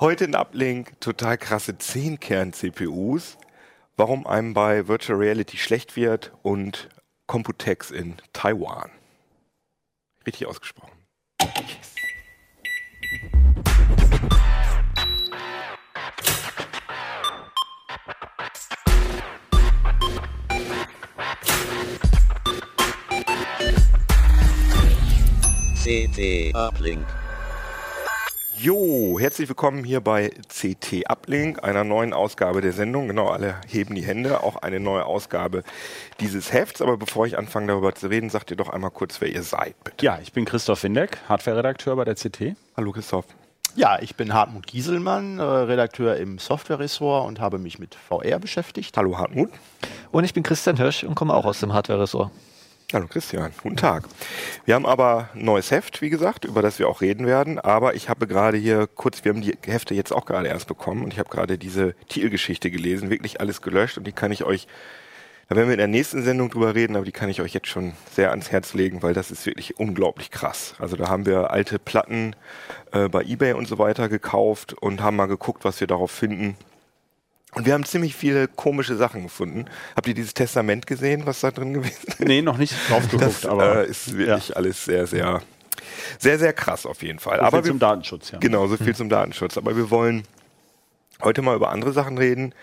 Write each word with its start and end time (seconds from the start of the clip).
Heute 0.00 0.24
ein 0.24 0.34
Uplink, 0.34 0.98
total 1.02 1.36
krasse 1.36 1.72
10-Kern-CPUs, 1.72 3.36
warum 3.98 4.26
einem 4.26 4.54
bei 4.54 4.88
Virtual 4.88 5.18
Reality 5.18 5.58
schlecht 5.58 5.94
wird 5.94 6.32
und 6.40 6.88
Computex 7.26 7.90
in 7.90 8.16
Taiwan. 8.32 8.90
Richtig 10.26 10.46
ausgesprochen. 10.46 10.96
Yes. 11.42 11.94
CT 25.84 26.54
Uplink. 26.54 27.06
Jo, 28.62 29.18
herzlich 29.18 29.48
willkommen 29.48 29.84
hier 29.84 30.02
bei 30.02 30.32
CT 30.48 31.08
Uplink, 31.08 31.64
einer 31.64 31.82
neuen 31.82 32.12
Ausgabe 32.12 32.60
der 32.60 32.72
Sendung. 32.72 33.08
Genau, 33.08 33.28
alle 33.28 33.54
heben 33.66 33.94
die 33.94 34.02
Hände, 34.02 34.42
auch 34.42 34.56
eine 34.56 34.80
neue 34.80 35.06
Ausgabe 35.06 35.62
dieses 36.20 36.52
Hefts. 36.52 36.82
Aber 36.82 36.98
bevor 36.98 37.26
ich 37.26 37.38
anfange 37.38 37.68
darüber 37.68 37.94
zu 37.94 38.08
reden, 38.08 38.28
sagt 38.28 38.50
ihr 38.50 38.58
doch 38.58 38.68
einmal 38.68 38.90
kurz, 38.90 39.18
wer 39.22 39.32
ihr 39.32 39.44
seid, 39.44 39.82
bitte. 39.82 40.04
Ja, 40.04 40.18
ich 40.20 40.34
bin 40.34 40.44
Christoph 40.44 40.82
Windeck, 40.82 41.16
Hardware-Redakteur 41.26 41.96
bei 41.96 42.04
der 42.04 42.16
CT. 42.16 42.54
Hallo 42.76 42.92
Christoph. 42.92 43.24
Ja, 43.76 43.98
ich 43.98 44.14
bin 44.16 44.34
Hartmut 44.34 44.66
Gieselmann, 44.66 45.38
äh, 45.38 45.42
Redakteur 45.42 46.18
im 46.18 46.38
Software-Ressort 46.38 47.28
und 47.28 47.40
habe 47.40 47.58
mich 47.58 47.78
mit 47.78 47.94
VR 47.94 48.38
beschäftigt. 48.40 48.94
Hallo 48.94 49.16
Hartmut. 49.16 49.48
Und 50.12 50.24
ich 50.24 50.34
bin 50.34 50.42
Christian 50.42 50.76
Hirsch 50.76 51.04
und 51.04 51.14
komme 51.14 51.32
auch 51.32 51.46
aus 51.46 51.60
dem 51.60 51.72
Hardware-Ressort. 51.72 52.30
Hallo 52.92 53.06
Christian, 53.06 53.52
guten 53.62 53.76
Tag. 53.76 54.02
Wir 54.64 54.74
haben 54.74 54.84
aber 54.84 55.28
ein 55.34 55.44
neues 55.44 55.70
Heft, 55.70 56.02
wie 56.02 56.10
gesagt, 56.10 56.44
über 56.44 56.60
das 56.60 56.80
wir 56.80 56.88
auch 56.88 57.00
reden 57.00 57.24
werden. 57.24 57.60
Aber 57.60 57.94
ich 57.94 58.08
habe 58.08 58.26
gerade 58.26 58.58
hier 58.58 58.88
kurz, 58.88 59.24
wir 59.24 59.32
haben 59.32 59.42
die 59.42 59.56
Hefte 59.64 59.94
jetzt 59.94 60.12
auch 60.12 60.26
gerade 60.26 60.48
erst 60.48 60.66
bekommen 60.66 61.04
und 61.04 61.12
ich 61.12 61.20
habe 61.20 61.28
gerade 61.28 61.56
diese 61.56 61.94
Titelgeschichte 62.08 62.68
gelesen, 62.68 63.08
wirklich 63.08 63.40
alles 63.40 63.62
gelöscht 63.62 63.96
und 63.96 64.08
die 64.08 64.12
kann 64.12 64.32
ich 64.32 64.42
euch, 64.42 64.66
da 65.48 65.54
werden 65.54 65.68
wir 65.68 65.74
in 65.74 65.78
der 65.78 65.86
nächsten 65.86 66.24
Sendung 66.24 66.50
drüber 66.50 66.74
reden, 66.74 66.96
aber 66.96 67.04
die 67.04 67.12
kann 67.12 67.28
ich 67.28 67.40
euch 67.40 67.54
jetzt 67.54 67.68
schon 67.68 67.92
sehr 68.12 68.30
ans 68.30 68.50
Herz 68.50 68.74
legen, 68.74 69.04
weil 69.04 69.14
das 69.14 69.30
ist 69.30 69.46
wirklich 69.46 69.78
unglaublich 69.78 70.32
krass. 70.32 70.74
Also 70.80 70.96
da 70.96 71.08
haben 71.08 71.26
wir 71.26 71.52
alte 71.52 71.78
Platten 71.78 72.34
äh, 72.90 73.08
bei 73.08 73.22
eBay 73.22 73.52
und 73.52 73.68
so 73.68 73.78
weiter 73.78 74.08
gekauft 74.08 74.72
und 74.72 75.00
haben 75.00 75.14
mal 75.14 75.26
geguckt, 75.26 75.64
was 75.64 75.78
wir 75.78 75.86
darauf 75.86 76.10
finden. 76.10 76.56
Und 77.52 77.66
wir 77.66 77.74
haben 77.74 77.84
ziemlich 77.84 78.14
viele 78.14 78.46
komische 78.46 78.96
Sachen 78.96 79.24
gefunden. 79.24 79.64
Habt 79.96 80.06
ihr 80.06 80.14
dieses 80.14 80.34
Testament 80.34 80.86
gesehen, 80.86 81.26
was 81.26 81.40
da 81.40 81.50
drin 81.50 81.74
gewesen 81.74 82.06
ist? 82.06 82.20
Nee, 82.20 82.42
noch 82.42 82.58
nicht 82.58 82.74
drauf 82.88 83.02
geguckt, 83.10 83.22
das, 83.22 83.46
aber 83.46 83.86
äh, 83.86 83.90
ist 83.90 84.16
wirklich 84.16 84.48
ja. 84.48 84.56
alles 84.56 84.84
sehr, 84.84 85.06
sehr, 85.06 85.42
sehr, 86.18 86.38
sehr 86.38 86.52
krass 86.52 86.86
auf 86.86 87.02
jeden 87.02 87.18
Fall. 87.18 87.38
So 87.38 87.44
aber 87.44 87.58
viel 87.58 87.64
wir, 87.64 87.70
zum 87.72 87.78
Datenschutz, 87.80 88.30
ja. 88.30 88.38
Genau, 88.38 88.66
so 88.68 88.76
viel 88.76 88.88
hm. 88.88 88.94
zum 88.94 89.08
Datenschutz. 89.08 89.56
Aber 89.56 89.76
wir 89.76 89.90
wollen 89.90 90.24
heute 91.22 91.42
mal 91.42 91.56
über 91.56 91.70
andere 91.70 91.92
Sachen 91.92 92.18
reden, 92.18 92.54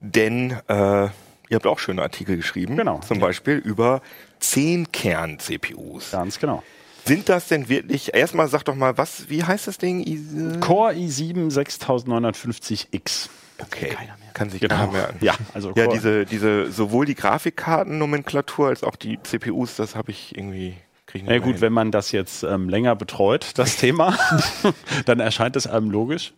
denn 0.00 0.52
äh, 0.68 0.74
ihr 1.04 1.10
habt 1.52 1.66
auch 1.66 1.80
schöne 1.80 2.02
Artikel 2.02 2.36
geschrieben. 2.36 2.76
Genau. 2.76 3.00
Zum 3.00 3.18
Beispiel 3.18 3.56
über 3.56 4.02
10 4.38 4.92
Kern-CPUs. 4.92 6.12
Ganz 6.12 6.38
genau. 6.38 6.62
Sind 7.04 7.28
das 7.28 7.48
denn 7.48 7.68
wirklich, 7.68 8.14
erstmal 8.14 8.48
sag 8.48 8.64
doch 8.64 8.74
mal, 8.74 8.98
was, 8.98 9.30
wie 9.30 9.42
heißt 9.42 9.66
das 9.66 9.78
Ding? 9.78 10.00
I 10.00 10.58
Core 10.60 10.92
i7 10.92 11.50
6950X. 11.50 13.30
Okay. 13.60 13.96
Kann 14.34 14.50
sich 14.50 14.60
genau. 14.60 14.76
keiner 14.76 14.92
merken. 14.92 15.18
Ja, 15.20 15.34
also 15.52 15.72
ja, 15.74 15.88
diese, 15.88 16.24
diese, 16.24 16.70
sowohl 16.70 17.06
die 17.06 17.16
Grafikkartennomenklatur 17.16 18.68
als 18.68 18.84
auch 18.84 18.96
die 18.96 19.18
CPUs, 19.22 19.76
das 19.76 19.96
habe 19.96 20.12
ich 20.12 20.36
irgendwie 20.36 20.76
ja 21.14 21.38
gut, 21.38 21.54
hin. 21.54 21.60
wenn 21.62 21.72
man 21.72 21.90
das 21.90 22.12
jetzt 22.12 22.42
ähm, 22.42 22.68
länger 22.68 22.94
betreut, 22.94 23.52
das 23.56 23.76
Thema, 23.78 24.16
dann 25.06 25.20
erscheint 25.20 25.56
es 25.56 25.66
einem 25.66 25.90
logisch. 25.90 26.34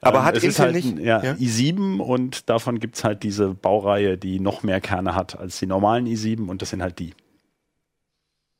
Aber 0.00 0.18
ähm, 0.18 0.24
hat 0.24 0.36
es 0.36 0.44
Intel 0.44 0.50
ist 0.50 0.58
halt 0.60 0.74
nicht, 0.74 0.98
ja, 0.98 1.22
ja? 1.22 1.32
i7 1.32 1.98
und 1.98 2.48
davon 2.48 2.80
gibt 2.80 2.96
es 2.96 3.04
halt 3.04 3.22
diese 3.22 3.54
Baureihe, 3.54 4.18
die 4.18 4.38
noch 4.40 4.62
mehr 4.62 4.80
Kerne 4.80 5.14
hat 5.14 5.38
als 5.38 5.58
die 5.58 5.66
normalen 5.66 6.06
i7 6.06 6.46
und 6.48 6.62
das 6.62 6.70
sind 6.70 6.82
halt 6.82 6.98
die. 6.98 7.14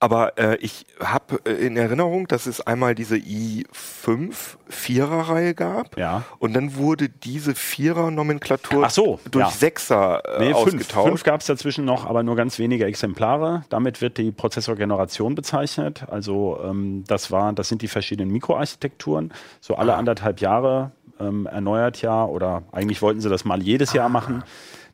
Aber 0.03 0.39
äh, 0.39 0.57
ich 0.57 0.87
habe 0.99 1.41
äh, 1.45 1.53
in 1.67 1.77
Erinnerung, 1.77 2.27
dass 2.27 2.47
es 2.47 2.63
einmal 2.63 2.95
diese 2.95 3.17
i5 3.17 4.33
Vierer-Reihe 4.67 5.55
gab. 5.55 5.99
Ja. 5.99 6.25
Und 6.39 6.55
dann 6.55 6.77
wurde 6.77 7.11
diese 7.11 7.55
Vierer-Nomenklatur 7.55 8.89
so, 8.89 9.21
durch 9.31 9.45
ja. 9.45 9.51
Sechser 9.51 10.23
äh, 10.25 10.47
nee, 10.47 10.53
ausgetauscht. 10.55 10.93
Fünf, 10.93 11.09
fünf 11.09 11.23
gab 11.23 11.43
es 11.43 11.47
dazwischen 11.49 11.85
noch, 11.85 12.07
aber 12.07 12.23
nur 12.23 12.35
ganz 12.35 12.59
wenige 12.59 12.87
Exemplare. 12.87 13.65
Damit 13.69 14.01
wird 14.01 14.17
die 14.17 14.33
Prozessorgeneration 14.33 15.35
bezeichnet. 15.35 16.05
Also 16.11 16.59
ähm, 16.65 17.05
das 17.07 17.31
war, 17.31 17.53
das 17.53 17.69
sind 17.69 17.83
die 17.83 17.89
verschiedenen 17.89 18.31
Mikroarchitekturen. 18.33 19.35
So 19.61 19.75
alle 19.75 19.95
ah. 19.95 19.99
anderthalb 19.99 20.41
Jahre 20.41 20.93
ähm, 21.21 21.47
erneuert 21.47 22.01
ja, 22.01 22.25
oder 22.25 22.63
eigentlich 22.73 23.03
wollten 23.03 23.21
sie 23.21 23.29
das 23.29 23.45
mal 23.45 23.63
jedes 23.63 23.93
Jahr 23.93 24.09
machen. 24.09 24.45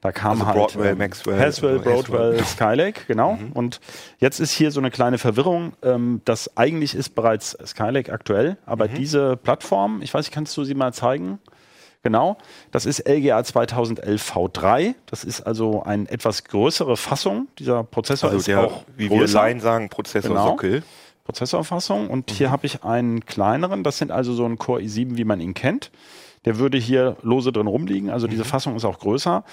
Da 0.06 0.12
kam 0.12 0.34
also 0.34 0.46
halt 0.46 0.56
Broadwell, 0.56 0.92
ähm, 0.92 0.98
Maxwell, 0.98 1.36
Haswell, 1.36 1.80
Broadwell, 1.80 2.40
Skylake, 2.44 3.06
genau. 3.08 3.32
Mhm. 3.32 3.50
Und 3.50 3.80
jetzt 4.20 4.38
ist 4.38 4.52
hier 4.52 4.70
so 4.70 4.78
eine 4.78 4.92
kleine 4.92 5.18
Verwirrung. 5.18 5.72
Ähm, 5.82 6.20
das 6.24 6.56
eigentlich 6.56 6.94
ist 6.94 7.16
bereits 7.16 7.58
Skylake 7.66 8.12
aktuell, 8.12 8.56
aber 8.66 8.86
mhm. 8.86 8.94
diese 8.94 9.36
Plattform, 9.36 10.02
ich 10.02 10.14
weiß 10.14 10.26
nicht, 10.26 10.32
kannst 10.32 10.56
du 10.56 10.62
sie 10.62 10.74
mal 10.74 10.94
zeigen? 10.94 11.40
Genau, 12.04 12.36
das 12.70 12.86
ist 12.86 13.08
LGA 13.08 13.42
2011 13.42 14.32
V3. 14.32 14.94
Das 15.06 15.24
ist 15.24 15.40
also 15.40 15.82
eine 15.82 16.08
etwas 16.08 16.44
größere 16.44 16.96
Fassung. 16.96 17.48
Dieser 17.58 17.82
Prozessor 17.82 18.28
also 18.28 18.38
ist 18.38 18.46
der, 18.46 18.60
auch 18.60 18.84
wie 18.96 19.08
größer. 19.08 19.34
wir 19.34 19.40
Laien 19.40 19.58
sagen, 19.58 19.88
Prozessorsockel. 19.88 20.70
Genau. 20.70 20.84
Prozessorfassung. 21.24 22.08
Und 22.08 22.30
mhm. 22.30 22.34
hier 22.36 22.52
habe 22.52 22.64
ich 22.64 22.84
einen 22.84 23.26
kleineren. 23.26 23.82
Das 23.82 23.98
sind 23.98 24.12
also 24.12 24.34
so 24.34 24.44
ein 24.44 24.56
Core 24.56 24.82
i7, 24.82 25.16
wie 25.16 25.24
man 25.24 25.40
ihn 25.40 25.54
kennt. 25.54 25.90
Der 26.46 26.58
würde 26.58 26.78
hier 26.78 27.16
lose 27.22 27.52
drin 27.52 27.66
rumliegen. 27.66 28.08
Also 28.08 28.26
diese 28.26 28.44
mhm. 28.44 28.48
Fassung 28.48 28.76
ist 28.76 28.84
auch 28.84 28.98
größer. 28.98 29.44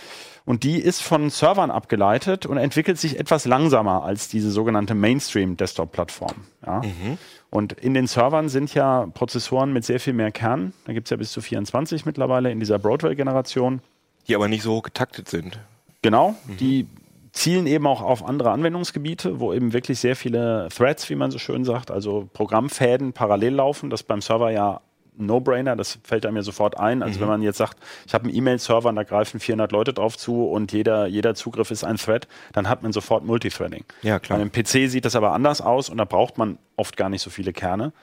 Und 0.45 0.63
die 0.63 0.79
ist 0.79 1.01
von 1.01 1.29
Servern 1.29 1.71
abgeleitet 1.71 2.45
und 2.45 2.57
entwickelt 2.57 2.97
sich 2.99 3.19
etwas 3.19 3.45
langsamer 3.45 4.03
als 4.03 4.27
diese 4.29 4.51
sogenannte 4.51 4.93
Mainstream-Desktop-Plattform. 4.93 6.35
Ja? 6.65 6.81
Mhm. 6.81 7.17
Und 7.49 7.73
in 7.73 7.93
den 7.93 8.07
Servern 8.07 8.49
sind 8.49 8.73
ja 8.73 9.07
Prozessoren 9.13 9.73
mit 9.73 9.85
sehr 9.85 9.99
viel 9.99 10.13
mehr 10.13 10.31
Kern. 10.31 10.73
Da 10.85 10.93
gibt 10.93 11.07
es 11.07 11.11
ja 11.11 11.17
bis 11.17 11.31
zu 11.31 11.41
24 11.41 12.05
mittlerweile 12.05 12.51
in 12.51 12.59
dieser 12.59 12.79
Broadwell-Generation. 12.79 13.81
Die 14.27 14.35
aber 14.35 14.47
nicht 14.47 14.63
so 14.63 14.75
hoch 14.75 14.83
getaktet 14.83 15.29
sind. 15.29 15.59
Genau, 16.01 16.35
mhm. 16.45 16.57
die 16.57 16.87
zielen 17.31 17.65
eben 17.65 17.87
auch 17.87 18.01
auf 18.01 18.23
andere 18.23 18.51
Anwendungsgebiete, 18.51 19.39
wo 19.39 19.53
eben 19.53 19.73
wirklich 19.73 19.99
sehr 19.99 20.15
viele 20.15 20.69
Threads, 20.75 21.09
wie 21.09 21.15
man 21.15 21.31
so 21.31 21.39
schön 21.39 21.65
sagt, 21.65 21.89
also 21.89 22.29
Programmfäden 22.33 23.13
parallel 23.13 23.55
laufen, 23.55 23.89
das 23.89 24.03
beim 24.03 24.21
Server 24.21 24.51
ja 24.51 24.81
No-Brainer, 25.17 25.75
das 25.75 25.99
fällt 26.03 26.25
einem 26.25 26.37
ja 26.37 26.43
sofort 26.43 26.79
ein. 26.79 27.03
Also 27.03 27.17
mhm. 27.17 27.21
wenn 27.21 27.27
man 27.29 27.41
jetzt 27.41 27.57
sagt, 27.57 27.77
ich 28.05 28.13
habe 28.13 28.25
einen 28.25 28.35
E-Mail-Server 28.35 28.89
und 28.89 28.95
da 28.95 29.03
greifen 29.03 29.39
400 29.39 29.71
Leute 29.71 29.93
drauf 29.93 30.17
zu 30.17 30.45
und 30.45 30.71
jeder, 30.71 31.07
jeder 31.07 31.35
Zugriff 31.35 31.71
ist 31.71 31.83
ein 31.83 31.97
Thread, 31.97 32.27
dann 32.53 32.69
hat 32.69 32.83
man 32.83 32.93
sofort 32.93 33.25
Multithreading. 33.25 33.85
Ja, 34.01 34.19
klar. 34.19 34.37
Bei 34.37 34.41
einem 34.41 34.51
PC 34.51 34.89
sieht 34.89 35.05
das 35.05 35.15
aber 35.15 35.33
anders 35.33 35.61
aus 35.61 35.89
und 35.89 35.97
da 35.97 36.05
braucht 36.05 36.37
man 36.37 36.57
oft 36.75 36.97
gar 36.97 37.09
nicht 37.09 37.21
so 37.21 37.29
viele 37.29 37.53
Kerne. 37.53 37.93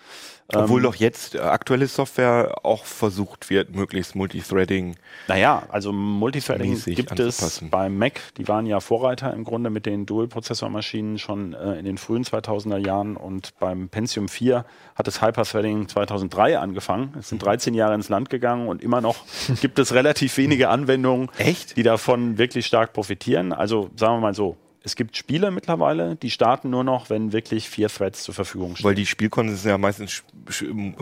Obwohl 0.52 0.80
ähm, 0.80 0.84
doch 0.84 0.94
jetzt 0.96 1.34
äh, 1.34 1.38
aktuelle 1.38 1.86
Software 1.86 2.64
auch 2.64 2.84
versucht 2.84 3.50
wird, 3.50 3.74
möglichst 3.74 4.14
Multithreading. 4.16 4.96
Naja, 5.28 5.62
also 5.68 5.92
Multithreading 5.92 6.82
gibt 6.84 7.18
es 7.20 7.62
beim 7.70 7.96
Mac. 7.96 8.20
Die 8.36 8.48
waren 8.48 8.66
ja 8.66 8.80
Vorreiter 8.80 9.32
im 9.32 9.44
Grunde 9.44 9.70
mit 9.70 9.86
den 9.86 10.06
Dual-Prozessor-Maschinen 10.06 11.18
schon 11.18 11.54
äh, 11.54 11.78
in 11.78 11.84
den 11.84 11.98
frühen 11.98 12.24
2000er 12.24 12.78
Jahren 12.78 13.16
und 13.16 13.58
beim 13.60 13.88
Pentium 13.88 14.28
4 14.28 14.64
hat 14.96 15.06
das 15.06 15.22
Hyperthreading 15.22 15.88
2003 15.88 16.58
angefangen. 16.58 17.14
Es 17.18 17.28
sind 17.28 17.44
13 17.44 17.74
Jahre 17.74 17.94
ins 17.94 18.08
Land 18.08 18.30
gegangen 18.30 18.68
und 18.68 18.82
immer 18.82 19.00
noch 19.00 19.24
gibt 19.60 19.78
es 19.78 19.94
relativ 19.94 20.36
wenige 20.36 20.68
Anwendungen, 20.68 21.28
Echt? 21.38 21.76
die 21.76 21.82
davon 21.82 22.38
wirklich 22.38 22.66
stark 22.66 22.92
profitieren. 22.92 23.52
Also 23.52 23.90
sagen 23.96 24.16
wir 24.16 24.20
mal 24.20 24.34
so, 24.34 24.56
es 24.82 24.96
gibt 24.96 25.16
Spiele 25.16 25.50
mittlerweile, 25.50 26.16
die 26.16 26.30
starten 26.30 26.70
nur 26.70 26.84
noch, 26.84 27.10
wenn 27.10 27.32
wirklich 27.32 27.68
vier 27.68 27.88
Threads 27.88 28.22
zur 28.22 28.34
Verfügung 28.34 28.76
stehen. 28.76 28.86
Weil 28.86 28.94
die 28.94 29.04
Spielkonsolen 29.04 29.58
sind 29.58 29.70
ja 29.70 29.76
meistens 29.76 30.22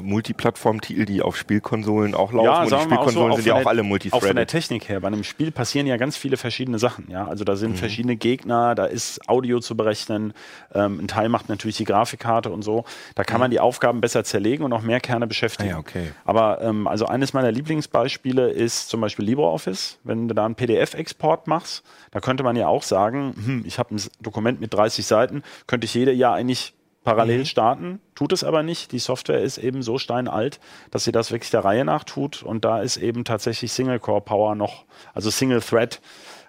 Multiplattform-Titel, 0.03 1.05
die 1.05 1.23
auf 1.23 1.37
Spielkonsolen 1.37 2.15
auch 2.15 2.33
laufen. 2.33 2.45
Ja, 2.45 2.63
und 2.63 2.73
die 2.73 2.81
Spielkonsolen 2.81 3.33
so, 3.33 3.37
sind 3.37 3.47
ja 3.47 3.55
auch 3.55 3.67
alle 3.67 3.85
multithreaded. 3.85 4.23
Auch 4.23 4.27
von 4.27 4.37
der 4.37 4.49
Technik 4.49 4.89
her. 4.89 4.99
Bei 5.01 5.07
einem 5.07 5.23
Spiel 5.23 5.53
passieren 5.53 5.87
ja 5.87 5.97
ganz 5.97 6.17
viele 6.17 6.37
verschiedene 6.37 6.81
Sachen. 6.81 7.09
Ja, 7.09 7.29
also 7.29 7.45
da 7.45 7.55
sind 7.55 7.73
mhm. 7.73 7.77
verschiedene 7.77 8.17
Gegner, 8.17 8.75
da 8.75 8.85
ist 8.85 9.29
Audio 9.29 9.61
zu 9.61 9.77
berechnen. 9.77 10.35
Ähm, 10.75 10.99
ein 10.99 11.09
Teil 11.09 11.29
macht 11.29 11.49
natürlich 11.49 11.77
die 11.77 11.85
Grafikkarte 11.85 12.51
und 12.51 12.63
so. 12.63 12.85
Da 13.15 13.23
kann 13.23 13.37
mhm. 13.37 13.43
man 13.43 13.51
die 13.53 13.61
Aufgaben 13.61 14.01
besser 14.01 14.25
zerlegen 14.25 14.65
und 14.65 14.73
auch 14.73 14.83
mehr 14.83 14.99
Kerne 14.99 15.29
beschäftigen. 15.29 15.69
Ah, 15.69 15.73
ja, 15.75 15.79
okay. 15.79 16.11
Aber 16.25 16.61
ähm, 16.63 16.89
also 16.89 17.07
eines 17.07 17.33
meiner 17.33 17.53
Lieblingsbeispiele 17.53 18.51
ist 18.51 18.89
zum 18.89 19.01
Beispiel 19.01 19.25
LibreOffice. 19.25 19.99
Wenn 20.03 20.27
du 20.27 20.35
da 20.35 20.45
einen 20.45 20.57
PDF-Export 20.57 21.47
machst, 21.47 21.85
da 22.11 22.21
könnte 22.21 22.43
man 22.43 22.57
ja 22.57 22.67
auch 22.67 22.83
sagen, 22.83 23.35
hm, 23.37 23.65
ich 23.69 23.79
habe 23.79 23.95
ein 23.95 24.03
Dokument 24.21 24.61
mit 24.61 24.75
30 24.75 25.07
Seiten, 25.07 25.43
könnte 25.67 25.85
ich 25.85 25.95
jede 25.95 26.13
Jahr 26.13 26.35
eigentlich 26.35 26.75
parallel 27.05 27.41
mhm. 27.41 27.45
starten, 27.47 28.01
tut 28.15 28.33
es 28.33 28.45
aber 28.45 28.63
nicht. 28.63 28.93
Die 28.93 28.99
Software 28.99 29.41
ist 29.41 29.59
eben 29.59 29.83
so 29.83 29.99
steinalt, 29.99 30.59
dass 30.91 31.05
sie 31.05 31.13
das 31.13 31.31
wirklich 31.31 31.51
der 31.51 31.65
Reihe 31.65 31.85
nach 31.85 32.05
tut 32.05 32.43
und 32.43 32.65
da 32.65 32.83
ist 32.83 32.97
eben 32.97 33.25
tatsächlich 33.25 33.73
Single 33.73 34.01
Core 34.01 34.21
Power 34.21 34.55
noch, 34.55 34.85
also 35.15 35.31
Single 35.31 35.61
Thread, 35.61 36.01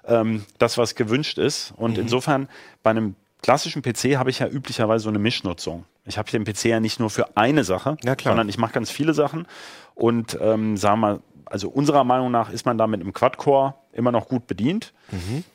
ähm, 0.05 0.45
das, 0.57 0.77
was 0.77 0.95
gewünscht 0.95 1.37
ist. 1.37 1.73
Und 1.77 1.93
mhm. 1.93 2.03
insofern 2.03 2.49
bei 2.83 2.89
einem 2.89 3.15
klassischen 3.41 3.81
PC 3.81 4.17
habe 4.17 4.29
ich 4.29 4.39
ja 4.39 4.47
üblicherweise 4.47 5.03
so 5.03 5.09
eine 5.09 5.19
Mischnutzung. 5.19 5.85
Ich 6.05 6.17
habe 6.17 6.29
den 6.29 6.43
PC 6.43 6.65
ja 6.65 6.79
nicht 6.79 6.99
nur 6.99 7.09
für 7.09 7.37
eine 7.37 7.63
Sache, 7.63 7.97
ja, 8.03 8.15
sondern 8.21 8.49
ich 8.49 8.57
mache 8.57 8.73
ganz 8.73 8.89
viele 8.89 9.13
Sachen. 9.13 9.47
Und 9.95 10.37
ähm, 10.41 10.75
sagen 10.75 11.01
wir 11.01 11.07
mal, 11.07 11.19
also 11.51 11.69
unserer 11.69 12.03
Meinung 12.03 12.31
nach 12.31 12.49
ist 12.51 12.65
man 12.65 12.77
da 12.77 12.87
mit 12.87 13.01
einem 13.01 13.13
Quad-Core 13.13 13.73
immer 13.93 14.11
noch 14.11 14.27
gut 14.27 14.47
bedient. 14.47 14.93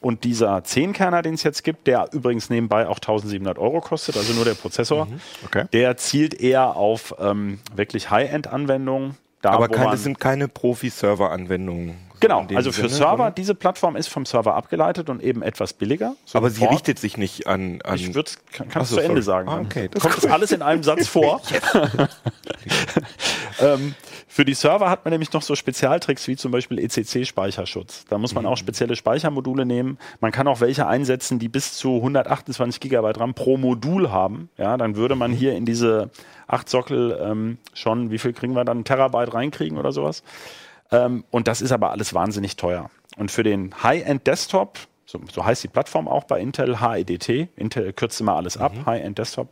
Und 0.00 0.25
dieser 0.25 0.56
10-Kerner, 0.58 1.23
den 1.23 1.35
es 1.35 1.43
jetzt 1.44 1.62
gibt, 1.62 1.87
der 1.87 2.08
übrigens 2.12 2.50
nebenbei 2.50 2.88
auch 2.88 2.96
1700 2.96 3.58
Euro 3.58 3.81
kostet, 3.81 4.17
also 4.17 4.32
nur 4.32 4.44
der 4.44 4.55
Prozessor, 4.55 5.06
Okay. 5.44 5.64
der 5.73 5.96
zielt 5.96 6.35
eher 6.35 6.76
auf 6.76 7.14
ähm, 7.20 7.61
wirklich 7.75 8.11
High-End-Anwendungen. 8.11 9.17
Da, 9.43 9.50
Aber 9.50 9.69
keine, 9.69 9.91
das 9.93 10.02
sind 10.02 10.19
keine 10.19 10.49
Profi-Server-Anwendungen. 10.49 11.94
Genau, 12.20 12.44
dem 12.44 12.56
also 12.56 12.70
für 12.72 12.82
Sinne, 12.82 12.88
Server, 12.90 13.11
sondern- 13.16 13.34
diese 13.34 13.55
Plattform 13.55 13.96
ist 13.96 14.08
vom 14.08 14.25
Server 14.25 14.55
abgeleitet 14.55 15.11
und 15.11 15.22
eben 15.22 15.43
etwas 15.43 15.72
billiger. 15.72 16.14
Aber 16.32 16.49
sie 16.50 16.64
richtet 16.64 16.99
sich 16.99 17.16
nicht 17.16 17.46
an. 17.46 17.81
an 17.82 17.96
Ich 17.96 18.14
würde 18.14 18.31
kann, 18.52 18.69
kannst 18.69 18.90
so, 18.90 18.96
zu 18.96 19.02
Ende 19.02 19.20
sorry. 19.22 19.44
sagen. 19.44 19.49
Ah, 19.49 19.61
okay, 19.61 19.88
das 19.90 20.02
kommt 20.02 20.16
das 20.16 20.26
alles 20.26 20.52
in 20.52 20.62
einem 20.62 20.82
Satz 20.82 21.06
vor. 21.08 21.43
ähm, 23.61 23.94
für 24.28 24.44
die 24.44 24.55
Server 24.55 24.90
hat 24.90 25.05
man 25.05 25.12
nämlich 25.12 25.32
noch 25.32 25.43
so 25.43 25.55
Spezialtricks 25.55 26.26
wie 26.28 26.37
zum 26.37 26.50
Beispiel 26.50 26.78
ECC-Speicherschutz. 26.78 28.05
Da 28.08 28.19
muss 28.19 28.34
man 28.34 28.44
Mhm. 28.44 28.50
auch 28.50 28.56
spezielle 28.56 28.96
Speichermodule 28.96 29.64
nehmen. 29.64 29.99
Man 30.20 30.32
kann 30.32 30.49
auch 30.49 30.61
welche 30.61 30.87
einsetzen, 30.87 31.38
die 31.38 31.49
bis 31.49 31.75
zu 31.76 32.00
128 32.00 32.81
Gigabyte 32.81 33.20
RAM 33.20 33.34
pro 33.34 33.56
Modul 33.56 34.11
haben. 34.11 34.49
Ja, 34.56 34.76
dann 34.76 34.96
würde 34.96 35.14
Mhm. 35.14 35.19
man 35.20 35.32
hier 35.32 35.55
in 35.55 35.66
diese 35.66 36.11
acht 36.46 36.69
Sockel 36.69 37.19
ähm, 37.22 37.58
schon, 37.75 38.11
wie 38.11 38.19
viel 38.19 38.32
kriegen 38.32 38.55
wir 38.55 38.64
dann, 38.64 38.84
Terabyte 38.84 39.32
reinkriegen 39.34 39.78
oder 39.78 39.93
sowas. 39.93 40.22
Ähm, 40.94 41.25
und 41.31 41.49
das 41.49 41.61
ist 41.61 41.73
aber 41.73 41.91
alles 41.91 42.14
wahnsinnig 42.14 42.56
teuer. 42.56 42.91
Und 43.17 43.31
für 43.31 43.43
den 43.43 43.82
High-End-Desktop, 43.82 44.79
so, 45.06 45.20
so 45.32 45.44
heißt 45.44 45.62
die 45.64 45.69
Plattform 45.69 46.08
auch 46.08 46.25
bei 46.25 46.41
Intel, 46.41 46.81
HEDT, 46.81 47.49
Intel 47.56 47.93
kürzt 47.93 48.20
immer 48.20 48.37
alles 48.37 48.56
ab, 48.56 48.73
High-End-Desktop, 48.87 49.49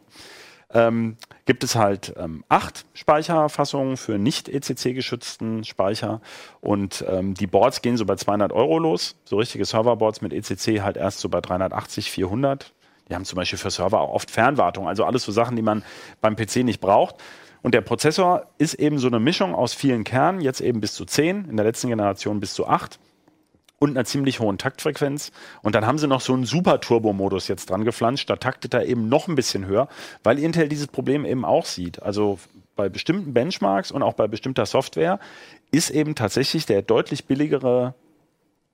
ähm, 0.74 1.16
gibt 1.44 1.64
es 1.64 1.74
halt 1.74 2.14
ähm, 2.16 2.44
acht 2.48 2.86
Speicherfassungen 2.94 3.96
für 3.96 4.18
nicht 4.18 4.48
ECC-geschützten 4.48 5.64
Speicher 5.64 6.20
und 6.60 7.04
ähm, 7.08 7.34
die 7.34 7.46
Boards 7.46 7.82
gehen 7.82 7.96
so 7.96 8.06
bei 8.06 8.16
200 8.16 8.52
Euro 8.52 8.78
los. 8.78 9.16
So 9.24 9.36
richtige 9.36 9.64
Serverboards 9.64 10.22
mit 10.22 10.32
ECC 10.32 10.80
halt 10.80 10.96
erst 10.96 11.20
so 11.20 11.28
bei 11.28 11.40
380, 11.40 12.10
400. 12.10 12.72
Die 13.08 13.14
haben 13.14 13.24
zum 13.24 13.36
Beispiel 13.36 13.58
für 13.58 13.70
Server 13.70 14.00
auch 14.00 14.14
oft 14.14 14.30
Fernwartung, 14.30 14.88
also 14.88 15.04
alles 15.04 15.24
so 15.24 15.32
Sachen, 15.32 15.56
die 15.56 15.62
man 15.62 15.82
beim 16.22 16.36
PC 16.36 16.64
nicht 16.64 16.80
braucht. 16.80 17.16
Und 17.62 17.74
der 17.74 17.80
Prozessor 17.80 18.46
ist 18.58 18.74
eben 18.74 18.98
so 18.98 19.06
eine 19.06 19.20
Mischung 19.20 19.54
aus 19.54 19.72
vielen 19.72 20.04
Kernen, 20.04 20.40
jetzt 20.40 20.60
eben 20.60 20.80
bis 20.80 20.94
zu 20.94 21.04
10, 21.04 21.48
in 21.48 21.56
der 21.56 21.64
letzten 21.64 21.88
Generation 21.88 22.40
bis 22.40 22.54
zu 22.54 22.66
8 22.66 22.98
und 23.78 23.90
einer 23.90 24.04
ziemlich 24.04 24.40
hohen 24.40 24.58
Taktfrequenz. 24.58 25.32
Und 25.62 25.74
dann 25.74 25.86
haben 25.86 25.98
sie 25.98 26.06
noch 26.06 26.20
so 26.20 26.32
einen 26.32 26.44
Super-Turbo-Modus 26.44 27.48
jetzt 27.48 27.70
dran 27.70 27.84
geflanscht. 27.84 28.30
Da 28.30 28.36
taktet 28.36 28.74
er 28.74 28.86
eben 28.86 29.08
noch 29.08 29.26
ein 29.26 29.34
bisschen 29.34 29.66
höher, 29.66 29.88
weil 30.22 30.38
Intel 30.38 30.68
dieses 30.68 30.86
Problem 30.86 31.24
eben 31.24 31.44
auch 31.44 31.66
sieht. 31.66 32.02
Also 32.02 32.38
bei 32.76 32.88
bestimmten 32.88 33.34
Benchmarks 33.34 33.90
und 33.90 34.02
auch 34.02 34.14
bei 34.14 34.28
bestimmter 34.28 34.66
Software 34.66 35.18
ist 35.72 35.90
eben 35.90 36.14
tatsächlich 36.14 36.66
der 36.66 36.82
deutlich 36.82 37.26
billigere 37.26 37.94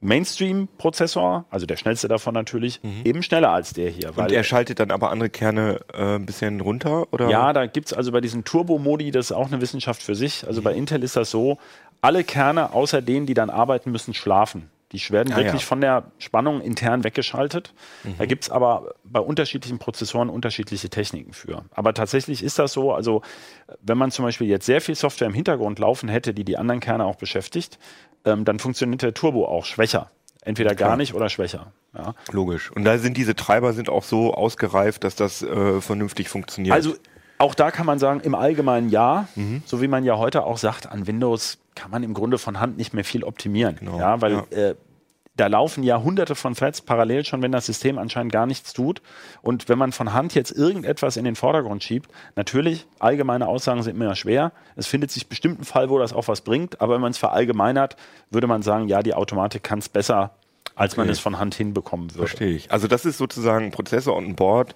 Mainstream-Prozessor, 0.01 1.45
also 1.51 1.67
der 1.67 1.77
schnellste 1.77 2.09
davon 2.09 2.35
natürlich, 2.35 2.81
eben 3.05 3.23
schneller 3.23 3.51
als 3.51 3.73
der 3.73 3.91
hier. 3.91 4.17
und 4.17 4.31
er 4.31 4.45
schaltet 4.45 4.81
dann 4.81 4.91
aber 4.91 5.11
andere 5.11 5.31
Kerne 5.31 5.81
äh, 5.93 6.17
ein 6.17 6.27
bisschen 6.27 6.61
runter? 6.61 7.13
Oder? 7.13 7.29
Ja, 7.29 7.53
da 7.53 7.67
gibt's 7.67 7.93
also 7.93 8.13
bei 8.13 8.21
diesen 8.21 8.45
Turbo-Modi, 8.45 9.11
das 9.11 9.27
ist 9.27 9.33
auch 9.33 9.49
eine 9.49 9.61
Wissenschaft 9.61 10.03
für 10.03 10.15
sich. 10.15 10.47
Also 10.47 10.63
bei 10.63 10.73
Intel 10.75 11.03
ist 11.03 11.17
das 11.17 11.31
so, 11.31 11.59
alle 12.01 12.23
Kerne 12.25 12.73
außer 12.73 13.03
denen, 13.03 13.27
die 13.27 13.35
dann 13.35 13.51
arbeiten 13.51 13.91
müssen, 13.91 14.15
schlafen. 14.15 14.71
Die 14.93 15.01
werden 15.11 15.35
Ah, 15.35 15.37
wirklich 15.37 15.61
ja. 15.61 15.67
von 15.67 15.83
der 15.83 16.05
Spannung 16.17 16.63
intern 16.63 17.05
weggeschaltet. 17.05 17.75
Da 18.17 18.25
gibt's 18.25 18.49
aber 18.49 18.95
bei 19.05 19.21
unterschiedlichen 19.21 19.79
Prozessoren 19.79 20.31
unterschiedliche 20.31 20.89
Techniken 20.89 21.35
für. 21.35 21.65
Aber 21.73 21.93
tatsächlich 21.93 22.43
ist 22.43 22.59
das 22.59 22.73
so, 22.73 22.95
also 22.95 23.21
wenn 23.83 23.99
man 23.99 24.11
zum 24.11 24.25
Beispiel 24.25 24.47
jetzt 24.47 24.65
sehr 24.65 24.81
viel 24.81 24.95
Software 24.95 25.27
im 25.29 25.35
Hintergrund 25.35 25.79
laufen 25.79 26.09
hätte, 26.09 26.33
die 26.33 26.43
die 26.45 26.57
anderen 26.57 26.81
Kerne 26.81 27.05
auch 27.05 27.17
beschäftigt, 27.17 27.79
ähm, 28.25 28.45
dann 28.45 28.59
funktioniert 28.59 29.03
der 29.03 29.15
Turbo 29.15 29.47
auch 29.47 29.65
schwächer. 29.65 30.11
Entweder 30.43 30.75
gar 30.75 30.97
nicht 30.97 31.15
oder 31.15 31.29
schwächer. 31.29 31.73
Ja. 31.95 32.15
Logisch. 32.31 32.71
Und 32.71 32.85
da 32.85 32.99
sind 32.99 33.17
diese 33.17 33.35
Treiber 33.35 33.73
sind 33.73 33.89
auch 33.89 34.05
so 34.05 34.33
ausgereift, 34.35 35.05
dass 35.05 35.15
das 35.17 35.43
äh, 35.43 35.81
vernünftig 35.81 36.29
funktioniert. 36.29 36.75
Also 36.75 36.95
auch 37.39 37.55
da 37.55 37.71
kann 37.71 37.87
man 37.87 37.99
sagen, 37.99 38.21
im 38.21 38.35
Allgemeinen 38.35 38.89
ja, 38.89 39.29
Mhm. 39.35 39.63
so 39.67 39.81
wie 39.83 39.89
man 39.89 40.05
ja 40.05 40.17
heute 40.17 40.45
auch 40.45 40.59
sagt, 40.59 40.91
an 40.91 41.07
Windows 41.07 41.59
kann 41.75 41.91
man 41.91 42.03
im 42.03 42.15
Grunde 42.15 42.39
von 42.39 42.61
Hand 42.61 42.77
nicht 42.77 42.95
mehr 42.95 43.05
viel 43.05 43.25
optimieren. 43.25 43.77
Genau, 43.77 43.99
Ja, 43.99 44.21
weil 44.21 44.33
ja. 44.33 44.45
Äh, 44.51 44.75
da 45.39 45.47
laufen 45.47 45.85
ja 45.85 46.03
hunderte 46.03 46.35
von 46.35 46.55
Threads 46.55 46.81
parallel 46.83 47.25
schon, 47.25 47.43
wenn 47.43 47.53
das 47.53 47.67
System 47.67 47.97
anscheinend 47.97 48.33
gar 48.33 48.45
nichts 48.45 48.73
tut. 48.73 49.01
Und 49.41 49.69
wenn 49.69 49.79
man 49.79 49.93
von 49.93 50.13
Hand 50.13 50.35
jetzt 50.35 50.51
irgendetwas 50.51 51.17
in 51.17 51.25
den 51.25 51.37
Vordergrund 51.37 51.83
schiebt, 51.83 52.11
natürlich, 52.35 52.87
allgemeine 52.99 53.47
Aussagen 53.47 53.83
sind 53.83 53.97
immer 53.97 54.17
schwer. 54.17 54.53
Es 54.75 54.89
findet 54.89 55.13
sich 55.13 55.29
bestimmt 55.29 55.61
ein 55.61 55.65
Fall, 55.65 55.91
wo 55.91 55.99
das 55.99 56.13
auch 56.13 56.27
was 56.29 56.41
bringt, 56.41 56.81
aber 56.81 56.95
wenn 56.95 57.01
man 57.01 57.13
es 57.13 57.19
verallgemeinert, 57.19 57.97
würde 58.31 58.49
man 58.49 58.63
sagen, 58.63 58.89
ja, 58.89 59.03
die 59.03 59.15
Automatik 59.15 59.63
kann 59.63 59.79
es 59.79 59.89
besser, 59.89 60.33
als 60.75 60.97
man 60.97 61.05
Okay. 61.05 61.13
es 61.13 61.21
von 61.21 61.39
Hand 61.39 61.55
hinbekommen 61.55 62.11
würde. 62.15 62.27
Verstehe 62.27 62.57
ich. 62.57 62.71
Also 62.73 62.89
das 62.89 63.05
ist 63.05 63.19
sozusagen 63.19 63.67
ein 63.67 63.71
Prozessor 63.71 64.17
und 64.17 64.27
ein 64.27 64.35
Board 64.35 64.75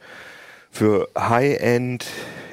für 0.71 1.09
High-End 1.19 2.07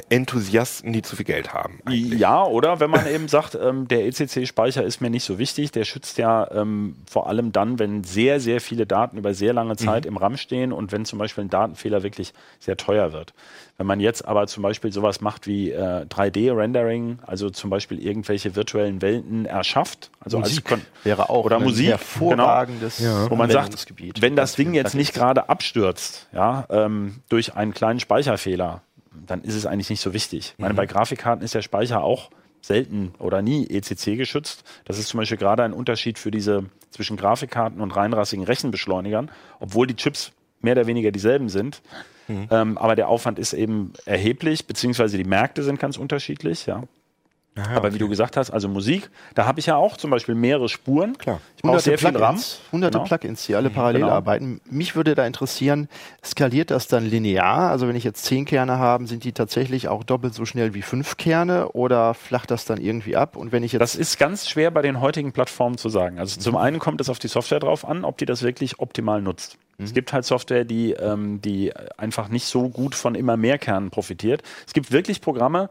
Enthusiasten, 0.09 0.91
die 0.93 1.01
zu 1.01 1.15
viel 1.15 1.25
Geld 1.25 1.53
haben. 1.53 1.79
Ja, 1.89 2.43
oder 2.43 2.79
wenn 2.79 2.89
man 2.89 3.07
eben 3.07 3.27
sagt, 3.27 3.55
ähm, 3.55 3.87
der 3.87 4.05
ECC-Speicher 4.05 4.83
ist 4.83 5.01
mir 5.01 5.09
nicht 5.09 5.23
so 5.23 5.37
wichtig, 5.39 5.71
der 5.71 5.85
schützt 5.85 6.17
ja 6.17 6.49
ähm, 6.51 6.95
vor 7.09 7.27
allem 7.27 7.51
dann, 7.51 7.79
wenn 7.79 8.03
sehr, 8.03 8.39
sehr 8.39 8.59
viele 8.61 8.85
Daten 8.85 9.17
über 9.17 9.33
sehr 9.33 9.53
lange 9.53 9.75
Zeit 9.77 10.05
im 10.05 10.17
RAM 10.17 10.37
stehen 10.37 10.73
und 10.73 10.91
wenn 10.91 11.05
zum 11.05 11.19
Beispiel 11.19 11.43
ein 11.45 11.49
Datenfehler 11.49 12.03
wirklich 12.03 12.33
sehr 12.59 12.77
teuer 12.77 13.13
wird. 13.13 13.33
Wenn 13.77 13.87
man 13.87 13.99
jetzt 14.01 14.27
aber 14.27 14.45
zum 14.47 14.61
Beispiel 14.63 14.91
sowas 14.91 15.21
macht 15.21 15.47
wie 15.47 15.71
äh, 15.71 16.05
3D-Rendering, 16.05 17.19
also 17.25 17.49
zum 17.49 17.69
Beispiel 17.69 17.99
irgendwelche 18.05 18.55
virtuellen 18.55 19.01
Welten 19.01 19.45
erschafft, 19.45 20.09
also 20.19 20.37
als 20.39 20.63
Kon- 20.63 20.81
wäre 21.03 21.29
auch 21.29 21.45
oder 21.45 21.57
ein 21.57 21.63
Musik, 21.63 21.87
hervorragendes 21.87 22.99
wo 23.29 23.35
man 23.35 23.49
sagt, 23.53 23.73
wenn 24.21 24.35
das 24.35 24.55
Ding 24.55 24.73
jetzt 24.73 24.95
nicht 24.95 25.13
gerade 25.13 25.49
abstürzt, 25.49 26.27
ja, 26.33 26.65
ähm, 26.69 27.21
durch 27.29 27.55
einen 27.55 27.73
kleinen 27.73 27.99
Speicherfehler, 28.01 28.81
dann 29.11 29.41
ist 29.41 29.55
es 29.55 29.65
eigentlich 29.65 29.89
nicht 29.89 30.01
so 30.01 30.13
wichtig. 30.13 30.53
Ich 30.57 30.59
meine, 30.59 30.73
bei 30.73 30.85
Grafikkarten 30.85 31.43
ist 31.43 31.55
der 31.55 31.61
Speicher 31.61 32.03
auch 32.03 32.29
selten 32.61 33.13
oder 33.19 33.41
nie 33.41 33.67
ECC 33.67 34.17
geschützt. 34.17 34.63
Das 34.85 34.97
ist 34.97 35.07
zum 35.07 35.19
Beispiel 35.19 35.37
gerade 35.37 35.63
ein 35.63 35.73
Unterschied 35.73 36.19
für 36.19 36.31
diese 36.31 36.65
zwischen 36.91 37.17
Grafikkarten 37.17 37.81
und 37.81 37.95
reinrassigen 37.95 38.45
Rechenbeschleunigern, 38.45 39.31
obwohl 39.59 39.87
die 39.87 39.95
Chips 39.95 40.31
mehr 40.61 40.73
oder 40.73 40.87
weniger 40.87 41.11
dieselben 41.11 41.49
sind. 41.49 41.81
Ähm, 42.51 42.77
aber 42.77 42.95
der 42.95 43.07
Aufwand 43.07 43.39
ist 43.39 43.53
eben 43.53 43.93
erheblich, 44.05 44.67
beziehungsweise 44.67 45.17
die 45.17 45.23
Märkte 45.23 45.63
sind 45.63 45.79
ganz 45.79 45.97
unterschiedlich, 45.97 46.65
ja. 46.65 46.83
Aber 47.75 47.93
wie 47.93 47.97
du 47.97 48.07
gesagt 48.09 48.37
hast, 48.37 48.51
also 48.51 48.67
Musik, 48.67 49.09
da 49.35 49.45
habe 49.45 49.59
ich 49.59 49.65
ja 49.67 49.75
auch 49.75 49.97
zum 49.97 50.09
Beispiel 50.11 50.35
mehrere 50.35 50.69
Spuren. 50.69 51.17
Klar. 51.17 51.41
Ich 51.55 51.61
brauche 51.63 51.79
sehr 51.79 51.97
viel 51.97 52.07
RAM. 52.09 52.35
Plugins, 52.35 52.61
hunderte 52.71 52.97
Genau. 52.99 53.07
Plugins, 53.07 53.45
die 53.45 53.55
alle 53.55 53.69
parallel 53.69 54.01
Genau. 54.01 54.13
arbeiten. 54.13 54.61
Mich 54.69 54.95
würde 54.95 55.15
da 55.15 55.25
interessieren, 55.25 55.89
skaliert 56.23 56.71
das 56.71 56.87
dann 56.87 57.05
linear? 57.05 57.69
Also 57.69 57.87
wenn 57.87 57.95
ich 57.95 58.03
jetzt 58.03 58.25
zehn 58.25 58.45
Kerne 58.45 58.77
habe, 58.79 59.07
sind 59.07 59.23
die 59.23 59.31
tatsächlich 59.33 59.87
auch 59.87 60.03
doppelt 60.03 60.33
so 60.33 60.45
schnell 60.45 60.73
wie 60.73 60.81
fünf 60.81 61.17
Kerne 61.17 61.69
oder 61.73 62.13
flacht 62.13 62.51
das 62.51 62.65
dann 62.65 62.79
irgendwie 62.79 63.15
ab? 63.15 63.35
Und 63.35 63.51
wenn 63.51 63.63
ich 63.63 63.73
jetzt 63.73 63.81
Das 63.81 63.95
ist 63.95 64.17
ganz 64.17 64.47
schwer 64.49 64.71
bei 64.71 64.81
den 64.81 65.01
heutigen 65.01 65.31
Plattformen 65.31 65.77
zu 65.77 65.89
sagen. 65.89 66.19
Also 66.19 66.39
zum 66.39 66.55
einen 66.55 66.79
kommt 66.79 67.01
es 67.01 67.09
auf 67.09 67.19
die 67.19 67.27
Software 67.27 67.59
drauf 67.59 67.87
an, 67.87 68.03
ob 68.05 68.17
die 68.17 68.25
das 68.25 68.43
wirklich 68.43 68.79
optimal 68.79 69.21
nutzt. 69.21 69.57
Es 69.81 69.93
gibt 69.93 70.11
halt 70.11 70.25
Software, 70.25 70.65
die, 70.65 70.91
ähm, 70.91 71.39
die 71.41 71.71
einfach 71.97 72.27
nicht 72.27 72.45
so 72.47 72.67
gut 72.67 72.95
von 72.95 73.15
immer 73.15 73.37
mehr 73.37 73.57
Kernen 73.57 73.91
profitiert. 73.91 74.43
Es 74.67 74.73
gibt 74.73 74.91
wirklich 74.91 75.21
Programme, 75.21 75.69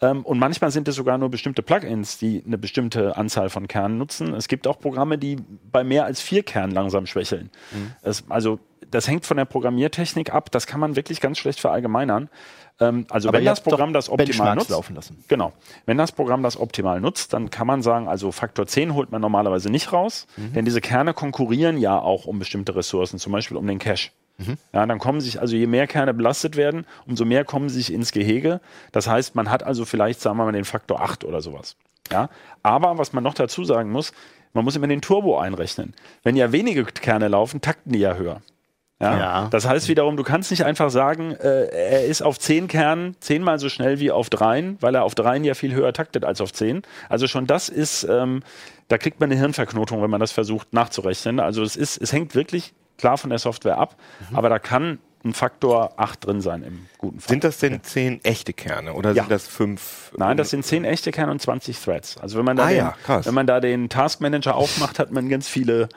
ähm, 0.00 0.24
und 0.24 0.38
manchmal 0.38 0.70
sind 0.70 0.86
es 0.88 0.94
sogar 0.94 1.18
nur 1.18 1.30
bestimmte 1.30 1.62
Plugins, 1.62 2.18
die 2.18 2.42
eine 2.46 2.58
bestimmte 2.58 3.16
Anzahl 3.16 3.50
von 3.50 3.66
Kernen 3.66 3.98
nutzen. 3.98 4.34
Es 4.34 4.48
gibt 4.48 4.66
auch 4.66 4.78
Programme, 4.78 5.18
die 5.18 5.36
bei 5.70 5.82
mehr 5.82 6.04
als 6.04 6.20
vier 6.20 6.42
Kernen 6.42 6.72
langsam 6.72 7.06
schwächeln. 7.06 7.50
Das, 8.02 8.24
also 8.28 8.60
das 8.90 9.08
hängt 9.08 9.26
von 9.26 9.36
der 9.36 9.44
Programmiertechnik 9.44 10.32
ab. 10.32 10.50
Das 10.50 10.66
kann 10.66 10.80
man 10.80 10.96
wirklich 10.96 11.20
ganz 11.20 11.38
schlecht 11.38 11.60
verallgemeinern. 11.60 12.30
Ähm, 12.80 13.06
also 13.10 13.28
Aber 13.28 13.38
wenn 13.38 13.44
das 13.44 13.60
Programm 13.60 13.92
das 13.92 14.08
optimal 14.08 14.54
nutzt, 14.54 14.70
laufen 14.70 14.94
lassen. 14.94 15.24
Genau. 15.28 15.52
Wenn 15.84 15.98
das 15.98 16.12
Programm 16.12 16.42
das 16.42 16.58
optimal 16.58 17.00
nutzt, 17.00 17.32
dann 17.32 17.50
kann 17.50 17.66
man 17.66 17.82
sagen, 17.82 18.08
also 18.08 18.30
Faktor 18.32 18.66
10 18.66 18.94
holt 18.94 19.10
man 19.10 19.20
normalerweise 19.20 19.68
nicht 19.68 19.92
raus, 19.92 20.26
denn 20.36 20.64
diese 20.64 20.80
Kerne 20.80 21.12
konkurrieren 21.12 21.76
ja 21.76 21.98
auch 21.98 22.26
um 22.26 22.38
bestimmte 22.38 22.76
Ressourcen, 22.76 23.18
zum 23.18 23.32
Beispiel 23.32 23.56
um 23.56 23.66
den 23.66 23.78
Cache. 23.78 24.10
Ja, 24.72 24.86
dann 24.86 24.98
kommen 24.98 25.20
sich, 25.20 25.40
also 25.40 25.56
je 25.56 25.66
mehr 25.66 25.86
Kerne 25.86 26.14
belastet 26.14 26.56
werden, 26.56 26.86
umso 27.06 27.24
mehr 27.24 27.44
kommen 27.44 27.68
sie 27.68 27.78
sich 27.78 27.92
ins 27.92 28.12
Gehege. 28.12 28.60
Das 28.92 29.08
heißt, 29.08 29.34
man 29.34 29.50
hat 29.50 29.64
also 29.64 29.84
vielleicht, 29.84 30.20
sagen 30.20 30.36
wir 30.36 30.44
mal, 30.44 30.52
den 30.52 30.64
Faktor 30.64 31.00
8 31.00 31.24
oder 31.24 31.40
sowas. 31.40 31.76
Ja, 32.10 32.30
aber 32.62 32.98
was 32.98 33.12
man 33.12 33.24
noch 33.24 33.34
dazu 33.34 33.64
sagen 33.64 33.90
muss, 33.90 34.12
man 34.54 34.64
muss 34.64 34.76
immer 34.76 34.86
den 34.86 35.02
Turbo 35.02 35.38
einrechnen. 35.38 35.94
Wenn 36.22 36.36
ja 36.36 36.52
wenige 36.52 36.84
Kerne 36.84 37.28
laufen, 37.28 37.60
takten 37.60 37.92
die 37.92 37.98
ja 37.98 38.14
höher. 38.14 38.40
Ja? 39.00 39.18
Ja. 39.18 39.48
Das 39.50 39.68
heißt 39.68 39.88
wiederum, 39.88 40.16
du 40.16 40.22
kannst 40.24 40.50
nicht 40.50 40.64
einfach 40.64 40.90
sagen, 40.90 41.32
äh, 41.32 41.66
er 41.66 42.06
ist 42.06 42.22
auf 42.22 42.38
10 42.38 42.66
Kernen 42.66 43.16
zehnmal 43.20 43.58
so 43.58 43.68
schnell 43.68 44.00
wie 44.00 44.10
auf 44.10 44.30
dreien, 44.30 44.76
weil 44.80 44.94
er 44.94 45.04
auf 45.04 45.14
dreien 45.14 45.44
ja 45.44 45.54
viel 45.54 45.74
höher 45.74 45.92
taktet 45.92 46.24
als 46.24 46.40
auf 46.40 46.52
10. 46.52 46.82
Also 47.08 47.28
schon 47.28 47.46
das 47.46 47.68
ist, 47.68 48.04
ähm, 48.04 48.42
da 48.88 48.98
kriegt 48.98 49.20
man 49.20 49.30
eine 49.30 49.38
Hirnverknotung, 49.38 50.02
wenn 50.02 50.10
man 50.10 50.20
das 50.20 50.32
versucht 50.32 50.72
nachzurechnen. 50.72 51.38
Also 51.40 51.62
es 51.62 51.76
ist, 51.76 52.00
es 52.00 52.12
hängt 52.12 52.34
wirklich 52.34 52.72
klar 52.98 53.16
von 53.16 53.30
der 53.30 53.38
Software 53.38 53.78
ab, 53.78 53.96
aber 54.34 54.48
da 54.48 54.58
kann 54.58 54.98
ein 55.24 55.32
Faktor 55.34 55.94
8 55.96 56.26
drin 56.26 56.40
sein 56.40 56.62
im 56.62 56.86
guten 56.98 57.18
Fall. 57.20 57.30
Sind 57.30 57.44
das 57.44 57.58
denn 57.58 57.82
zehn 57.82 58.24
echte 58.24 58.52
Kerne 58.52 58.92
oder 58.92 59.10
Ja. 59.12 59.22
sind 59.24 59.30
das 59.32 59.48
fünf? 59.48 60.12
Nein, 60.16 60.36
das 60.36 60.50
sind 60.50 60.64
10 60.64 60.84
echte 60.84 61.10
Kerne 61.10 61.32
und 61.32 61.42
20 61.42 61.76
Threads. 61.80 62.18
Also 62.18 62.38
wenn 62.38 62.44
man 62.44 62.56
da, 62.56 62.64
Ah 62.64 62.68
den, 62.68 62.76
ja, 62.76 62.94
wenn 63.24 63.34
man 63.34 63.46
da 63.46 63.58
den 63.60 63.88
Task 63.88 64.20
Manager 64.20 64.54
aufmacht, 64.54 64.98
hat 65.00 65.10
man 65.10 65.28
ganz 65.28 65.48
viele 65.48 65.88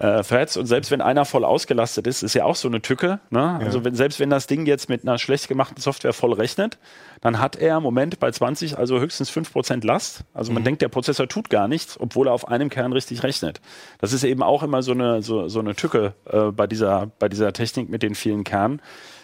äh, 0.00 0.22
Threads 0.24 0.56
und 0.56 0.66
selbst 0.66 0.90
wenn 0.90 1.00
einer 1.02 1.24
voll 1.26 1.44
ausgelastet 1.44 2.06
ist, 2.06 2.22
ist 2.22 2.34
ja 2.34 2.44
auch 2.44 2.56
so 2.56 2.66
eine 2.68 2.80
Tücke. 2.80 3.20
Ne? 3.30 3.60
Also 3.60 3.84
wenn, 3.84 3.94
selbst 3.94 4.18
wenn 4.18 4.30
das 4.30 4.46
Ding 4.46 4.64
jetzt 4.66 4.88
mit 4.88 5.02
einer 5.02 5.18
schlecht 5.18 5.46
gemachten 5.46 5.80
Software 5.80 6.14
voll 6.14 6.32
rechnet, 6.32 6.78
dann 7.20 7.38
hat 7.38 7.56
er 7.56 7.76
im 7.76 7.82
Moment 7.82 8.18
bei 8.18 8.30
20 8.30 8.78
also 8.78 8.98
höchstens 8.98 9.30
5% 9.30 9.86
Last. 9.86 10.24
Also 10.32 10.50
Mhm. 10.50 10.54
man 10.54 10.64
denkt, 10.64 10.80
der 10.82 10.88
Prozessor 10.88 11.28
tut 11.28 11.50
gar 11.50 11.68
nichts, 11.68 12.00
obwohl 12.00 12.28
er 12.28 12.32
auf 12.32 12.48
einem 12.48 12.70
Kern 12.70 12.92
richtig 12.94 13.22
rechnet. 13.22 13.60
Das 13.98 14.12
ist 14.14 14.24
eben 14.24 14.42
auch 14.42 14.62
immer 14.62 14.82
so 14.82 14.92
eine, 14.92 15.22
so, 15.22 15.48
so 15.48 15.60
eine 15.60 15.74
Tücke 15.74 16.14
äh, 16.24 16.50
bei, 16.50 16.66
dieser, 16.66 17.10
bei 17.18 17.28
dieser 17.28 17.52
Technik 17.52 17.90
mit 17.90 18.02
den 18.02 18.14
vielen 18.14 18.42
Kernen. 18.42 18.80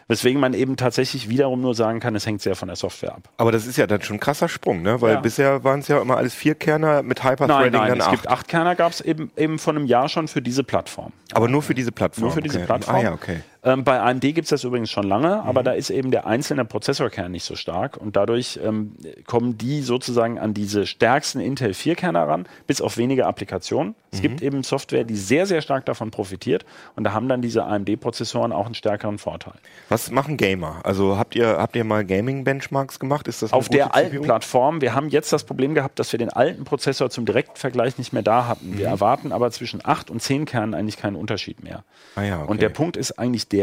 Weswegen 0.08 0.40
man 0.40 0.54
eben 0.54 0.76
tatsächlich 0.76 1.28
wiederum 1.28 1.60
nur 1.60 1.75
sagen 1.75 1.98
kann, 1.98 2.14
es 2.14 2.26
hängt 2.26 2.40
sehr 2.40 2.54
von 2.54 2.68
der 2.68 2.76
Software 2.76 3.12
ab. 3.16 3.28
Aber 3.38 3.50
das 3.50 3.66
ist 3.66 3.76
ja 3.76 3.88
dann 3.88 4.02
schon 4.02 4.16
ein 4.16 4.20
krasser 4.20 4.48
Sprung, 4.48 4.82
ne? 4.82 5.00
Weil 5.00 5.14
Ja. 5.14 5.20
bisher 5.20 5.64
waren 5.64 5.80
es 5.80 5.88
ja 5.88 6.00
immer 6.00 6.16
alles 6.16 6.32
vier 6.32 6.54
Kerner 6.54 7.02
mit 7.02 7.18
Nein, 7.25 7.32
Hyperthreading 7.32 7.72
nein, 7.80 7.88
dann 7.88 7.98
es 7.98 8.04
acht. 8.06 8.12
gibt 8.12 8.28
acht 8.28 8.46
Kerner, 8.46 8.76
gab 8.76 8.92
es 8.92 9.00
eben, 9.00 9.32
eben 9.36 9.58
von 9.58 9.76
einem 9.76 9.86
Jahr 9.86 10.08
schon 10.08 10.28
für 10.28 10.40
diese 10.40 10.62
Plattform. 10.62 11.12
Aber 11.32 11.48
nur 11.48 11.60
für 11.62 11.75
diese 11.75 11.90
Plattform. 11.90 12.22
Nur 12.25 12.32
für 12.32 12.40
diese 12.40 12.58
okay. 12.58 12.66
Plattform. 12.66 12.96
Ah 12.96 13.02
ja, 13.02 13.12
okay. 13.12 13.40
Ähm, 13.66 13.82
bei 13.82 14.00
AMD 14.00 14.20
gibt 14.20 14.44
es 14.44 14.50
das 14.50 14.62
übrigens 14.62 14.92
schon 14.92 15.08
lange, 15.08 15.42
aber 15.42 15.61
Mhm. 15.61 15.64
da 15.64 15.73
ist 15.73 15.90
eben 15.90 16.12
der 16.12 16.25
einzelne 16.26 16.64
Prozessorkern 16.64 17.32
nicht 17.32 17.42
so 17.44 17.56
stark 17.56 17.96
und 17.96 18.14
dadurch 18.14 18.61
ähm, 18.62 18.92
kommen 19.26 19.58
die 19.58 19.82
sozusagen 19.82 20.38
an 20.38 20.54
diese 20.54 20.87
stärksten 20.87 21.40
Intel 21.40 21.73
4-Kerne 21.75 22.20
ran, 22.28 22.46
bis 22.68 22.80
auf 22.80 22.96
wenige 22.96 23.26
Applikationen. 23.26 23.96
Es 24.12 24.18
Mhm. 24.18 24.23
gibt 24.23 24.42
eben 24.42 24.62
Software, 24.62 25.02
die 25.02 25.16
sehr, 25.16 25.46
sehr 25.46 25.62
stark 25.62 25.85
davon 25.85 26.12
profitiert 26.12 26.64
und 26.94 27.02
da 27.02 27.12
haben 27.12 27.28
dann 27.28 27.42
diese 27.42 27.64
AMD-Prozessoren 27.64 28.52
auch 28.52 28.66
einen 28.66 28.75
stärkeren 28.76 29.18
Vorteil. 29.18 29.54
Was 29.88 30.12
machen 30.12 30.37
Gamer? 30.37 30.80
Also 30.85 31.18
habt 31.18 31.35
ihr 31.35 31.56
habt 31.58 31.75
ihr 31.75 31.82
mal 31.82 32.04
Gaming-Benchmarks 32.04 33.00
gemacht? 33.00 33.26
Ist 33.26 33.42
das 33.42 33.52
Auf 33.52 33.68
der 33.68 33.96
alten 33.96 34.12
CPU? 34.12 34.23
Plattform, 34.23 34.80
wir 34.80 34.94
haben 34.94 35.08
jetzt 35.08 35.32
das 35.32 35.42
Problem 35.42 35.75
gehabt, 35.75 35.99
dass 35.99 36.12
wir 36.12 36.18
den 36.18 36.30
alten 36.30 36.62
Prozessor 36.62 37.11
zum 37.11 37.26
direkten 37.26 37.56
Vergleich 37.56 37.99
nicht 37.99 38.12
mehr 38.12 38.23
da 38.23 38.46
hatten. 38.46 38.70
Mhm. 38.75 38.78
Wir 38.78 38.87
erwarten 38.87 39.32
aber 39.32 39.50
zwischen 39.50 39.80
8 39.85 40.08
und 40.08 40.23
10 40.23 40.44
Kernen 40.44 40.73
eigentlich 40.73 40.99
keinen 40.99 41.16
Unterschied 41.16 41.64
mehr. 41.64 41.82
Ah 42.14 42.23
ja, 42.23 42.42
okay. 42.42 42.50
Und 42.50 42.62
der 42.62 42.68
Punkt 42.68 42.96
ist 42.96 43.18
eigentlich 43.18 43.49
der, 43.49 43.55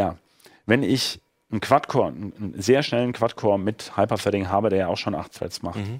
wenn 0.65 0.83
ich 0.83 1.19
einen 1.51 1.61
Quad-Core, 1.61 2.07
einen 2.07 2.53
sehr 2.57 2.83
schnellen 2.83 3.13
Quad-Core 3.13 3.59
mit 3.59 3.95
Hyperthreading 3.95 4.49
habe, 4.49 4.69
der 4.69 4.79
ja 4.79 4.87
auch 4.87 4.97
schon 4.97 5.15
8 5.15 5.33
Threads 5.33 5.61
macht, 5.61 5.77
Mhm. 5.79 5.99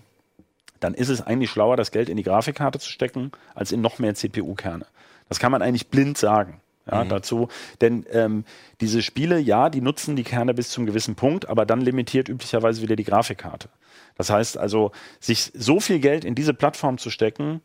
dann 0.80 0.94
ist 0.94 1.10
es 1.10 1.22
eigentlich 1.22 1.50
schlauer, 1.52 1.78
das 1.78 1.92
Geld 1.92 2.10
in 2.10 2.18
die 2.18 2.24
Grafikkarte 2.24 2.80
zu 2.80 2.90
stecken, 2.90 3.32
als 3.56 3.72
in 3.72 3.82
noch 3.82 4.00
mehr 4.00 4.16
CPU-Kerne. 4.16 4.86
Das 5.30 5.40
kann 5.40 5.52
man 5.52 5.62
eigentlich 5.62 5.88
blind 5.90 6.18
sagen. 6.18 6.60
Mhm. 6.86 6.92
Ja, 6.92 7.06
dazu, 7.06 7.48
denn 7.80 8.06
ähm, 8.12 8.44
diese 8.82 9.02
Spiele, 9.02 9.40
ja, 9.40 9.70
die 9.70 9.80
nutzen 9.80 10.18
die 10.18 10.24
Kerne 10.24 10.54
bis 10.54 10.70
zum 10.70 10.86
gewissen 10.86 11.16
Punkt, 11.16 11.48
aber 11.48 11.66
dann 11.66 11.80
limitiert 11.80 12.28
üblicherweise 12.28 12.82
wieder 12.82 12.98
die 12.98 13.06
Grafikkarte. 13.06 13.70
Das 14.16 14.30
heißt 14.30 14.58
also, 14.58 14.92
sich 15.20 15.52
so 15.54 15.80
viel 15.80 16.00
Geld 16.00 16.26
in 16.26 16.36
diese 16.36 16.54
Plattform 16.54 16.98
zu 16.98 17.10
stecken, 17.10 17.62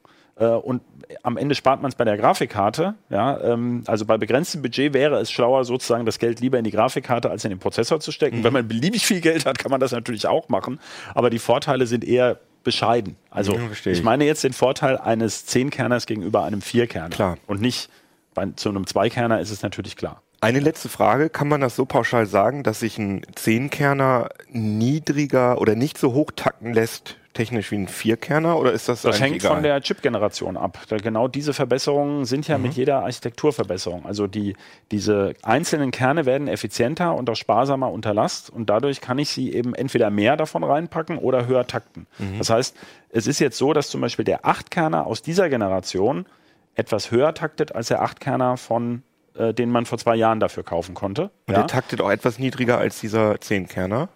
und 0.46 0.82
am 1.22 1.36
Ende 1.36 1.54
spart 1.54 1.82
man 1.82 1.90
es 1.90 1.94
bei 1.94 2.04
der 2.04 2.16
Grafikkarte. 2.16 2.94
Ja, 3.10 3.40
ähm, 3.40 3.82
also 3.86 4.04
bei 4.04 4.18
begrenztem 4.18 4.62
Budget 4.62 4.92
wäre 4.92 5.18
es 5.20 5.30
schlauer, 5.30 5.64
sozusagen 5.64 6.06
das 6.06 6.18
Geld 6.18 6.40
lieber 6.40 6.58
in 6.58 6.64
die 6.64 6.70
Grafikkarte 6.70 7.30
als 7.30 7.44
in 7.44 7.50
den 7.50 7.58
Prozessor 7.58 8.00
zu 8.00 8.12
stecken. 8.12 8.44
Wenn 8.44 8.52
man 8.52 8.68
beliebig 8.68 9.06
viel 9.06 9.20
Geld 9.20 9.46
hat, 9.46 9.58
kann 9.58 9.70
man 9.70 9.80
das 9.80 9.92
natürlich 9.92 10.26
auch 10.26 10.48
machen. 10.48 10.78
Aber 11.14 11.30
die 11.30 11.38
Vorteile 11.38 11.86
sind 11.86 12.04
eher 12.04 12.38
bescheiden. 12.64 13.16
Also 13.30 13.54
Ja, 13.54 13.60
ich. 13.92 14.02
meine 14.02 14.24
jetzt 14.24 14.44
den 14.44 14.52
Vorteil 14.52 14.98
eines 14.98 15.46
Zehnkerners 15.46 16.06
gegenüber 16.06 16.44
einem 16.44 16.60
Vierkerner. 16.60 17.08
Klar. 17.10 17.38
Und 17.46 17.60
nicht 17.60 17.88
bei, 18.34 18.46
zu 18.56 18.68
einem 18.68 18.86
Zweikerner 18.86 19.40
ist 19.40 19.50
es 19.50 19.62
natürlich 19.62 19.96
klar. 19.96 20.22
Eine 20.40 20.60
letzte 20.60 20.88
Frage. 20.88 21.30
Kann 21.30 21.48
man 21.48 21.60
das 21.60 21.74
so 21.74 21.84
pauschal 21.84 22.26
sagen, 22.26 22.62
dass 22.62 22.80
sich 22.80 22.96
ein 22.98 23.22
Zehnkerner 23.34 24.28
niedriger 24.50 25.60
oder 25.60 25.74
nicht 25.74 25.98
so 25.98 26.12
hoch 26.12 26.30
tacken 26.36 26.72
lässt, 26.74 27.16
technisch 27.34 27.70
wie 27.70 27.76
ein 27.76 27.88
Vierkerner? 27.88 28.58
Oder 28.58 28.72
ist 28.72 28.88
das, 28.88 29.02
Das 29.02 29.20
hängt 29.20 29.36
egal? 29.36 29.52
von 29.54 29.62
der 29.62 29.80
Chip-Generation 29.80 30.56
ab. 30.56 30.78
Da 30.88 30.96
genau 30.96 31.28
diese 31.28 31.52
Verbesserungen 31.54 32.24
sind 32.24 32.48
ja 32.48 32.56
Mhm. 32.58 32.62
mit 32.64 32.72
jeder 32.74 33.02
Architekturverbesserung. 33.04 34.06
Also 34.06 34.26
die, 34.26 34.56
diese 34.90 35.34
einzelnen 35.42 35.90
Kerne 35.90 36.26
werden 36.26 36.48
effizienter 36.48 37.14
und 37.14 37.28
auch 37.30 37.36
sparsamer 37.36 37.90
unter 37.92 38.14
Last 38.14 38.50
und 38.50 38.68
dadurch 38.70 39.00
kann 39.00 39.18
ich 39.18 39.28
sie 39.28 39.52
eben 39.52 39.74
entweder 39.74 40.10
mehr 40.10 40.36
davon 40.36 40.64
reinpacken 40.64 41.18
oder 41.18 41.46
höher 41.46 41.66
takten. 41.66 42.06
Mhm. 42.18 42.38
Das 42.38 42.50
heißt, 42.50 42.76
es 43.10 43.26
ist 43.26 43.38
jetzt 43.38 43.58
so, 43.58 43.72
dass 43.72 43.88
zum 43.88 44.00
Beispiel 44.00 44.24
der 44.24 44.44
8-Kerner 44.44 45.06
aus 45.06 45.22
dieser 45.22 45.48
Generation 45.48 46.26
etwas 46.74 47.10
höher 47.10 47.34
taktet 47.34 47.74
als 47.74 47.88
der 47.88 48.02
8-Kerner 48.02 48.56
von 48.56 49.02
äh, 49.34 49.54
den 49.54 49.70
man 49.70 49.84
vor 49.86 49.98
zwei 49.98 50.16
Jahren 50.16 50.40
dafür 50.40 50.64
kaufen 50.64 50.94
konnte. 50.94 51.30
Und 51.46 51.54
Ja? 51.54 51.58
der 51.60 51.66
taktet 51.68 52.00
auch 52.00 52.10
etwas 52.10 52.38
niedriger 52.40 52.78
als 52.78 53.00
dieser 53.00 53.40
Zehnkerner? 53.40 54.08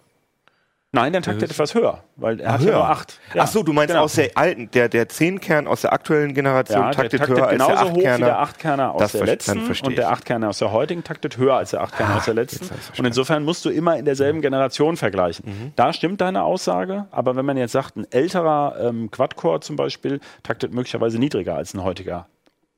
Nein, 0.95 1.11
der 1.11 1.23
taktet 1.23 1.49
etwas 1.49 1.73
höher, 1.73 2.03
weil 2.17 2.39
er 2.39 2.49
Ah, 2.51 2.53
hat 2.53 2.61
ja 2.61 2.71
nur 2.73 2.87
8. 2.87 3.19
Ach 3.35 3.47
so, 3.47 3.63
du 3.63 3.73
meinst 3.73 3.89
genau. 3.89 4.03
aus 4.03 4.13
der 4.13 4.29
alten, 4.35 4.69
der, 4.71 4.89
der 4.89 5.09
Zehnkern 5.09 5.65
aus 5.65 5.81
der 5.81 5.91
aktuellen 5.91 6.35
Generation 6.35 6.83
Ja, 6.83 6.91
taktet, 6.91 7.19
taktet 7.19 7.35
höher 7.35 7.47
als 7.47 7.57
der 7.57 7.67
genauso 7.67 7.91
hoch 7.93 7.97
wie 7.97 8.01
der 8.03 8.39
Achtkerner. 8.39 8.43
8-Kerner 8.43 8.91
aus 8.93 9.01
Das 9.01 9.11
der 9.13 9.25
letzten 9.25 9.57
und 9.59 9.97
der 9.97 10.11
ich. 10.11 10.17
8-Kerner 10.19 10.49
aus 10.49 10.59
der 10.59 10.71
heutigen 10.71 11.03
taktet 11.03 11.37
höher 11.37 11.55
als 11.55 11.71
der 11.71 11.83
8-Kerner 11.83 12.17
aus 12.17 12.25
der 12.25 12.35
letzten. 12.35 12.69
Und 12.97 13.05
insofern 13.05 13.43
musst 13.43 13.65
du 13.65 13.71
immer 13.71 13.97
in 13.97 14.05
derselben 14.05 14.41
Generation 14.41 14.95
vergleichen. 14.95 15.45
Mhm. 15.47 15.73
Da 15.75 15.93
stimmt 15.93 16.21
deine 16.21 16.43
Aussage, 16.43 17.07
aber 17.09 17.35
wenn 17.35 17.45
man 17.45 17.57
jetzt 17.57 17.71
sagt, 17.71 17.95
ein 17.97 18.05
älterer 18.11 18.75
ähm, 18.79 19.09
Quad-Core 19.09 19.61
zum 19.61 19.75
Beispiel 19.75 20.19
taktet 20.43 20.73
möglicherweise 20.75 21.17
niedriger 21.17 21.55
als 21.55 21.73
ein 21.73 21.83
heutiger 21.83 22.27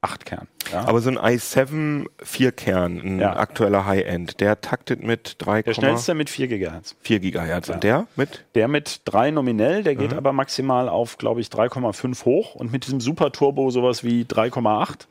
8-Kern. 0.06 0.48
Ja? 0.72 0.86
Aber 0.88 1.02
so 1.02 1.10
ein 1.10 1.18
i7 1.18 2.06
Vierkern, 2.24 2.98
ein 3.04 3.20
Ja. 3.20 3.36
aktueller 3.36 3.86
High-End, 3.86 4.40
der 4.40 4.62
taktet 4.62 5.04
mit 5.04 5.42
der 5.42 5.48
3,4 5.48 5.74
schnellste 5.74 6.14
mit 6.14 6.30
4 6.30 6.48
GHz. 6.48 6.96
Gigahertz. 7.04 7.68
Ja. 7.68 7.74
Und 7.76 7.84
der 7.84 8.08
mit? 8.16 8.46
Der 8.56 8.68
mit 8.68 9.02
3 9.06 9.32
nominell, 9.32 9.84
der 9.84 9.94
Mhm. 9.96 10.00
geht 10.00 10.14
aber 10.14 10.34
maximal 10.34 10.90
auf, 10.90 11.18
glaube 11.18 11.42
ich, 11.42 11.50
3,5 11.50 12.26
hoch 12.26 12.56
und 12.56 12.72
mit 12.72 12.86
diesem 12.86 13.00
Super 13.02 13.32
Turbo 13.32 13.70
sowas 13.72 14.04
wie 14.04 14.26
3,8. 14.26 15.08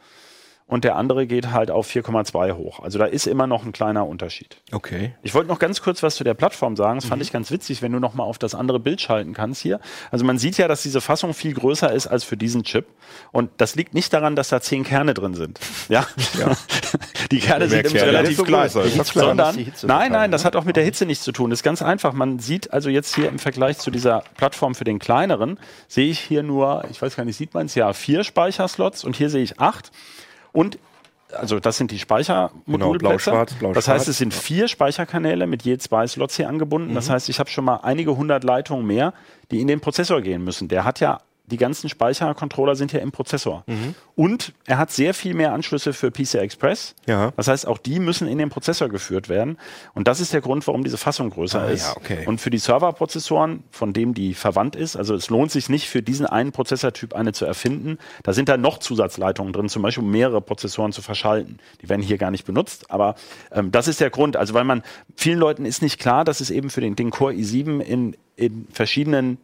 Und 0.66 0.82
der 0.84 0.96
andere 0.96 1.26
geht 1.26 1.50
halt 1.52 1.70
auf 1.70 1.86
4,2 1.88 2.54
hoch. 2.56 2.80
Also 2.80 2.98
da 2.98 3.04
ist 3.04 3.26
immer 3.26 3.46
noch 3.46 3.66
ein 3.66 3.72
kleiner 3.72 4.06
Unterschied. 4.06 4.56
Okay. 4.72 5.14
Ich 5.22 5.34
wollte 5.34 5.48
noch 5.48 5.58
ganz 5.58 5.82
kurz 5.82 6.02
was 6.02 6.16
zu 6.16 6.24
der 6.24 6.32
Plattform 6.32 6.74
sagen. 6.74 6.98
Das 6.98 7.04
fand 7.04 7.18
Mhm. 7.18 7.22
ich 7.24 7.32
ganz 7.32 7.50
witzig, 7.50 7.82
wenn 7.82 7.92
du 7.92 7.98
noch 8.00 8.14
mal 8.14 8.24
auf 8.24 8.38
das 8.38 8.54
andere 8.54 8.80
Bild 8.80 9.00
schalten 9.02 9.34
kannst 9.34 9.60
hier. 9.60 9.78
Also 10.10 10.24
man 10.24 10.38
sieht 10.38 10.56
ja, 10.56 10.66
dass 10.66 10.82
diese 10.82 11.02
Fassung 11.02 11.34
viel 11.34 11.52
größer 11.52 11.92
ist 11.92 12.06
als 12.06 12.24
für 12.24 12.38
diesen 12.38 12.64
Chip. 12.64 12.86
Und 13.30 13.50
das 13.58 13.74
liegt 13.74 13.92
nicht 13.92 14.10
daran, 14.14 14.36
dass 14.36 14.48
da 14.48 14.62
zehn 14.62 14.84
Kerne 14.84 15.12
drin 15.12 15.34
sind. 15.34 15.60
Ja. 15.90 16.06
Die 17.30 17.40
Kerne 17.40 17.68
sind 17.68 17.84
ja, 17.84 18.04
der 18.04 18.06
relativ 18.06 18.36
so 18.38 18.44
klein. 18.44 18.68
Sondern, 18.70 19.56
nein, 19.82 20.12
nein, 20.12 20.30
das 20.30 20.42
ne? 20.42 20.46
hat 20.46 20.56
auch 20.56 20.64
mit 20.64 20.76
der 20.76 20.84
Hitze 20.84 21.04
nichts 21.04 21.24
zu 21.24 21.32
tun. 21.32 21.50
Das 21.50 21.58
ist 21.60 21.62
ganz 21.64 21.82
einfach. 21.82 22.14
Man 22.14 22.38
sieht 22.38 22.72
also 22.72 22.88
jetzt 22.88 23.14
hier 23.14 23.28
im 23.28 23.38
Vergleich 23.38 23.78
zu 23.78 23.90
dieser 23.90 24.22
Plattform 24.36 24.74
für 24.74 24.84
den 24.84 24.98
kleineren, 24.98 25.58
sehe 25.88 26.10
ich 26.10 26.20
hier 26.20 26.42
nur, 26.42 26.84
ich 26.90 27.00
weiß 27.02 27.16
gar 27.16 27.24
nicht, 27.24 27.36
sieht 27.36 27.52
man 27.54 27.66
es 27.66 27.74
ja, 27.74 27.92
vier 27.92 28.24
Speicherslots 28.24 29.04
und 29.04 29.14
hier 29.16 29.28
sehe 29.30 29.42
ich 29.42 29.60
acht. 29.60 29.90
Und 30.54 30.78
also 31.32 31.58
das 31.58 31.76
sind 31.76 31.90
die 31.90 31.98
Speichermodulplätze. 31.98 32.98
blau-schwarz, 32.98 33.54
blau-schwarz. 33.54 33.74
Das 33.74 33.88
heißt, 33.88 34.08
es 34.08 34.18
sind 34.18 34.32
vier 34.32 34.68
Speicherkanäle 34.68 35.46
mit 35.46 35.62
je 35.62 35.76
zwei 35.78 36.06
Slots 36.06 36.36
hier 36.36 36.48
angebunden. 36.48 36.92
Mhm. 36.92 36.94
Das 36.94 37.10
heißt, 37.10 37.28
ich 37.28 37.40
habe 37.40 37.50
schon 37.50 37.64
mal 37.64 37.80
einige 37.82 38.16
hundert 38.16 38.44
Leitungen 38.44 38.86
mehr, 38.86 39.12
die 39.50 39.60
in 39.60 39.66
den 39.66 39.80
Prozessor 39.80 40.22
gehen 40.22 40.44
müssen. 40.44 40.68
Der 40.68 40.84
hat 40.84 41.00
ja 41.00 41.20
die 41.46 41.58
ganzen 41.58 41.88
Speichercontroller 41.90 42.74
sind 42.74 42.92
ja 42.92 43.00
im 43.00 43.12
Prozessor. 43.12 43.64
Mhm. 43.66 43.94
Und 44.16 44.54
er 44.66 44.78
hat 44.78 44.90
sehr 44.90 45.12
viel 45.12 45.34
mehr 45.34 45.52
Anschlüsse 45.52 45.92
für 45.92 46.10
PCI 46.10 46.38
Express. 46.38 46.94
Ja. 47.06 47.32
Das 47.36 47.48
heißt, 47.48 47.66
auch 47.66 47.76
die 47.78 47.98
müssen 47.98 48.28
in 48.28 48.38
den 48.38 48.48
Prozessor 48.48 48.88
geführt 48.88 49.28
werden. 49.28 49.58
Und 49.92 50.08
das 50.08 50.20
ist 50.20 50.32
der 50.32 50.40
Grund, 50.40 50.66
warum 50.66 50.84
diese 50.84 50.96
Fassung 50.96 51.28
größer 51.30 51.62
Ah, 51.62 51.66
ist. 51.68 51.84
ja, 51.86 51.96
okay. 51.96 52.24
Und 52.26 52.40
für 52.40 52.48
die 52.50 52.58
Serverprozessoren, 52.58 53.62
von 53.70 53.92
dem 53.92 54.14
die 54.14 54.32
verwandt 54.34 54.74
ist, 54.76 54.96
also 54.96 55.14
es 55.14 55.28
lohnt 55.28 55.50
sich 55.50 55.68
nicht 55.68 55.88
für 55.88 56.00
diesen 56.02 56.24
einen 56.26 56.52
Prozessortyp 56.52 57.14
eine 57.14 57.32
zu 57.32 57.44
erfinden. 57.44 57.98
Da 58.22 58.32
sind 58.32 58.48
da 58.48 58.56
noch 58.56 58.78
Zusatzleitungen 58.78 59.52
drin, 59.52 59.68
zum 59.68 59.82
Beispiel 59.82 60.04
um 60.04 60.10
mehrere 60.10 60.40
Prozessoren 60.40 60.92
zu 60.92 61.02
verschalten. 61.02 61.58
Die 61.82 61.88
werden 61.90 62.00
hier 62.02 62.16
gar 62.18 62.30
nicht 62.30 62.46
benutzt, 62.46 62.90
aber 62.90 63.16
ähm, 63.52 63.70
das 63.70 63.88
ist 63.88 64.00
der 64.00 64.10
Grund. 64.10 64.36
Also 64.36 64.54
weil 64.54 64.64
man 64.64 64.82
vielen 65.16 65.38
Leuten 65.38 65.66
ist 65.66 65.82
nicht 65.82 65.98
klar, 65.98 66.24
dass 66.24 66.40
es 66.40 66.50
eben 66.50 66.70
für 66.70 66.80
den, 66.80 66.96
den 66.96 67.10
Core 67.10 67.32
i7 67.34 67.80
in, 67.80 68.16
in 68.36 68.66
verschiedenen 68.72 69.38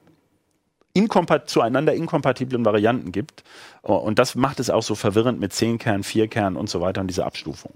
inkompat 0.93 1.49
zueinander 1.49 1.95
inkompatiblen 1.95 2.65
Varianten 2.65 3.13
gibt. 3.13 3.45
Und 3.83 4.19
das 4.19 4.35
macht 4.35 4.61
es 4.61 4.71
auch 4.71 4.83
so 4.83 4.95
verwirrend 4.95 5.41
mit 5.41 5.53
10 5.53 5.79
Kern, 5.79 6.03
4 6.03 6.29
Kern 6.29 6.57
und 6.57 6.69
so 6.69 6.81
weiter 6.81 7.01
und 7.01 7.09
diese 7.09 7.25
Abstufung. 7.25 7.73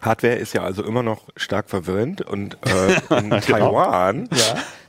Hardware 0.00 0.34
ist 0.36 0.52
ja 0.52 0.62
also 0.62 0.84
immer 0.84 1.02
noch 1.02 1.22
stark 1.36 1.68
verwirrend 1.68 2.22
und 2.22 2.56
äh, 2.66 3.18
in 3.18 3.30
Taiwan, 3.40 4.28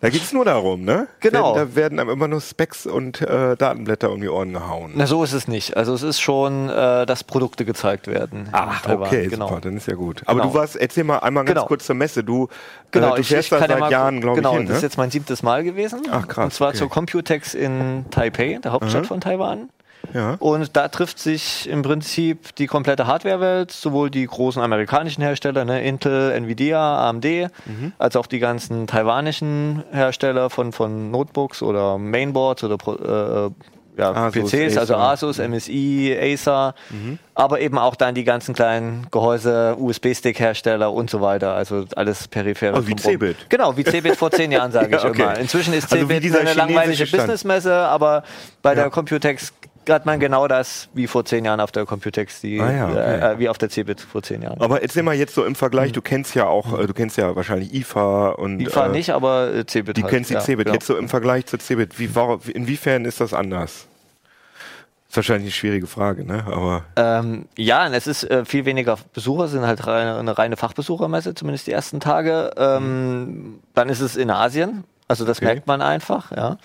da 0.01 0.09
geht 0.09 0.21
es 0.21 0.31
nur 0.33 0.45
darum, 0.45 0.83
ne? 0.83 1.07
Genau. 1.19 1.55
Da 1.55 1.75
werden 1.75 1.99
einem 1.99 2.09
immer 2.11 2.27
nur 2.27 2.41
Specs 2.41 2.85
und 2.85 3.21
äh, 3.21 3.57
Datenblätter 3.57 4.11
um 4.11 4.21
die 4.21 4.29
Ohren 4.29 4.53
gehauen. 4.53 4.91
Na, 4.93 5.07
so 5.07 5.23
ist 5.23 5.33
es 5.33 5.47
nicht. 5.47 5.75
Also 5.75 5.95
es 5.95 6.03
ist 6.03 6.19
schon, 6.19 6.69
äh, 6.69 7.07
dass 7.07 7.23
Produkte 7.23 7.65
gezeigt 7.65 8.05
werden. 8.07 8.49
Taiwan. 8.51 9.07
okay, 9.07 9.27
genau. 9.27 9.47
super, 9.47 9.61
dann 9.61 9.77
ist 9.77 9.87
ja 9.87 9.95
gut. 9.95 10.21
Aber 10.27 10.41
Genau. 10.41 10.53
du 10.53 10.57
warst, 10.59 10.75
erzähl 10.75 11.03
mal 11.03 11.17
einmal 11.19 11.43
ganz 11.43 11.55
Genau. 11.57 11.67
kurz 11.67 11.85
zur 11.85 11.95
Messe. 11.95 12.23
Du, 12.23 12.47
Genau, 12.91 13.13
äh, 13.13 13.17
du 13.17 13.23
fährst 13.23 13.51
da 13.51 13.57
kann 13.57 13.69
ja 13.69 13.75
seit 13.75 13.79
mal- 13.81 13.91
Jahren, 13.91 14.21
glaube 14.21 14.37
genau, 14.37 14.51
ich, 14.53 14.57
hin, 14.59 14.67
das 14.67 14.77
ist 14.77 14.81
ne? 14.83 14.87
jetzt 14.87 14.97
mein 14.97 15.11
siebtes 15.11 15.41
Mal 15.43 15.63
gewesen. 15.63 16.01
Ach, 16.11 16.27
krass, 16.27 16.45
Und 16.45 16.53
zwar 16.53 16.69
okay. 16.69 16.77
zur 16.77 16.89
Computex 16.89 17.55
in 17.55 18.05
Taipei, 18.11 18.59
der 18.63 18.71
Hauptstadt 18.73 19.07
von 19.07 19.21
Taiwan. 19.21 19.69
Ja. 20.13 20.35
Und 20.39 20.75
da 20.75 20.87
trifft 20.87 21.19
sich 21.19 21.69
im 21.69 21.81
Prinzip 21.81 22.55
die 22.55 22.67
komplette 22.67 23.05
Hardware-Welt, 23.05 23.71
sowohl 23.71 24.09
die 24.09 24.25
großen 24.25 24.61
amerikanischen 24.61 25.21
Hersteller, 25.21 25.65
ne, 25.65 25.83
Intel, 25.83 26.31
Nvidia, 26.31 27.07
AMD, 27.09 27.25
Mhm. 27.65 27.93
als 27.99 28.15
auch 28.15 28.25
die 28.25 28.39
ganzen 28.39 28.87
taiwanischen 28.87 29.83
Hersteller 29.91 30.49
von, 30.49 30.71
von 30.71 31.11
Notebooks 31.11 31.61
oder 31.61 31.97
Mainboards 31.97 32.63
oder 32.63 32.75
äh, 33.47 33.51
ja, 33.97 34.13
Asus, 34.13 34.49
PCs, 34.49 34.77
also. 34.77 34.95
Asus, 34.95 35.39
MSI, 35.39 36.17
Acer, 36.17 36.73
Mhm. 36.89 37.19
aber 37.35 37.59
eben 37.59 37.77
auch 37.77 37.95
dann 37.95 38.15
die 38.15 38.23
ganzen 38.23 38.55
kleinen 38.55 39.07
Gehäuse, 39.11 39.75
USB-Stick-Hersteller 39.77 40.91
und 40.93 41.09
so 41.09 41.19
weiter, 41.19 41.53
also 41.53 41.83
alles 41.97 42.27
periphere. 42.29 42.75
Also 42.75 42.87
wie. 42.87 42.95
Cebit. 42.95 43.35
Genau, 43.49 43.75
wie 43.75 43.83
Cebit 43.83 44.15
vor 44.15 44.31
zehn 44.31 44.51
Jahren, 44.53 44.71
sage 44.71 44.87
ich 44.95 45.03
Ja, 45.03 45.09
okay. 45.09 45.21
immer. 45.23 45.37
Inzwischen 45.37 45.73
ist 45.73 45.91
Also 45.91 46.07
Cebit 46.07 46.23
dieser 46.23 46.39
eine 46.39 46.53
langweilige. 46.53 47.05
Businessmesse, 47.05 47.73
aber 47.75 48.23
bei 48.61 48.69
Ja. 48.71 48.75
der 48.83 48.89
Computex 48.89 49.53
hat 49.93 50.05
man 50.05 50.19
genau 50.19 50.47
das 50.47 50.89
wie 50.93 51.07
vor 51.07 51.25
zehn 51.25 51.45
Jahren 51.45 51.59
auf 51.59 51.71
der 51.71 51.85
Computex, 51.85 52.41
die, 52.41 52.59
Ah 52.59 52.71
ja, 52.71 52.89
okay. 52.89 52.97
äh, 52.99 53.31
äh, 53.33 53.39
wie 53.39 53.49
auf 53.49 53.57
der 53.57 53.69
Cebit 53.69 54.01
vor 54.01 54.21
zehn 54.23 54.41
Jahren. 54.41 54.59
Aber 54.61 54.81
erzähl 54.81 55.03
mal 55.03 55.15
jetzt 55.15 55.35
so 55.35 55.43
im 55.45 55.55
Vergleich, 55.55 55.91
du 55.91 56.01
kennst 56.01 56.35
ja 56.35 56.45
auch, 56.47 56.79
äh, 56.79 56.87
du 56.87 56.93
kennst 56.93 57.17
ja 57.17 57.35
wahrscheinlich 57.35 57.73
IFA 57.73 58.29
und 58.29 58.59
IFA 58.59 58.87
äh, 58.87 58.89
nicht, 58.89 59.11
aber 59.11 59.53
äh, 59.53 59.65
Cebit 59.65 59.97
die 59.97 60.03
halt. 60.03 60.11
kennst 60.11 60.29
die 60.29 60.35
ja, 60.35 60.41
Cebit. 60.41 60.65
genau. 60.65 60.73
Jetzt 60.75 60.87
so 60.87 60.97
im 60.97 61.09
Vergleich 61.09 61.45
zu 61.45 61.57
Cebit, 61.57 61.99
wie, 61.99 62.09
inwiefern 62.51 63.05
ist 63.05 63.19
das 63.21 63.33
anders? 63.33 63.87
Ist 65.09 65.15
wahrscheinlich 65.15 65.45
eine 65.45 65.51
schwierige 65.51 65.87
Frage, 65.87 66.23
ne? 66.23 66.43
Aber 66.45 66.83
Ähm, 66.95 67.45
ja, 67.57 67.87
es 67.87 68.05
ist 68.05 68.23
äh, 68.29 68.45
viel 68.45 68.65
weniger 68.65 68.95
Besucher, 69.13 69.45
es 69.45 69.51
sind 69.51 69.65
halt 69.65 69.87
reine, 69.87 70.19
eine 70.19 70.37
reine 70.37 70.55
Fachbesuchermesse, 70.55 71.33
zumindest 71.33 71.65
die 71.65 71.71
ersten 71.71 71.99
Tage. 71.99 72.51
Ähm, 72.57 73.59
Dann 73.73 73.89
ist 73.89 74.01
es 74.01 74.15
in 74.15 74.29
Asien, 74.29 74.83
also 75.07 75.25
das 75.25 75.37
Okay. 75.39 75.45
merkt 75.45 75.65
man 75.65 75.81
einfach, 75.81 76.31
ja. 76.31 76.57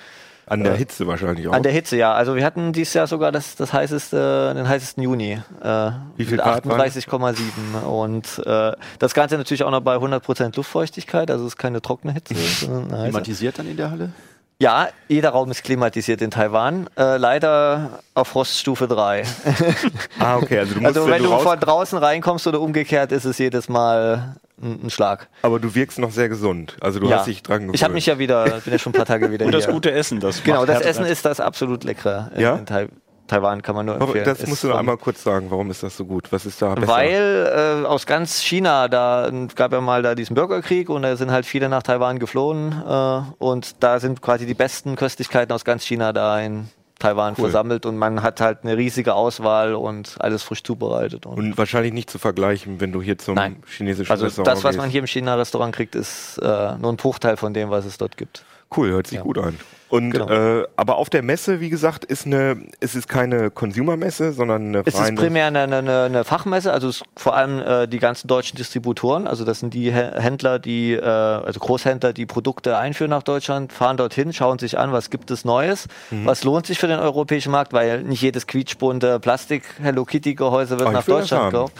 An 0.46 0.62
der 0.62 0.74
Hitze 0.74 1.06
wahrscheinlich 1.06 1.48
auch. 1.48 1.52
An 1.52 1.62
der 1.62 1.72
Hitze, 1.72 1.96
ja. 1.96 2.12
Also 2.12 2.36
wir 2.36 2.44
hatten 2.44 2.72
dieses 2.72 2.94
Jahr 2.94 3.06
sogar 3.06 3.32
das, 3.32 3.56
das 3.56 3.72
heißeste, 3.72 4.52
den 4.54 4.68
heißesten 4.68 5.02
Juni. 5.02 5.40
Äh, 5.62 5.90
Wie 6.16 6.24
viel 6.24 6.36
mit 6.36 6.44
Grad 6.44 6.68
waren 6.68 6.80
38,7. 6.80 7.82
Und 7.82 8.42
äh, 8.46 8.72
das 8.98 9.14
Ganze 9.14 9.36
natürlich 9.38 9.64
auch 9.64 9.70
noch 9.70 9.80
bei 9.80 9.96
100% 9.96 10.56
Luftfeuchtigkeit, 10.56 11.30
also 11.30 11.44
es 11.44 11.52
ist 11.54 11.56
keine 11.56 11.80
trockene 11.80 12.12
Hitze. 12.12 12.34
Klimatisiert 12.34 13.58
dann 13.58 13.68
in 13.68 13.76
der 13.76 13.90
Halle? 13.90 14.12
Ja, 14.60 14.88
jeder 15.08 15.30
Raum 15.30 15.50
ist 15.50 15.64
klimatisiert 15.64 16.22
in 16.22 16.30
Taiwan. 16.30 16.88
Äh, 16.96 17.16
leider 17.16 17.98
auf 18.14 18.28
Froststufe 18.28 18.86
3. 18.86 19.24
ah, 20.20 20.36
okay, 20.36 20.60
also 20.60 20.74
du 20.74 20.80
musst, 20.80 20.96
Also 20.96 21.10
wenn 21.10 21.22
du 21.22 21.28
raus, 21.28 21.42
von 21.42 21.58
draußen 21.58 21.98
reinkommst 21.98 22.46
oder 22.46 22.60
umgekehrt, 22.60 23.10
ist 23.12 23.24
es 23.24 23.38
jedes 23.38 23.68
Mal 23.68 24.36
ein, 24.62 24.84
ein 24.84 24.90
Schlag. 24.90 25.28
aber 25.42 25.58
du 25.58 25.74
wirkst 25.74 25.98
noch 25.98 26.12
sehr 26.12 26.28
gesund. 26.28 26.76
Also 26.80 27.00
du 27.00 27.08
ja. 27.08 27.18
hast 27.18 27.26
dich 27.26 27.42
dran 27.42 27.62
gewöhnt. 27.62 27.74
Ich 27.74 27.82
habe 27.82 27.94
mich 27.94 28.06
ja 28.06 28.18
wieder, 28.20 28.44
bin 28.60 28.72
ja 28.72 28.78
schon 28.78 28.92
ein 28.92 28.96
paar 28.96 29.06
Tage 29.06 29.30
wieder 29.32 29.44
Und 29.44 29.52
das 29.52 29.64
hier. 29.64 29.74
gute 29.74 29.90
Essen, 29.90 30.20
das 30.20 30.42
Genau, 30.44 30.64
das 30.64 30.80
Essen 30.82 31.04
ist 31.04 31.24
das 31.24 31.40
absolut 31.40 31.82
leckere 31.82 32.30
in, 32.36 32.40
Ja? 32.40 32.54
in 32.54 32.64
Tai 32.66 32.86
Taiwan, 33.34 33.62
kann 33.62 33.74
man 33.74 33.86
nur 33.86 33.96
empfehlen. 34.00 34.24
das 34.24 34.46
musst 34.46 34.62
du 34.64 34.68
noch 34.68 34.76
einmal 34.78 34.96
kurz 34.96 35.22
sagen, 35.22 35.50
warum 35.50 35.70
ist 35.70 35.82
das 35.82 35.96
so 35.96 36.04
gut? 36.04 36.30
Was 36.32 36.46
ist 36.46 36.60
da 36.62 36.74
besser? 36.74 36.86
Weil 36.92 37.82
äh, 37.84 37.86
aus 37.86 38.06
ganz 38.06 38.40
China, 38.40 38.88
da 38.88 39.30
gab 39.54 39.72
ja 39.72 39.80
mal 39.80 40.02
da 40.02 40.14
diesen 40.14 40.34
Bürgerkrieg 40.34 40.88
und 40.88 41.02
da 41.02 41.16
sind 41.16 41.30
halt 41.30 41.46
viele 41.46 41.68
nach 41.68 41.82
Taiwan 41.82 42.18
geflohen 42.18 42.72
äh, 42.88 43.20
und 43.38 43.82
da 43.82 43.98
sind 44.00 44.20
quasi 44.22 44.46
die 44.46 44.54
besten 44.54 44.96
Köstlichkeiten 44.96 45.52
aus 45.52 45.64
ganz 45.64 45.84
China 45.84 46.12
da 46.12 46.38
in 46.40 46.68
Taiwan 47.00 47.32
Cool. 47.36 47.44
versammelt 47.46 47.86
und 47.86 47.98
man 47.98 48.22
hat 48.22 48.40
halt 48.40 48.58
eine 48.62 48.76
riesige 48.76 49.14
Auswahl 49.14 49.74
und 49.74 50.14
alles 50.20 50.42
frisch 50.44 50.62
zubereitet. 50.62 51.26
Und 51.26 51.36
Und 51.38 51.58
wahrscheinlich 51.58 51.92
nicht 51.92 52.08
zu 52.08 52.18
vergleichen, 52.18 52.80
wenn 52.80 52.92
du 52.92 53.02
hier 53.02 53.18
zum 53.18 53.34
Nein. 53.34 53.56
chinesischen 53.66 54.10
also 54.12 54.24
Restaurant 54.26 54.46
das, 54.56 54.62
was 54.64 54.76
man 54.76 54.88
hier 54.88 55.00
im 55.00 55.06
China-Restaurant 55.08 55.74
kriegt, 55.74 55.96
ist 55.96 56.38
äh, 56.38 56.76
nur 56.78 56.92
ein 56.92 56.96
Bruchteil 56.96 57.36
von 57.36 57.52
dem, 57.52 57.70
was 57.70 57.84
es 57.84 57.98
dort 57.98 58.16
gibt. 58.16 58.44
Cool, 58.74 58.90
hört 58.90 59.08
sich 59.08 59.18
Ja. 59.18 59.24
gut 59.24 59.38
an. 59.38 59.58
Und 59.90 60.10
Genau. 60.12 60.28
äh, 60.28 60.66
aber 60.76 60.96
auf 60.96 61.08
der 61.10 61.22
Messe, 61.22 61.60
wie 61.60 61.68
gesagt, 61.70 62.04
ist 62.04 62.26
eine, 62.26 62.56
es 62.80 62.94
ist 62.96 63.06
keine 63.08 63.50
Consumer-Messe, 63.50 64.32
sondern 64.32 64.62
eine 64.68 64.82
Es 64.86 64.98
ist 64.98 65.14
primär 65.14 65.46
eine, 65.46 65.60
eine, 65.62 66.02
eine 66.04 66.24
Fachmesse, 66.24 66.72
also 66.72 66.90
vor 67.16 67.36
allem 67.36 67.60
äh, 67.60 67.86
die 67.86 67.98
ganzen 67.98 68.26
deutschen 68.26 68.56
Distributoren, 68.56 69.26
also 69.28 69.44
das 69.44 69.60
sind 69.60 69.72
die 69.74 69.92
Hä- 69.92 70.18
Händler, 70.18 70.58
die, 70.58 70.92
äh, 70.94 71.00
also 71.02 71.60
Großhändler, 71.60 72.12
die 72.12 72.26
Produkte 72.26 72.76
einführen 72.78 73.10
nach 73.10 73.22
Deutschland, 73.22 73.72
fahren 73.72 73.96
dorthin, 73.96 74.32
schauen 74.32 74.58
sich 74.58 74.78
an, 74.78 74.90
was 74.92 75.10
gibt 75.10 75.30
es 75.30 75.44
Neues, 75.44 75.86
Mhm. 76.10 76.26
was 76.26 76.42
lohnt 76.44 76.66
sich 76.66 76.78
für 76.78 76.88
den 76.88 76.98
europäischen 76.98 77.52
Markt, 77.52 77.72
weil 77.72 78.02
nicht 78.02 78.22
jedes 78.22 78.46
quietschbunte 78.46 79.20
Plastik 79.20 79.62
Hello 79.80 80.04
Kitty 80.04 80.34
Gehäuse 80.34 80.78
wird 80.78 80.88
Oh, 80.88 80.90
ich 80.90 80.96
nach 80.96 81.04
Deutschland 81.04 81.52
gekauft. 81.52 81.72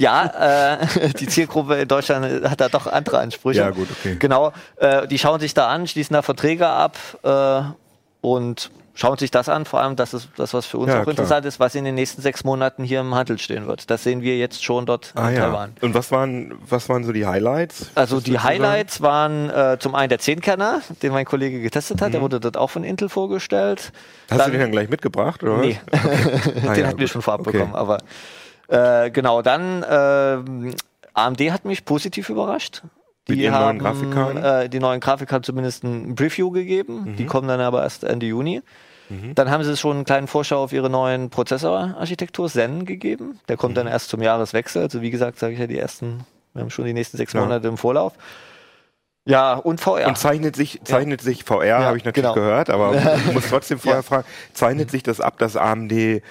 Ja, 0.00 0.78
äh, 0.80 1.08
die 1.20 1.26
Zielgruppe 1.28 1.76
in 1.76 1.88
Deutschland 1.88 2.48
hat 2.48 2.60
da 2.60 2.68
doch 2.68 2.86
andere 2.86 3.18
Ansprüche. 3.18 3.60
Ja, 3.60 3.70
gut, 3.70 3.88
okay. 3.90 4.16
Genau, 4.18 4.52
äh, 4.76 5.06
die 5.06 5.18
schauen 5.18 5.40
sich 5.40 5.54
da 5.54 5.68
an, 5.68 5.86
schließen 5.86 6.14
da 6.14 6.22
Verträge 6.22 6.66
ab 6.66 6.96
äh, 7.22 7.60
und 8.22 8.70
schauen 8.94 9.16
sich 9.18 9.30
das 9.30 9.48
an. 9.48 9.64
Vor 9.66 9.80
allem, 9.80 9.96
das 9.96 10.12
ist 10.14 10.28
das, 10.36 10.52
was 10.54 10.66
für 10.66 10.78
uns 10.78 10.88
Ja, 10.88 10.98
auch 11.00 11.02
klar. 11.04 11.10
interessant 11.12 11.44
ist, 11.46 11.60
was 11.60 11.74
in 11.74 11.84
den 11.84 11.94
nächsten 11.94 12.20
sechs 12.22 12.44
Monaten 12.44 12.82
hier 12.82 13.00
im 13.00 13.14
Handel 13.14 13.38
stehen 13.38 13.66
wird. 13.66 13.90
Das 13.90 14.02
sehen 14.02 14.20
wir 14.22 14.36
jetzt 14.38 14.62
schon 14.64 14.84
dort 14.86 15.12
Ah 15.14 15.28
in 15.30 15.36
ja. 15.36 15.46
Taiwan. 15.46 15.72
Und 15.80 15.94
was 15.94 16.10
waren, 16.10 16.52
was 16.68 16.88
waren 16.88 17.04
so 17.04 17.12
die 17.12 17.26
Highlights? 17.26 17.90
Also 17.94 18.20
die 18.20 18.32
du 18.32 18.36
sagen? 18.36 18.44
Highlights 18.48 19.00
waren 19.02 19.48
äh, 19.50 19.76
zum 19.78 19.94
einen 19.94 20.08
der 20.08 20.18
Zehnkerner, 20.18 20.80
den 21.02 21.12
mein 21.12 21.24
Kollege 21.24 21.60
getestet 21.60 22.00
hat. 22.02 22.12
Der 22.14 22.20
wurde 22.20 22.40
dort 22.40 22.56
auch 22.56 22.68
von 22.70 22.84
Intel 22.84 23.08
vorgestellt. 23.08 23.92
Mhm. 23.92 24.32
Hast 24.32 24.38
Dann- 24.40 24.46
du 24.46 24.52
den 24.52 24.60
dann 24.62 24.72
gleich 24.72 24.88
mitgebracht? 24.88 25.42
Oder 25.42 25.58
Nee, 25.58 25.78
was? 25.90 26.00
Ah, 26.04 26.74
den 26.74 26.82
ja, 26.82 26.86
hatten 26.88 26.98
wir 26.98 27.06
gut. 27.06 27.08
schon 27.10 27.22
vorab 27.22 27.40
Okay. 27.40 27.52
bekommen. 27.52 27.74
Aber 27.74 27.98
äh, 28.70 29.10
genau, 29.10 29.42
dann 29.42 29.84
ähm, 29.88 30.74
AMD 31.14 31.40
hat 31.52 31.64
mich 31.64 31.84
positiv 31.84 32.28
überrascht. 32.30 32.82
Mit 33.28 33.38
Die 33.38 33.42
neuen 33.48 33.54
haben 33.54 33.78
Grafikkarten? 33.78 34.42
Äh, 34.42 34.68
die 34.68 34.80
neuen 34.80 35.00
Grafikkarten 35.00 35.44
zumindest 35.44 35.84
ein 35.84 36.14
Preview 36.14 36.50
gegeben. 36.50 37.12
Mhm. 37.12 37.16
Die 37.16 37.26
kommen 37.26 37.46
dann 37.48 37.60
aber 37.60 37.82
erst 37.82 38.04
Ende 38.04 38.26
Juni. 38.26 38.62
Dann 39.34 39.50
haben 39.50 39.64
sie 39.64 39.76
schon 39.76 39.96
einen 39.96 40.04
kleinen 40.04 40.28
Vorschau 40.28 40.62
auf 40.62 40.72
ihre 40.72 40.88
neuen 40.88 41.30
Prozessorarchitektur 41.30 42.48
Zen 42.48 42.84
gegeben. 42.84 43.40
Der 43.48 43.56
kommt 43.56 43.76
dann 43.76 43.86
Mhm. 43.86 43.92
erst 43.92 44.08
zum 44.08 44.22
Jahreswechsel. 44.22 44.82
Also 44.82 45.02
wie 45.02 45.10
gesagt, 45.10 45.36
sage 45.40 45.54
ich 45.54 45.58
ja, 45.58 45.66
die 45.66 45.80
ersten, 45.80 46.20
wir 46.54 46.62
haben 46.62 46.70
schon 46.70 46.84
die 46.84 46.92
nächsten 46.92 47.16
sechs 47.16 47.32
Ja. 47.32 47.40
Monate 47.40 47.66
im 47.66 47.76
Vorlauf. 47.76 48.12
Ja, 49.24 49.54
und 49.54 49.80
VR. 49.80 50.06
Und 50.06 50.16
zeichnet 50.16 50.54
sich, 50.54 50.80
zeichnet 50.84 51.20
sich 51.22 51.42
VR, 51.42 51.84
habe 51.84 51.96
ich 51.96 52.04
natürlich 52.04 52.22
genau. 52.30 52.34
gehört, 52.34 52.70
aber 52.70 52.94
ich 52.94 53.32
muss 53.34 53.48
trotzdem 53.48 53.80
vorher 53.80 53.98
Ja. 54.00 54.02
fragen, 54.02 54.24
zeichnet 54.54 54.92
sich 54.92 55.02
das 55.02 55.20
ab, 55.20 55.38
dass 55.38 55.56
AMD, 55.56 56.22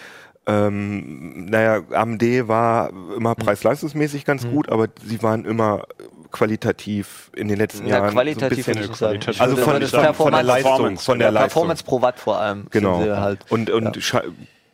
ähm, 0.47 1.45
naja, 1.45 1.81
AMD 1.91 2.47
war 2.47 2.91
immer 3.15 3.31
Hm. 3.31 3.35
preis-leistungsmäßig 3.37 4.25
ganz 4.25 4.47
gut, 4.47 4.69
aber 4.69 4.87
sie 5.05 5.21
waren 5.21 5.45
immer 5.45 5.83
qualitativ 6.31 7.31
in 7.35 7.47
den 7.47 7.57
letzten 7.57 7.87
ja, 7.87 7.97
Jahren 7.97 8.11
qualitativ 8.11 8.65
so 8.65 8.71
ein 8.71 8.77
würde 8.77 8.85
ich 8.85 8.89
bisschen. 8.91 9.31
Ich 9.31 9.41
also 9.41 9.55
von, 9.57 9.73
würde 9.73 9.87
von, 9.87 10.13
von 10.13 10.31
der 10.31 10.43
Leistung, 10.43 10.71
Performance. 10.71 11.05
von 11.05 11.19
der 11.19 11.27
ja, 11.27 11.31
Leistung. 11.31 11.47
Performance 11.49 11.83
pro 11.83 12.01
Watt 12.01 12.19
vor 12.19 12.39
allem. 12.39 12.61
sind 12.61 12.71
Genau. 12.71 13.03
sie 13.03 13.17
Halt. 13.19 13.39
Und, 13.49 13.69
und 13.69 13.97
scha- 13.97 14.23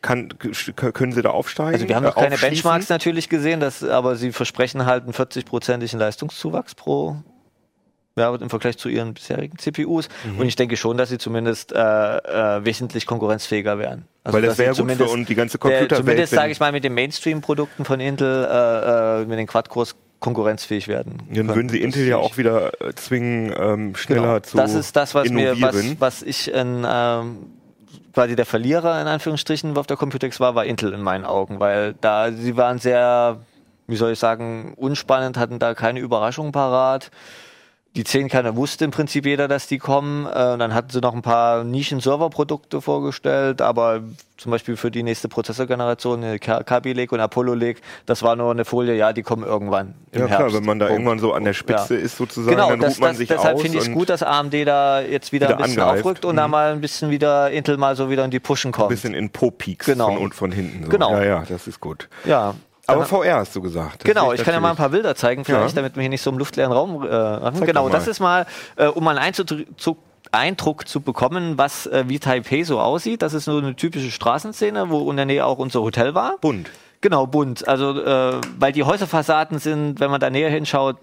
kann, 0.02 0.30
können 0.94 1.14
sie 1.14 1.22
da 1.24 1.32
aufsteigen? 1.32 1.74
Also 1.74 1.88
wir 1.88 1.96
haben 1.96 2.04
noch 2.04 2.16
keine? 2.16 2.38
Benchmarks 2.38 2.90
natürlich 2.90 3.28
gesehen, 3.28 3.60
das, 3.60 3.84
aber 3.84 4.16
sie 4.16 4.32
versprechen 4.32 4.86
halt 4.86 5.04
einen 5.04 5.14
40-prozentigen 5.14 5.98
Leistungszuwachs 5.98 6.76
pro 6.76 7.18
ja, 8.18 8.34
im 8.34 8.50
Vergleich 8.50 8.78
zu 8.78 8.88
ihren 8.88 9.14
bisherigen 9.14 9.58
CPUs. 9.58 10.08
Mhm. 10.24 10.40
Und 10.40 10.48
ich 10.48 10.56
denke 10.56 10.78
schon, 10.78 10.98
dass 10.98 11.10
sie 11.10 11.18
zumindest 11.18 11.74
äh, 11.74 11.78
äh, 11.78 12.64
wesentlich 12.66 13.06
konkurrenzfähiger 13.06 13.78
wären. 13.78 14.06
Also, 14.24 14.38
Weil 14.38 14.44
das 14.44 14.58
wäre 14.58 14.70
gut 14.70 14.78
für 14.78 14.82
zumindest- 14.84 15.14
und 15.14 15.30
die 15.30 15.36
ganze 15.36 15.58
der- 15.58 15.60
Computerwelt. 15.60 15.98
Zumindest, 16.06 16.32
wenn- 16.32 16.38
sage 16.40 16.52
ich 16.54 16.60
mal, 16.62 16.72
mit 16.72 16.84
den 16.86 16.94
Mainstream-Produkten 16.94 17.84
von 17.84 18.00
Intel, 18.00 18.46
äh, 18.50 19.22
äh, 19.22 19.26
mit 19.26 19.38
den 19.38 19.48
Quad-Cores 19.48 19.96
konkurrenzfähig 20.22 20.88
werden. 20.88 21.24
Dann 21.30 21.50
würden 21.50 21.68
sie. 21.70 21.82
Intel 21.82 22.08
ja 22.08 22.16
auch 22.18 22.38
wieder 22.38 22.72
äh, 22.82 22.94
zwingen, 22.96 23.54
ähm, 23.58 23.96
schneller 23.96 24.22
Genau. 24.22 24.40
zu 24.40 24.58
Das 24.58 24.74
ist 24.74 24.96
das, 24.96 25.14
was 25.14 25.30
mir, 25.30 25.60
was, 25.62 25.76
was 26.00 26.24
ich 26.24 26.52
in, 26.54 26.86
ähm, 26.90 27.38
quasi 28.14 28.38
der 28.38 28.46
Verlierer 28.46 29.00
in 29.02 29.08
Anführungsstrichen 29.08 29.78
auf 29.78 29.88
der 29.88 29.98
Computex 29.98 30.40
war, 30.40 30.56
war 30.56 30.64
Intel 30.66 30.94
in 30.94 31.02
meinen 31.02 31.26
Augen, 31.26 31.60
weil 31.60 31.96
da 32.00 32.32
sie 32.32 32.56
waren 32.56 32.80
sehr, 32.80 33.42
wie 33.88 33.98
soll 33.98 34.14
ich 34.14 34.20
sagen, 34.20 34.74
unspannend, 34.78 35.38
hatten 35.38 35.60
da 35.60 35.74
keine 35.74 36.00
Überraschung 36.00 36.54
parat. 36.54 37.12
Die 37.96 38.04
10 38.04 38.28
keiner 38.28 38.58
wusste 38.58 38.84
im 38.84 38.92
Prinzip 38.92 39.26
jeder, 39.26 39.48
dass 39.48 39.68
die 39.68 39.78
kommen. 39.78 40.26
Äh, 40.26 40.54
und 40.54 40.60
dann 40.60 40.74
hatten 40.74 40.90
sie 40.90 41.00
noch 41.00 41.14
ein 41.14 41.22
paar 41.22 41.64
Nischen-Server-Produkte 41.64 42.82
vorgestellt, 42.82 43.62
aber 43.62 44.02
zum 44.38 44.52
Beispiel 44.52 44.76
für 44.76 44.92
die 44.92 45.02
nächste 45.02 45.30
Prozessorgeneration, 45.30 46.22
äh, 46.24 46.40
Ka- 46.40 46.64
Kaby 46.64 46.92
Lake 46.92 47.16
und 47.16 47.22
Apollo 47.22 47.54
Lake, 47.54 47.80
das 48.06 48.22
war 48.22 48.36
nur 48.36 48.52
eine 48.52 48.66
Folie, 48.66 48.96
ja, 48.96 49.14
die 49.14 49.24
kommen 49.24 49.44
irgendwann. 49.44 49.96
Im 50.12 50.22
ja 50.22 50.28
klar, 50.28 50.40
Herbst. 50.40 50.58
wenn 50.58 50.66
man 50.66 50.78
da 50.80 50.88
Punkt. 50.88 51.00
irgendwann 51.00 51.20
so 51.20 51.32
an 51.34 51.46
der 51.46 51.54
Spitze 51.54 51.96
Ja. 51.96 52.02
ist 52.02 52.18
sozusagen, 52.18 52.56
Genau, 52.58 52.70
dann 52.70 52.82
das, 52.82 52.96
ruht 52.96 53.00
man 53.02 53.10
das, 53.12 53.18
sich 53.20 53.30
deshalb 53.30 53.62
finde 53.62 53.78
ich 53.78 53.88
es 53.88 53.92
gut, 53.94 54.10
dass 54.10 54.24
AMD 54.24 54.66
da 54.66 55.00
jetzt 55.00 55.32
wieder, 55.32 55.48
wieder 55.48 55.58
ein 55.58 55.64
bisschen 55.64 55.82
angreift. 55.82 56.04
aufrückt 56.06 56.26
und 56.26 56.36
da 56.36 56.48
Mhm. 56.48 56.52
mal 56.52 56.72
ein 56.74 56.82
bisschen 56.82 57.12
wieder 57.12 57.50
Intel 57.52 57.78
mal 57.78 57.96
so 57.96 58.10
wieder 58.10 58.26
in 58.26 58.32
die 58.32 58.42
Pushen 58.42 58.70
ein 58.70 58.74
kommt. 58.74 58.90
bisschen 58.90 59.14
in 59.14 59.30
Po-Peaks 59.30 59.86
Genau. 59.86 60.08
von, 60.08 60.18
und 60.18 60.36
von 60.36 60.52
hinten. 60.52 60.84
So. 60.84 60.90
Genau. 60.90 61.12
Ja, 61.14 61.24
ja, 61.24 61.44
das 61.48 61.66
ist 61.68 61.80
gut. 61.80 62.10
Ja. 62.26 62.56
Aber 62.88 63.00
Dann- 63.00 63.08
VR 63.08 63.38
hast 63.38 63.56
du 63.56 63.62
gesagt. 63.62 64.04
Das 64.04 64.14
Genau, 64.14 64.32
ich 64.34 64.44
kann 64.44 64.54
ja 64.54 64.60
mal 64.60 64.72
ein 64.72 64.76
paar 64.76 64.90
Bilder 64.90 65.16
zeigen, 65.16 65.44
vielleicht, 65.46 65.76
Ja. 65.76 65.82
damit 65.82 65.96
wir 65.96 66.02
hier 66.02 66.10
nicht 66.10 66.22
so 66.22 66.30
im 66.30 66.38
luftleeren 66.38 66.72
Raum 66.72 67.04
äh, 67.04 67.08
machen. 67.08 67.56
Zeig 67.56 67.68
Genau, 67.68 67.90
das 67.90 68.08
ist 68.08 68.20
mal, 68.20 68.46
äh, 68.76 68.86
um 68.88 69.04
mal 69.04 69.18
einen 69.18 69.34
zu, 69.34 69.98
Eindruck 70.32 70.88
zu 70.88 71.02
bekommen, 71.02 71.58
was 71.58 71.88
äh, 71.88 72.06
wie 72.08 72.20
Taipei 72.20 72.64
so 72.64 72.80
aussieht. 72.80 73.22
Das 73.22 73.34
ist 73.34 73.46
so 73.46 73.58
eine 73.58 73.76
typische 73.76 74.12
Straßenszene, 74.12 74.90
wo 74.90 75.10
in 75.10 75.18
der 75.18 75.26
Nähe 75.26 75.46
auch 75.46 75.58
unser 75.58 75.82
Hotel 75.82 76.14
war. 76.14 76.38
Bunt. 76.42 76.70
Genau, 77.06 77.28
bunt. 77.28 77.68
Also, 77.68 78.02
äh, 78.04 78.42
weil 78.58 78.72
die 78.72 78.84
Häuserfassaden 78.84 79.60
sind, 79.60 80.00
wenn 80.00 80.10
man 80.10 80.20
da 80.20 80.32
näher 80.32 80.50
hinschaut, 80.50 80.98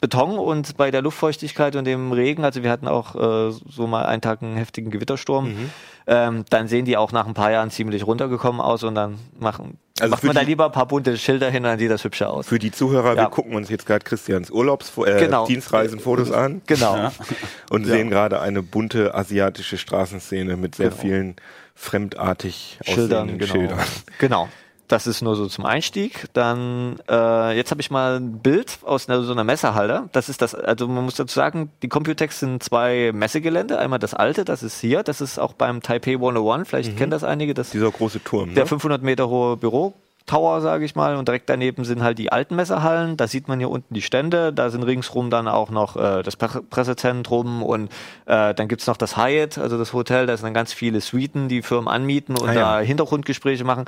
Beton 0.00 0.38
und 0.38 0.78
bei 0.78 0.90
der 0.90 1.02
Luftfeuchtigkeit 1.02 1.76
und 1.76 1.84
dem 1.84 2.10
Regen, 2.10 2.42
also 2.42 2.62
wir 2.62 2.70
hatten 2.70 2.88
auch 2.88 3.14
äh, 3.14 3.50
so 3.68 3.86
mal 3.86 4.06
einen 4.06 4.22
Tag 4.22 4.40
einen 4.42 4.56
heftigen 4.56 4.90
Gewittersturm, 4.90 5.48
Mhm. 5.48 5.70
ähm, 6.06 6.44
dann 6.48 6.68
sehen 6.68 6.86
die 6.86 6.96
auch 6.96 7.12
nach 7.12 7.26
ein 7.26 7.34
paar 7.34 7.50
Jahren 7.52 7.70
ziemlich 7.70 8.06
runtergekommen 8.06 8.62
aus 8.62 8.82
und 8.82 8.94
dann 8.94 9.18
machen, 9.38 9.76
Also 10.00 10.10
macht 10.12 10.24
man 10.24 10.34
da 10.34 10.40
lieber 10.40 10.64
ein 10.64 10.72
paar 10.72 10.86
bunte 10.86 11.18
Schilder 11.18 11.50
hin 11.50 11.64
dann 11.64 11.78
sieht 11.78 11.90
das 11.90 12.02
hübscher 12.02 12.30
aus. 12.30 12.46
Für 12.48 12.58
die 12.58 12.70
Zuhörer, 12.70 13.10
Ja. 13.14 13.24
wir 13.24 13.26
gucken 13.28 13.54
uns 13.54 13.68
jetzt 13.68 13.84
gerade 13.84 14.02
Christians 14.06 14.50
Urlaubs 14.50 14.90
äh, 14.96 15.18
Genau. 15.20 15.44
Dienstreisenfotos 15.46 16.32
an 16.32 16.62
Genau. 16.66 16.96
Ja. 16.96 17.12
und 17.70 17.84
sehen 17.84 18.08
gerade 18.08 18.40
eine 18.40 18.62
bunte 18.62 19.14
asiatische 19.14 19.76
Straßenszene 19.76 20.56
mit 20.56 20.76
sehr 20.76 20.88
Genau. 20.88 21.00
vielen 21.02 21.36
fremdartig 21.74 22.78
Schildern, 22.86 23.28
aussehenden 23.28 23.38
genau. 23.38 23.52
Schildern. 23.52 23.78
Genau. 24.18 24.48
Das 24.92 25.06
ist 25.06 25.22
nur 25.22 25.36
so 25.36 25.46
zum 25.46 25.64
Einstieg. 25.64 26.26
Dann, 26.34 26.96
äh, 27.08 27.56
jetzt 27.56 27.70
habe 27.70 27.80
ich 27.80 27.90
mal 27.90 28.16
ein 28.20 28.40
Bild 28.40 28.78
aus 28.84 29.08
einer, 29.08 29.22
so 29.22 29.32
einer 29.32 29.42
Messehalle. 29.42 30.10
Das 30.12 30.28
ist 30.28 30.42
das, 30.42 30.54
also 30.54 30.86
man 30.86 31.02
muss 31.04 31.14
dazu 31.14 31.34
sagen, 31.34 31.70
die 31.80 31.88
Computex 31.88 32.40
sind 32.40 32.62
zwei 32.62 33.10
Messegelände. 33.14 33.78
Einmal 33.78 33.98
das 34.00 34.12
alte, 34.12 34.44
das 34.44 34.62
ist 34.62 34.78
hier, 34.82 35.02
das 35.02 35.22
ist 35.22 35.38
auch 35.38 35.54
beim 35.54 35.80
Taipei 35.80 36.12
101, 36.12 36.68
vielleicht 36.68 36.98
kennen 36.98 37.10
das 37.10 37.24
einige, 37.24 37.54
das 37.54 37.70
Dieser 37.70 37.90
große 37.90 38.22
Turm. 38.22 38.54
der 38.54 38.64
Ne? 38.64 38.68
500 38.68 39.02
Meter 39.02 39.30
hohe 39.30 39.56
Büro. 39.56 39.94
Tower, 40.26 40.60
sage 40.60 40.84
ich 40.84 40.94
mal, 40.94 41.16
und 41.16 41.26
direkt 41.26 41.48
daneben 41.48 41.84
sind 41.84 42.02
halt 42.02 42.18
die 42.18 42.30
alten 42.30 42.54
Messehallen. 42.54 43.16
Da 43.16 43.26
sieht 43.26 43.48
man 43.48 43.58
hier 43.60 43.70
unten 43.70 43.94
die 43.94 44.02
Stände. 44.02 44.52
Da 44.52 44.68
sind 44.68 44.82
ringsrum 44.82 45.30
dann 45.30 45.48
auch 45.48 45.70
noch 45.70 45.96
äh, 45.96 46.22
das 46.22 46.36
Pre 46.36 46.62
Pressezentrum 46.62 47.62
und 47.62 47.90
äh, 48.26 48.52
dann 48.54 48.68
gibt's 48.68 48.86
noch 48.86 48.96
das 48.98 49.16
Hyatt, 49.16 49.56
also 49.56 49.78
das 49.78 49.94
Hotel. 49.94 50.26
Da 50.26 50.36
sind 50.36 50.44
dann 50.44 50.54
ganz 50.54 50.72
viele 50.74 51.00
Suiten, 51.00 51.48
die 51.48 51.62
Firmen 51.62 51.88
anmieten 51.88 52.36
und 52.36 52.50
Ah, 52.50 52.52
ja. 52.52 52.60
da 52.78 52.80
Hintergrundgespräche 52.80 53.64
machen. 53.64 53.86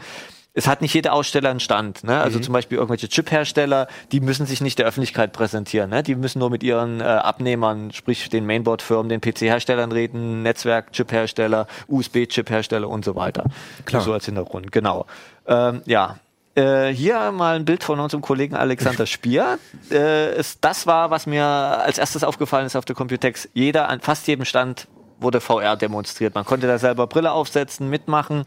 Es 0.57 0.69
hat 0.69 0.83
nicht 0.83 0.95
jeder 0.95 1.13
Aussteller 1.13 1.51
einen 1.51 1.59
Stand. 1.59 2.05
Ne? 2.05 2.21
Also 2.21 2.39
zum 2.39 2.53
Beispiel 2.53 2.79
irgendwelche 2.79 3.09
Chip-Hersteller, 3.09 3.89
die 4.13 4.21
müssen 4.21 4.47
sich 4.47 4.61
nicht 4.61 4.79
der 4.79 4.87
Öffentlichkeit 4.87 5.33
präsentieren. 5.33 5.91
Ne? 5.91 6.05
Die 6.05 6.15
müssen 6.15 6.39
nur 6.39 6.49
mit 6.49 6.63
ihren 6.63 7.01
äh, 7.01 7.05
Abnehmern, 7.05 7.93
sprich 7.93 8.29
den 8.29 8.47
Mainboard-Firmen, 8.47 9.09
den 9.09 9.21
PC-Herstellern 9.21 9.91
reden, 9.91 10.45
Netzwerk-Chip-Hersteller, 10.45 11.67
USB-Chip-Hersteller 11.89 12.89
und 12.89 13.05
so 13.05 13.17
weiter. 13.17 13.47
Klar. 13.85 14.03
So 14.03 14.13
als 14.13 14.27
Hintergrund, 14.27 14.71
genau. 14.71 15.07
Ähm, 15.49 15.83
ja. 15.87 16.19
Äh, 16.55 16.91
hier 16.91 17.33
mal 17.33 17.57
ein 17.57 17.65
Bild 17.65 17.83
von 17.83 17.99
unserem 17.99 18.23
Kollegen 18.23 18.55
Alexander 18.55 19.07
Spier. 19.07 19.59
Äh, 19.91 20.31
es, 20.37 20.61
das 20.61 20.87
war, 20.87 21.11
was 21.11 21.27
mir 21.27 21.45
als 21.45 21.99
erstes 21.99 22.25
aufgefallen 22.25 22.67
ist 22.67 22.75
auf 22.75 22.87
der 22.87 22.97
Computex. 22.97 23.49
Jeder, 23.53 23.91
an 23.91 24.01
fast 24.01 24.27
jedem 24.27 24.47
Stand 24.47 24.89
wurde 25.19 25.41
VR 25.41 25.77
demonstriert. 25.77 26.35
Man 26.35 26.45
konnte 26.45 26.67
da 26.67 26.79
selber 26.79 27.07
Brille 27.07 27.33
aufsetzen, 27.33 27.91
mitmachen. 27.91 28.45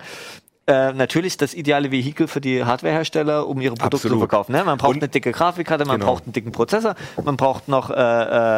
Äh, 0.69 0.91
natürlich 0.91 1.37
das 1.37 1.53
ideale 1.53 1.91
Vehikel 1.91 2.27
für 2.27 2.41
die 2.41 2.65
Hardwarehersteller, 2.65 3.47
um 3.47 3.61
ihre 3.61 3.75
Produkte 3.75 3.95
Absolut. 3.95 4.15
zu 4.15 4.19
verkaufen. 4.19 4.51
Ne? 4.51 4.65
Man 4.65 4.77
braucht 4.77 4.95
Und- 4.95 5.01
eine 5.03 5.07
dicke 5.07 5.31
Grafikkarte, 5.31 5.85
man 5.85 5.97
Genau. 5.97 6.11
braucht 6.11 6.25
einen 6.25 6.33
dicken 6.33 6.51
Prozessor, 6.51 6.95
man 7.23 7.37
braucht 7.37 7.69
noch 7.69 7.89
äh, 7.89 7.93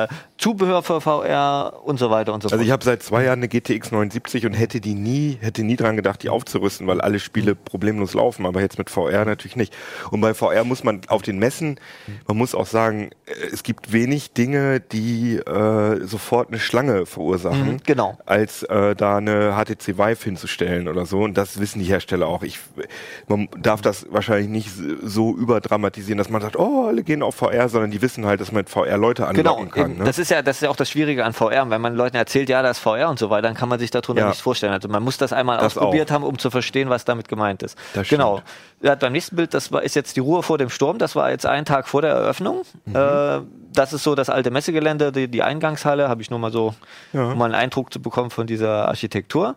äh, 0.03 0.07
Zubehör 0.39 0.81
für 0.81 1.01
VR 1.01 1.73
und 1.83 1.99
so 1.99 2.09
weiter 2.09 2.33
und 2.33 2.41
so 2.41 2.49
fort. 2.49 2.53
Also 2.53 2.65
ich 2.65 2.71
habe 2.71 2.83
seit 2.83 3.03
zwei 3.03 3.25
Jahren 3.25 3.39
eine 3.39 3.47
GTX 3.47 3.91
79 3.91 4.47
und 4.47 4.53
hätte 4.53 4.81
die 4.81 4.95
nie, 4.95 5.37
hätte 5.39 5.63
nie 5.63 5.75
dran 5.75 5.95
gedacht, 5.97 6.23
die 6.23 6.29
aufzurüsten, 6.29 6.87
weil 6.87 6.99
alle 6.99 7.19
Spiele 7.19 7.53
problemlos 7.53 8.15
laufen, 8.15 8.47
aber 8.47 8.61
jetzt 8.61 8.79
mit 8.79 8.89
VR 8.89 9.25
natürlich 9.25 9.55
nicht. 9.55 9.75
Und 10.09 10.21
bei 10.21 10.33
VR 10.33 10.63
muss 10.63 10.83
man 10.83 11.01
auf 11.09 11.21
den 11.21 11.37
Messen, 11.37 11.79
man 12.27 12.37
muss 12.37 12.55
auch 12.55 12.65
sagen, 12.65 13.11
äh, 13.27 13.33
es 13.53 13.61
gibt 13.61 13.91
wenig 13.93 14.33
Dinge, 14.33 14.79
die 14.79 15.35
äh, 15.35 16.05
sofort 16.07 16.47
eine 16.47 16.57
Schlange 16.59 17.05
verursachen, 17.05 17.73
Mhm, 17.73 17.77
genau. 17.85 18.17
als 18.25 18.63
äh, 18.63 18.95
da 18.95 19.17
eine 19.17 19.53
HTC 19.55 19.99
Vive 19.99 20.23
hinzustellen 20.23 20.87
oder 20.87 21.05
so. 21.05 21.19
Und 21.19 21.37
das 21.37 21.59
wissen 21.59 21.77
die 21.79 21.85
Hersteller 21.99 22.27
auch. 22.27 22.43
Ich, 22.43 22.59
man 23.27 23.49
darf 23.57 23.81
das 23.81 24.07
wahrscheinlich 24.09 24.47
nicht 24.49 24.69
so 25.03 25.35
überdramatisieren, 25.35 26.17
dass 26.17 26.29
man 26.29 26.41
sagt, 26.41 26.57
oh, 26.57 26.87
alle 26.87 27.03
gehen 27.03 27.21
auf 27.21 27.35
VR, 27.35 27.67
sondern 27.67 27.91
die 27.91 28.01
wissen 28.01 28.25
halt, 28.25 28.39
dass 28.39 28.51
man 28.53 28.59
mit 28.61 28.69
VR 28.69 28.97
Leute 28.97 29.27
Genau, 29.33 29.55
anlocken 29.55 29.71
kann. 29.71 29.91
eben, 29.91 29.99
Ne? 29.99 30.05
das 30.05 30.17
ist 30.17 30.31
ja 30.31 30.41
das 30.41 30.57
ist 30.57 30.61
ja 30.61 30.69
auch 30.69 30.75
das 30.77 30.89
Schwierige 30.89 31.25
an 31.25 31.33
VR. 31.33 31.69
Wenn 31.69 31.81
man 31.81 31.95
Leuten 31.95 32.15
erzählt, 32.15 32.47
ja, 32.49 32.61
das 32.61 32.77
ist 32.77 32.83
VR 32.83 33.09
und 33.09 33.19
so 33.19 33.29
weiter, 33.29 33.43
dann 33.49 33.53
kann 33.55 33.67
man 33.69 33.79
sich 33.79 33.91
darunter 33.91 34.21
Ja. 34.21 34.27
nichts 34.27 34.41
vorstellen. 34.41 34.71
Also 34.73 34.87
man 34.87 35.03
muss 35.03 35.17
das 35.17 35.33
einmal 35.33 35.57
Das 35.57 35.77
ausprobiert 35.77 36.09
auch. 36.09 36.15
haben, 36.15 36.23
um 36.23 36.37
zu 36.39 36.49
verstehen, 36.49 36.89
was 36.89 37.03
damit 37.05 37.27
gemeint 37.27 37.61
ist. 37.63 37.77
Das 37.93 38.07
genau. 38.07 38.41
Ja, 38.81 38.95
beim 38.95 39.11
nächsten 39.11 39.35
Bild, 39.35 39.53
das 39.53 39.73
war, 39.73 39.83
ist 39.83 39.95
jetzt 39.95 40.15
die 40.15 40.21
Ruhe 40.21 40.41
vor 40.41 40.57
dem 40.57 40.69
Sturm. 40.69 40.99
Das 40.99 41.15
war 41.17 41.29
jetzt 41.31 41.45
ein 41.45 41.65
Tag 41.65 41.87
vor 41.89 42.01
der 42.01 42.11
Eröffnung. 42.11 42.61
Mhm. 42.85 42.95
Äh, 42.95 43.41
das 43.73 43.91
ist 43.91 44.03
so 44.03 44.15
das 44.15 44.29
alte 44.29 44.51
Messegelände, 44.51 45.11
die, 45.11 45.27
die 45.27 45.43
Eingangshalle. 45.43 46.07
Habe 46.07 46.21
ich 46.21 46.29
nur 46.29 46.39
mal 46.39 46.51
so, 46.51 46.73
Ja. 47.11 47.31
um 47.31 47.37
mal 47.37 47.45
einen 47.45 47.55
Eindruck 47.55 47.91
zu 47.91 48.01
bekommen 48.01 48.29
von 48.29 48.47
dieser 48.47 48.87
Architektur. 48.87 49.55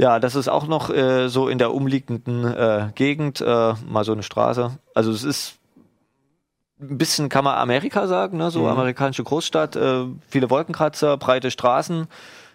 Ja, 0.00 0.18
das 0.18 0.34
ist 0.34 0.48
auch 0.48 0.66
noch 0.66 0.88
äh, 0.90 1.28
so 1.28 1.48
in 1.48 1.58
der 1.58 1.74
umliegenden 1.74 2.44
äh, 2.44 2.88
Gegend, 2.94 3.40
äh, 3.42 3.74
mal 3.86 4.04
so 4.04 4.12
eine 4.12 4.22
Straße. 4.22 4.70
Also 4.94 5.10
es 5.10 5.24
ist 5.24 5.56
ein 6.80 6.96
bisschen 6.96 7.28
kann 7.28 7.44
man 7.44 7.58
Amerika 7.58 8.06
sagen, 8.06 8.38
ne? 8.38 8.50
so 8.50 8.66
amerikanische 8.66 9.22
Großstadt, 9.22 9.76
äh, 9.76 10.06
viele 10.28 10.48
Wolkenkratzer, 10.48 11.18
breite 11.18 11.50
Straßen, 11.50 12.08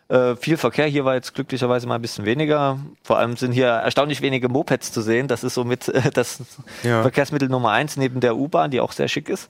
äh, 0.08 0.36
viel 0.36 0.58
Verkehr. 0.58 0.88
Hier 0.88 1.05
war 1.05 1.13
jetzt 1.13 1.36
glücklicherweise 1.36 1.86
mal 1.88 1.95
ein 1.95 2.01
bisschen 2.01 2.25
weniger. 2.25 2.79
Vor 3.03 3.19
allem 3.19 3.38
sind 3.38 3.51
hier 3.51 3.67
erstaunlich 3.67 4.21
wenige 4.21 4.49
Mopeds 4.49 4.91
zu 4.91 5.01
sehen. 5.01 5.27
Das 5.27 5.43
ist 5.43 5.53
somit 5.53 5.88
äh, 5.89 6.10
das 6.13 6.39
Ja. 6.81 7.03
Verkehrsmittel 7.03 7.49
Nummer 7.49 7.71
eins 7.71 7.95
neben 7.95 8.21
der 8.21 8.36
U-Bahn, 8.38 8.71
die 8.71 8.81
auch 8.81 8.91
sehr 8.91 9.08
schick 9.08 9.29
ist. 9.29 9.49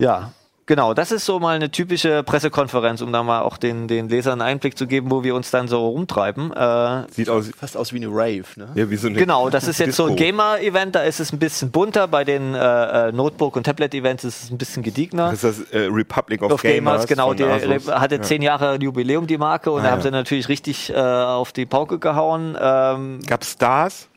Ja, 0.00 0.32
genau. 0.66 0.94
Das 0.94 1.12
ist 1.12 1.24
so 1.24 1.38
mal 1.40 1.56
eine 1.56 1.70
typische 1.70 2.22
Pressekonferenz, 2.22 3.00
um 3.02 3.12
da 3.12 3.22
mal 3.22 3.42
auch 3.42 3.56
den, 3.56 3.88
den 3.88 4.08
Lesern 4.08 4.40
einen 4.40 4.50
Einblick 4.54 4.76
zu 4.78 4.86
geben, 4.86 5.10
wo 5.10 5.22
wir 5.24 5.34
uns 5.34 5.50
dann 5.50 5.68
so 5.68 5.86
rumtreiben. 5.88 6.52
Äh, 6.52 7.04
Sieht 7.12 7.28
aus, 7.28 7.50
Fast 7.58 7.76
aus 7.76 7.92
wie 7.92 7.96
eine 7.98 8.08
Rave, 8.08 8.44
ne? 8.56 8.68
ja, 8.74 8.88
wie 8.90 8.96
so 8.96 9.08
eine 9.08 9.16
Genau, 9.16 9.50
das 9.50 9.68
ist 9.68 9.78
jetzt 9.78 9.96
so 9.96 10.04
ein 10.06 10.16
Disco. 10.16 10.24
Gamer-Event, 10.24 10.94
da 10.94 11.00
ist 11.02 11.20
es 11.20 11.32
ein 11.32 11.38
bisschen 11.38 11.70
bunter. 11.70 12.08
Bei 12.08 12.24
den 12.24 12.54
äh, 12.54 13.08
äh, 13.08 13.12
Notebook- 13.12 13.56
und 13.56 13.64
Tablet-Events 13.64 14.24
ist 14.24 14.44
es 14.44 14.50
ein 14.50 14.58
bisschen 14.58 14.82
gediegener. 14.82 15.30
Das 15.30 15.44
ist 15.44 15.60
das 15.60 15.70
äh, 15.70 15.86
Republic 15.90 16.42
of, 16.42 16.52
Auf 16.52 16.62
Gamers, 16.62 17.06
genau, 17.06 17.28
von 17.28 17.36
die 17.36 17.44
Asus. 17.44 17.88
hatte 17.90 18.20
zehn 18.20 18.42
Jahre 18.42 18.76
Jubiläum, 18.80 19.26
die 19.26 19.38
Marke, 19.38 19.70
und 19.70 19.80
Ah, 19.80 19.84
da 19.84 19.90
haben 19.90 19.98
ja. 19.98 20.04
sie 20.04 20.10
natürlich 20.10 20.48
richtig 20.48 20.90
äh, 20.90 20.94
auf 20.96 21.52
die 21.52 21.66
Pauke 21.66 21.98
gehauen. 21.98 22.56
Ähm, 22.60 23.20
Gab's 23.26 23.52
Stars? 23.52 24.08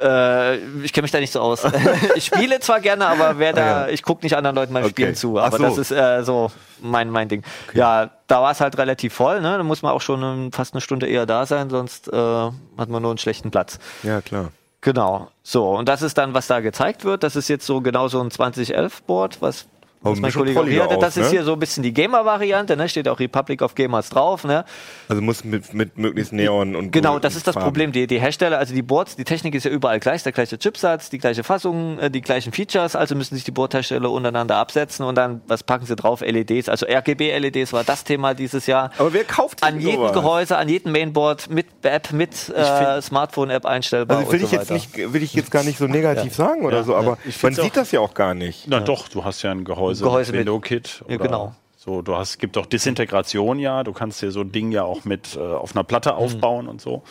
Äh, 0.00 0.56
ich 0.84 0.92
kenne 0.92 1.02
mich 1.02 1.10
da 1.10 1.20
nicht 1.20 1.32
so 1.32 1.40
aus. 1.40 1.62
ich 2.14 2.26
spiele 2.26 2.60
zwar 2.60 2.80
gerne, 2.80 3.06
aber 3.06 3.38
wer 3.38 3.52
da, 3.52 3.62
Ah, 3.62 3.86
ja. 3.86 3.88
ich 3.88 4.02
gucke 4.02 4.24
nicht 4.24 4.36
anderen 4.36 4.56
Leuten 4.56 4.72
beim 4.72 4.84
Okay. 4.84 4.90
Spielen 4.92 5.14
zu. 5.14 5.38
Aber 5.38 5.56
so. 5.56 5.62
das 5.64 5.78
ist 5.78 5.90
äh, 5.90 6.22
so 6.24 6.50
mein, 6.80 7.10
mein 7.10 7.28
Ding. 7.28 7.42
Ja, 7.74 8.10
da 8.26 8.40
war 8.42 8.52
es 8.52 8.60
halt 8.60 8.78
relativ 8.78 9.14
voll, 9.14 9.40
ne? 9.40 9.56
Da 9.58 9.62
muss 9.64 9.82
man 9.82 9.92
auch 9.92 10.00
schon 10.00 10.22
ähm, 10.22 10.52
fast 10.52 10.74
eine 10.74 10.80
Stunde 10.80 11.06
eher 11.06 11.26
da 11.26 11.46
sein, 11.46 11.70
sonst 11.70 12.08
äh, 12.12 12.16
hat 12.16 12.88
man 12.88 13.02
nur 13.02 13.10
einen 13.10 13.18
schlechten 13.18 13.50
Platz. 13.50 13.78
Ja, 14.02 14.20
klar. 14.20 14.52
Genau. 14.80 15.28
So, 15.42 15.70
und 15.70 15.88
das 15.88 16.02
ist 16.02 16.16
dann, 16.18 16.34
was 16.34 16.46
da 16.46 16.60
gezeigt 16.60 17.04
wird. 17.04 17.22
Das 17.24 17.34
ist 17.34 17.48
jetzt 17.48 17.66
so 17.66 17.80
genau 17.80 18.06
so 18.08 18.20
ein 18.20 18.28
2011-Board, 18.30 19.38
was, 19.42 19.66
Was 20.00 20.20
mein 20.20 20.32
Kollege 20.32 20.62
hier 20.64 20.84
hatte. 20.84 20.94
Das 20.98 21.16
aus, 21.16 21.16
ist 21.16 21.24
ne? 21.24 21.30
hier 21.38 21.44
so 21.44 21.54
ein 21.54 21.58
bisschen 21.58 21.82
die 21.82 21.92
Gamer-Variante, 21.92 22.76
ne? 22.76 22.88
Steht 22.88 23.08
auch 23.08 23.18
Republic 23.18 23.62
of 23.62 23.74
Gamers 23.74 24.10
drauf, 24.10 24.44
ne? 24.44 24.64
Also 25.08 25.20
muss 25.20 25.44
mit, 25.44 25.74
mit 25.74 25.98
möglichst 25.98 26.32
Neon 26.32 26.76
und 26.76 26.92
Genau, 26.92 27.18
das 27.18 27.34
ist 27.34 27.46
das 27.48 27.54
Farben. 27.54 27.66
Problem. 27.66 27.92
Die, 27.92 28.06
die 28.06 28.20
Hersteller, 28.20 28.58
also 28.58 28.74
die 28.74 28.82
Boards, 28.82 29.16
die 29.16 29.24
Technik 29.24 29.54
ist 29.56 29.64
ja 29.64 29.70
überall 29.70 29.98
gleich, 29.98 30.22
der 30.22 30.32
gleiche 30.32 30.56
Chipsatz, 30.58 31.10
die 31.10 31.18
gleiche 31.18 31.42
Fassung, 31.42 31.98
äh, 31.98 32.10
die 32.10 32.20
gleichen 32.20 32.52
Features, 32.52 32.94
also 32.94 33.14
müssen 33.16 33.34
sich 33.34 33.44
die 33.44 33.50
Boardhersteller 33.50 34.10
untereinander 34.10 34.56
absetzen 34.56 35.04
und 35.04 35.16
dann, 35.16 35.40
was 35.48 35.62
packen 35.64 35.86
sie 35.86 35.96
drauf? 35.96 36.20
LEDs, 36.20 36.68
also 36.68 36.86
RGB-LEDs 36.86 37.72
war 37.72 37.82
das 37.84 38.04
Thema 38.04 38.34
dieses 38.34 38.66
Jahr. 38.66 38.90
Aber 38.98 39.12
wer 39.12 39.24
kauft 39.24 39.62
An 39.64 39.74
denn 39.74 39.80
jedem 39.82 39.96
sowas? 40.02 40.12
Gehäuse, 40.12 40.56
an 40.58 40.68
jedem 40.68 40.92
Mainboard 40.92 41.50
mit 41.50 41.66
App, 41.82 42.12
mit 42.12 42.48
äh, 42.50 43.02
Smartphone-App 43.02 43.66
einstellbar. 43.66 44.18
Also 44.18 44.30
will 44.32 44.38
und 44.38 44.44
ich 44.44 44.50
so 44.50 44.56
jetzt 44.56 44.70
weiter. 44.70 44.74
nicht, 44.74 45.12
will 45.12 45.22
ich 45.22 45.34
jetzt 45.34 45.50
gar 45.50 45.64
nicht 45.64 45.78
so 45.78 45.86
negativ 45.86 46.34
sagen 46.34 46.64
oder 46.64 46.78
Ja. 46.78 46.82
so, 46.84 46.94
aber 46.94 47.18
Ich 47.26 47.42
man 47.42 47.54
sieht 47.54 47.76
das 47.76 47.90
ja 47.90 48.00
auch 48.00 48.14
gar 48.14 48.34
nicht. 48.34 48.66
Na 48.68 48.78
doch, 48.80 49.08
du 49.08 49.24
hast 49.24 49.42
ja 49.42 49.50
ein 49.50 49.64
Gehäuse, 49.64 49.87
Gehäuse 49.94 50.32
mit- 50.32 50.40
Window-Kit. 50.40 51.02
Ja, 51.08 51.14
oder 51.16 51.24
genau. 51.24 51.54
So, 51.88 52.02
du 52.02 52.16
hast, 52.16 52.38
gibt 52.38 52.58
auch 52.58 52.66
Disintegration 52.66 53.58
ja, 53.58 53.82
du 53.82 53.94
kannst 53.94 54.20
dir 54.20 54.30
so 54.30 54.42
ein 54.42 54.52
Ding 54.52 54.72
ja 54.72 54.82
auch 54.82 55.06
mit 55.06 55.36
äh, 55.36 55.38
auf 55.40 55.74
einer 55.74 55.84
Platte 55.84 56.16
aufbauen 56.16 56.68
und 56.68 56.82
so. 56.82 57.02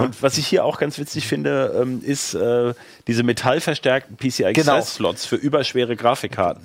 Und 0.00 0.22
was 0.22 0.38
ich 0.38 0.46
hier 0.46 0.64
auch 0.64 0.78
ganz 0.78 0.98
witzig 0.98 1.26
finde, 1.26 1.78
ähm, 1.78 2.00
ist 2.02 2.32
äh, 2.32 2.72
diese 3.06 3.24
metallverstärkten 3.24 4.16
PCI 4.16 4.54
Genau. 4.54 4.76
Express 4.78 4.94
Slots 4.94 5.26
für 5.26 5.36
überschwere 5.36 5.96
Grafikkarten. 5.96 6.62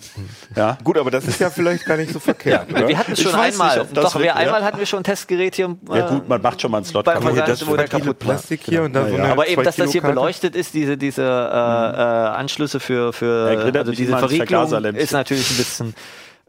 Ja. 0.56 0.78
Gut, 0.82 0.98
aber 0.98 1.12
das 1.12 1.28
ist 1.28 1.42
ja 1.42 1.50
vielleicht 1.50 1.84
gar 1.86 1.98
nicht 1.98 2.14
so 2.14 2.20
verkehrt, 2.20 2.72
oder? 2.72 2.88
Wir 2.88 2.98
hatten 2.98 3.12
es 3.12 3.22
schon 3.22 3.36
einmal. 3.36 3.80
nicht, 3.80 3.98
Doch, 3.98 4.18
wir 4.18 4.38
einmal 4.38 4.62
ja. 4.62 4.66
hatten 4.66 4.80
wir 4.80 4.86
schon 4.86 5.02
ein 5.02 5.04
Testgerät 5.04 5.56
hier. 5.56 5.76
äh, 5.92 5.98
Ja 5.98 6.08
gut, 6.08 6.30
man 6.30 6.42
macht 6.42 6.62
schon 6.62 6.72
mal 6.72 6.78
einen 6.78 6.86
Slot 6.86 7.04
kaputt. 7.04 7.24
Versand- 7.24 7.50
das 7.50 7.68
wo 7.68 7.76
der 7.76 7.90
kaputt. 7.90 8.18
Plastik 8.20 8.62
hier 8.64 8.84
und 8.84 8.94
dann 8.94 9.10
so 9.10 9.16
eine 9.16 9.30
Aber 9.30 9.46
eben, 9.50 9.62
dass 9.64 9.76
das 9.76 9.92
hier 9.92 10.00
2-Kilo-Karte. 10.02 10.16
beleuchtet 10.16 10.56
ist, 10.56 10.74
diese, 10.74 10.96
diese 10.96 11.24
äh, 11.24 11.26
äh, 11.26 11.28
Anschlüsse 12.38 12.80
für, 12.80 13.12
für 13.12 13.52
Ja, 13.52 13.60
also 13.82 13.92
diese 13.92 14.18
Verriegelung 14.18 14.72
ist 14.96 15.12
natürlich 15.12 15.52
ein 15.52 15.58
bisschen 15.58 15.96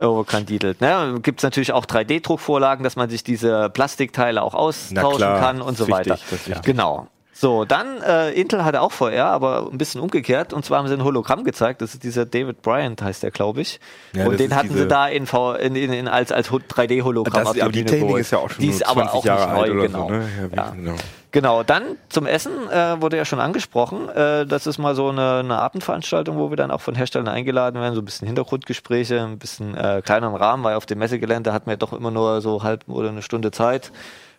overkandidelt. 0.00 0.80
Ne? 0.80 1.18
Gibt 1.22 1.40
es 1.40 1.42
natürlich 1.42 1.72
auch 1.72 1.84
3D-Druckvorlagen, 1.87 2.84
dass 2.84 2.96
man 2.96 3.11
sich 3.11 3.24
diese 3.24 3.70
Plastikteile 3.70 4.42
auch 4.42 4.54
austauschen 4.54 5.18
klar, 5.18 5.40
kann 5.40 5.61
und 5.61 5.76
so 5.76 5.87
wichtig, 5.88 5.98
weiter. 5.98 6.11
das 6.11 6.22
ist 6.22 6.48
wichtig. 6.48 6.62
Genau. 6.62 7.08
So, 7.40 7.64
dann 7.64 8.03
äh, 8.03 8.33
Intel 8.33 8.64
hatte 8.64 8.81
auch 8.81 8.90
VR, 8.90 9.27
aber 9.27 9.68
ein 9.70 9.79
bisschen 9.79 10.01
umgekehrt. 10.01 10.53
Und 10.53 10.64
zwar 10.64 10.79
haben 10.79 10.88
sie 10.88 10.94
ein 10.94 11.05
Hologramm 11.05 11.44
gezeigt. 11.44 11.81
Das 11.83 11.94
ist 11.94 12.03
dieser 12.03 12.27
David 12.27 12.62
Bryant, 12.62 13.01
heißt 13.01 13.22
der, 13.22 13.31
glaube 13.31 13.61
ich. 13.61 13.79
Ja, 14.12 14.27
und 14.27 14.40
den 14.40 14.57
hatten 14.57 14.74
sie 14.74 14.88
da 14.88 15.07
in, 15.07 15.24
v 15.24 15.55
in, 15.55 15.77
in, 15.77 15.92
in 15.92 16.09
als, 16.09 16.33
als 16.33 16.51
3D-Hologramm 16.51 17.44
Das, 17.44 17.61
aber 17.61 17.70
die 17.70 17.85
Technik 17.85 18.16
ist 18.16 18.33
ja 18.33 18.38
auch 18.38 18.51
schon 18.51 18.61
die 18.61 18.70
ist 18.70 18.85
aber 18.85 19.03
20 19.03 19.14
auch 19.14 19.24
Jahre 19.24 19.62
nicht 19.62 19.72
neu, 19.72 19.83
genau. 19.87 20.09
so. 20.09 20.14
Ne? 20.14 20.29
Ja, 20.37 20.57
Ja. 20.57 20.70
genau. 20.72 20.94
Genau, 21.31 21.62
dann 21.62 21.83
zum 22.09 22.27
Essen 22.27 22.53
äh, 22.70 23.01
wurde 23.01 23.18
ja 23.18 23.24
schon 23.24 23.38
angesprochen. 23.38 24.09
Äh, 24.09 24.44
das 24.46 24.66
ist 24.66 24.79
mal 24.79 24.96
so 24.96 25.11
eine, 25.11 25.40
eine 25.40 25.59
Abendveranstaltung, 25.59 26.38
wo 26.38 26.51
wir 26.51 26.57
dann 26.57 26.72
auch 26.72 26.81
von 26.81 26.96
Herstellern 26.96 27.29
eingeladen 27.29 27.81
werden, 27.81 27.94
so 27.94 28.01
ein 28.01 28.05
bisschen 28.05 28.27
Hintergrundgespräche, 28.27 29.20
ein 29.20 29.38
bisschen 29.38 29.77
äh, 29.77 30.03
kleineren 30.05 30.35
Rahmen, 30.35 30.64
weil 30.64 30.74
auf 30.74 30.87
dem 30.87 30.98
Messegelände 30.98 31.53
hatten 31.53 31.68
wir 31.70 31.77
doch 31.77 31.92
immer 31.92 32.11
nur 32.11 32.40
so 32.40 32.64
halb 32.64 32.88
oder 32.88 33.11
eine 33.11 33.22
Stunde 33.22 33.53
Zeit. 33.53 33.92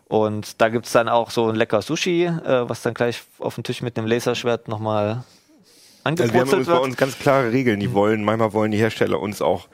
Und 0.09 0.59
da 0.59 0.69
gibt's 0.69 0.91
dann 0.91 1.07
auch 1.07 1.29
so 1.29 1.47
ein 1.49 1.55
lecker 1.55 1.81
Sushi, 1.83 2.25
äh, 2.25 2.67
was 2.67 2.81
dann 2.81 2.93
gleich 2.95 3.21
auf 3.37 3.55
dem 3.55 3.63
Tisch 3.63 3.81
mit 3.83 3.95
dem 3.95 4.05
Laserschwert 4.07 4.67
nochmal 4.67 5.23
Also 6.03 6.23
wir 6.33 6.41
haben 6.41 6.49
uns 6.49 6.65
bei 6.65 6.73
wird. 6.73 6.81
uns 6.83 6.97
ganz 6.97 7.17
klare 7.19 7.51
Regeln. 7.53 7.79
Die 7.79 7.93
wollen, 7.93 8.23
manchmal 8.23 8.51
wollen 8.53 8.71
die 8.71 8.79
Hersteller 8.79 9.19
uns 9.19 9.39
auch 9.41 9.67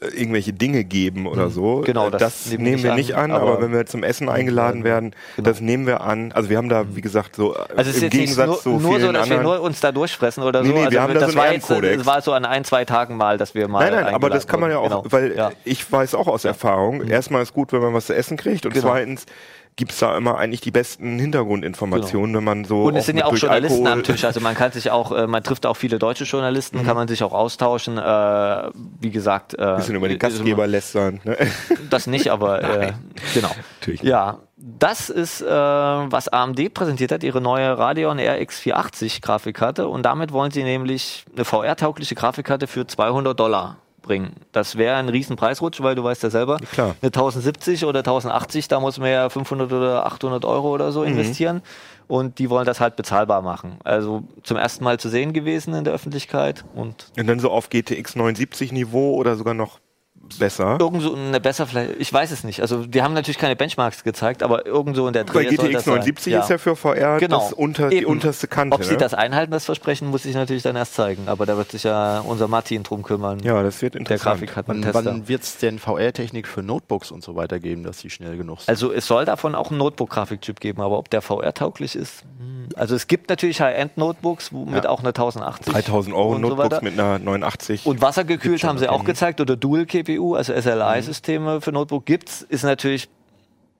äh, 0.00 0.06
irgendwelche 0.08 0.52
Dinge 0.54 0.84
geben 0.84 1.26
oder 1.26 1.50
so. 1.50 1.82
Genau, 1.84 2.08
Äh, 2.08 2.10
das 2.12 2.20
das, 2.20 2.46
nehmen 2.52 2.64
nehmen 2.64 2.82
wir 2.84 2.90
wir 2.90 2.94
nicht 2.96 3.14
an, 3.16 3.30
an, 3.30 3.40
aber, 3.40 3.52
aber- 3.52 3.62
wenn 3.62 3.72
wir 3.72 3.84
zum 3.86 4.02
Essen 4.02 4.28
eingeladen 4.30 4.82
werden, 4.84 5.14
Genau. 5.36 5.48
das 5.48 5.60
nehmen 5.60 5.86
wir 5.86 6.00
an. 6.02 6.32
Also 6.32 6.48
wir 6.50 6.56
haben 6.56 6.68
da, 6.70 6.96
wie 6.96 7.00
gesagt, 7.02 7.36
so 7.36 7.54
äh, 7.54 7.58
Also 7.76 7.90
es 7.90 7.96
ist 7.98 8.02
im 8.04 8.10
Gegensatz 8.10 8.46
nur, 8.46 8.60
zu 8.60 8.68
nur 8.70 8.80
vielen 8.92 9.00
so, 9.02 9.12
dass 9.12 9.28
wir 9.28 9.36
anderen. 9.38 9.42
nur 9.42 9.60
uns 9.60 9.80
da 9.80 9.92
durchfressen 9.92 10.42
oder 10.42 10.62
Nee, 10.62 10.68
so. 10.68 10.74
nee, 10.74 10.80
wir 10.80 10.86
also 10.86 11.00
haben 11.00 11.14
da 11.14 11.20
das 11.20 11.32
so 11.32 11.38
war 11.38 11.52
jetzt, 11.52 11.70
das 11.70 12.06
war 12.06 12.22
so 12.22 12.32
an 12.32 12.44
ein, 12.46 12.64
zwei 12.64 12.84
Tagen 12.86 13.16
mal, 13.18 13.36
dass 13.38 13.54
wir 13.54 13.68
mal. 13.68 13.90
Nein, 13.90 14.04
nein, 14.04 14.14
aber 14.14 14.30
das 14.30 14.46
kann 14.46 14.60
man 14.60 14.70
ja 14.70 14.78
auch, 14.78 14.90
wurden. 14.90 15.12
weil 15.12 15.28
Genau. 15.30 15.48
ja. 15.48 15.52
ich 15.64 15.90
weiß 15.92 16.14
auch 16.14 16.28
aus 16.28 16.44
Erfahrung, 16.46 17.06
erstmal 17.08 17.42
ist 17.42 17.52
gut, 17.54 17.72
wenn 17.72 17.80
man 17.80 17.92
was 17.94 18.06
zu 18.06 18.14
essen 18.14 18.36
kriegt 18.38 18.64
und 18.66 18.72
Genau. 18.74 18.88
zweitens 18.88 19.24
gibt's 19.76 19.98
da 19.98 20.16
immer 20.16 20.38
eigentlich 20.38 20.62
die 20.62 20.70
besten 20.70 21.18
Hintergrundinformationen, 21.18 22.34
wenn 22.36 22.44
man 22.44 22.64
so 22.64 22.84
Und 22.84 22.96
es 22.96 23.06
sind 23.06 23.18
ja 23.18 23.26
auch 23.26 23.36
Journalisten 23.36 23.86
Alkohol- 23.86 23.92
am 23.92 24.02
Tisch. 24.04 24.24
Also 24.24 24.40
man 24.40 24.54
kann 24.54 24.72
sich 24.72 24.90
auch, 24.90 25.12
äh, 25.12 25.26
man 25.26 25.42
trifft 25.42 25.66
auch 25.66 25.76
viele 25.76 25.98
deutsche 25.98 26.24
Journalisten, 26.24 26.82
kann 26.84 26.96
man 26.96 27.08
sich 27.08 27.22
auch 27.22 27.32
austauschen. 27.32 27.98
Äh, 27.98 28.70
wie 29.00 29.10
gesagt, 29.10 29.54
äh, 29.58 29.72
Mhm. 29.72 29.76
bisschen 29.76 29.94
über 29.96 30.08
den 30.08 30.18
Gastgeber 30.18 30.66
lästern. 30.66 31.20
Ne? 31.24 31.36
Das 31.90 32.06
nicht, 32.06 32.28
aber 32.30 32.62
äh, 32.62 32.92
genau. 33.34 33.50
Natürlich 33.80 34.02
nicht. 34.02 34.10
Ja, 34.10 34.38
das 34.56 35.10
ist, 35.10 35.42
äh, 35.42 35.46
was 35.46 36.28
AMD 36.28 36.70
präsentiert 36.72 37.12
hat, 37.12 37.22
ihre 37.22 37.40
neue 37.42 37.76
Radeon 37.76 38.18
RX 38.18 38.58
480 38.58 39.20
Grafikkarte. 39.20 39.86
Und 39.88 40.02
damit 40.04 40.32
wollen 40.32 40.50
sie 40.50 40.64
nämlich 40.64 41.26
eine 41.34 41.44
VR-taugliche 41.44 42.14
Grafikkarte 42.14 42.66
für 42.66 42.86
200 42.86 43.38
Dollar 43.38 43.76
bringen. 44.06 44.32
Das 44.52 44.76
wäre 44.76 44.96
ein 44.96 45.08
riesen 45.10 45.36
Preisrutsch, 45.36 45.82
weil 45.82 45.94
du 45.94 46.02
weißt 46.04 46.22
ja 46.22 46.30
selber, 46.30 46.56
klar. 46.72 46.96
eine 47.02 47.08
1070 47.08 47.84
oder 47.84 47.98
1080, 48.00 48.68
da 48.68 48.80
muss 48.80 48.98
man 48.98 49.10
ja 49.10 49.28
500 49.28 49.70
oder 49.72 50.06
800 50.06 50.44
Euro 50.46 50.70
oder 50.72 50.86
Mhm. 50.86 50.92
so 50.92 51.02
investieren. 51.04 51.62
Und 52.08 52.38
die 52.38 52.48
wollen 52.50 52.64
das 52.66 52.80
halt 52.80 52.94
bezahlbar 52.96 53.42
machen. 53.42 53.78
Also 53.82 54.22
zum 54.44 54.56
ersten 54.56 54.84
Mal 54.84 54.98
zu 55.00 55.08
sehen 55.08 55.32
gewesen 55.32 55.74
in 55.74 55.82
der 55.84 55.92
Öffentlichkeit 55.92 56.64
und 56.74 57.10
Und 57.18 57.26
dann 57.26 57.40
so 57.40 57.50
auf 57.50 57.68
GTX 57.68 58.14
79 58.14 58.70
Niveau 58.72 59.14
oder 59.16 59.34
sogar 59.36 59.54
noch 59.54 59.80
besser. 60.38 60.76
Irgend 60.80 61.02
so 61.02 61.14
eine 61.14 61.40
besser 61.40 61.66
vielleicht, 61.66 61.92
ich 62.00 62.12
weiß 62.12 62.30
es 62.32 62.42
nicht. 62.42 62.60
Also 62.60 62.84
die 62.84 63.02
haben 63.02 63.14
natürlich 63.14 63.38
keine 63.38 63.54
Benchmarks 63.54 64.02
gezeigt, 64.02 64.42
aber 64.42 64.66
irgendwo 64.66 65.06
in 65.06 65.12
der 65.12 65.24
Dreh 65.24 65.44
soll 65.44 65.68
GTX 65.68 65.72
das 65.72 65.84
sein. 65.84 65.94
79 65.98 66.34
ist 66.34 66.50
ja 66.50 66.58
für 66.58 66.74
VR 66.76 67.18
Genau. 67.18 67.38
das 67.38 67.52
unter, 67.52 67.88
die 67.90 68.04
unterste 68.04 68.48
Kante. 68.48 68.74
Ob 68.74 68.82
sie 68.84 68.92
ne? 68.92 68.98
das 68.98 69.14
einhalten, 69.14 69.52
das 69.52 69.64
Versprechen, 69.66 70.08
muss 70.10 70.24
sich 70.24 70.34
natürlich 70.34 70.64
dann 70.64 70.74
erst 70.74 70.94
zeigen. 70.94 71.28
Aber 71.28 71.46
da 71.46 71.56
wird 71.56 71.70
sich 71.70 71.84
ja 71.84 72.20
unser 72.20 72.48
Martin 72.48 72.82
drum 72.82 73.02
kümmern. 73.04 73.38
Ja, 73.40 73.62
das 73.62 73.80
wird 73.82 73.94
der 73.94 74.00
interessant. 74.00 74.24
Wann, 74.26 74.46
Grafikkartentester. 74.46 75.04
wann 75.04 75.28
wird 75.28 75.42
es 75.44 75.58
denn 75.58 75.78
VR-Technik 75.78 76.48
für 76.48 76.62
Notebooks 76.62 77.12
und 77.12 77.22
so 77.22 77.36
weiter 77.36 77.60
geben, 77.60 77.84
dass 77.84 78.00
sie 78.00 78.10
schnell 78.10 78.36
genug 78.36 78.60
sind? 78.60 78.68
Also 78.68 78.92
es 78.92 79.06
soll 79.06 79.24
davon 79.26 79.54
auch 79.54 79.70
einen 79.70 79.78
Notebook-Grafikchip 79.78 80.58
geben, 80.60 80.82
aber 80.82 80.98
ob 80.98 81.08
der 81.10 81.22
VR-tauglich 81.22 81.94
ist? 81.94 82.22
hm. 82.38 82.56
Also 82.74 82.96
es 82.96 83.06
gibt 83.06 83.30
natürlich 83.30 83.60
High-End-Notebooks 83.60 84.52
wo- 84.52 84.64
mit 84.64 84.84
Ja. 84.84 84.90
auch 84.90 84.98
einer 85.00 85.12
1080. 85.14 85.72
3000 85.72 86.14
Euro 86.16 86.30
und 86.34 86.42
so 86.42 86.48
Notebooks 86.48 86.70
weiter. 86.72 86.84
mit 86.84 86.94
einer 86.94 87.18
89. 87.20 87.86
Und 87.86 88.02
wassergekühlt 88.02 88.64
haben 88.64 88.78
sie 88.78 88.88
auch 88.88 89.04
gezeigt 89.04 89.40
oder 89.40 89.54
Dual-GPU, 90.16 90.34
also 90.34 90.52
SLI-Systeme 90.52 91.60
für 91.60 91.72
Notebook 91.72 92.06
gibt's, 92.06 92.42
ist 92.42 92.64
natürlich 92.64 93.08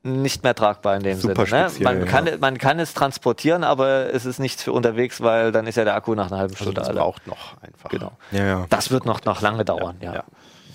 nicht 0.02 0.44
mehr 0.44 0.54
tragbar 0.54 0.96
in 0.96 1.02
dem 1.02 1.18
Super 1.18 1.46
Sinne. 1.46 1.66
Ne? 1.66 1.72
Man, 1.80 2.00
ja. 2.00 2.06
kann, 2.06 2.28
man 2.38 2.58
kann 2.58 2.78
es 2.78 2.94
transportieren, 2.94 3.64
aber 3.64 4.14
es 4.14 4.24
ist 4.24 4.38
nichts 4.38 4.62
für 4.62 4.72
unterwegs, 4.72 5.20
weil 5.20 5.50
dann 5.50 5.66
ist 5.66 5.74
ja 5.76 5.84
der 5.84 5.96
Akku 5.96 6.14
nach 6.14 6.28
einer 6.28 6.38
halben 6.38 6.52
also 6.54 6.64
Stunde 6.64 6.80
das 6.80 6.88
alle. 6.88 7.00
braucht 7.00 7.26
noch 7.26 7.60
einfach. 7.60 7.90
Genau. 7.90 8.12
ja, 8.30 8.44
ja. 8.44 8.66
Das 8.68 8.90
wird 8.92 9.04
noch, 9.04 9.24
noch 9.24 9.40
lange 9.40 9.64
dauern, 9.64 9.96
ja. 10.00 10.14
ja. 10.14 10.24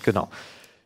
Genau. 0.02 0.28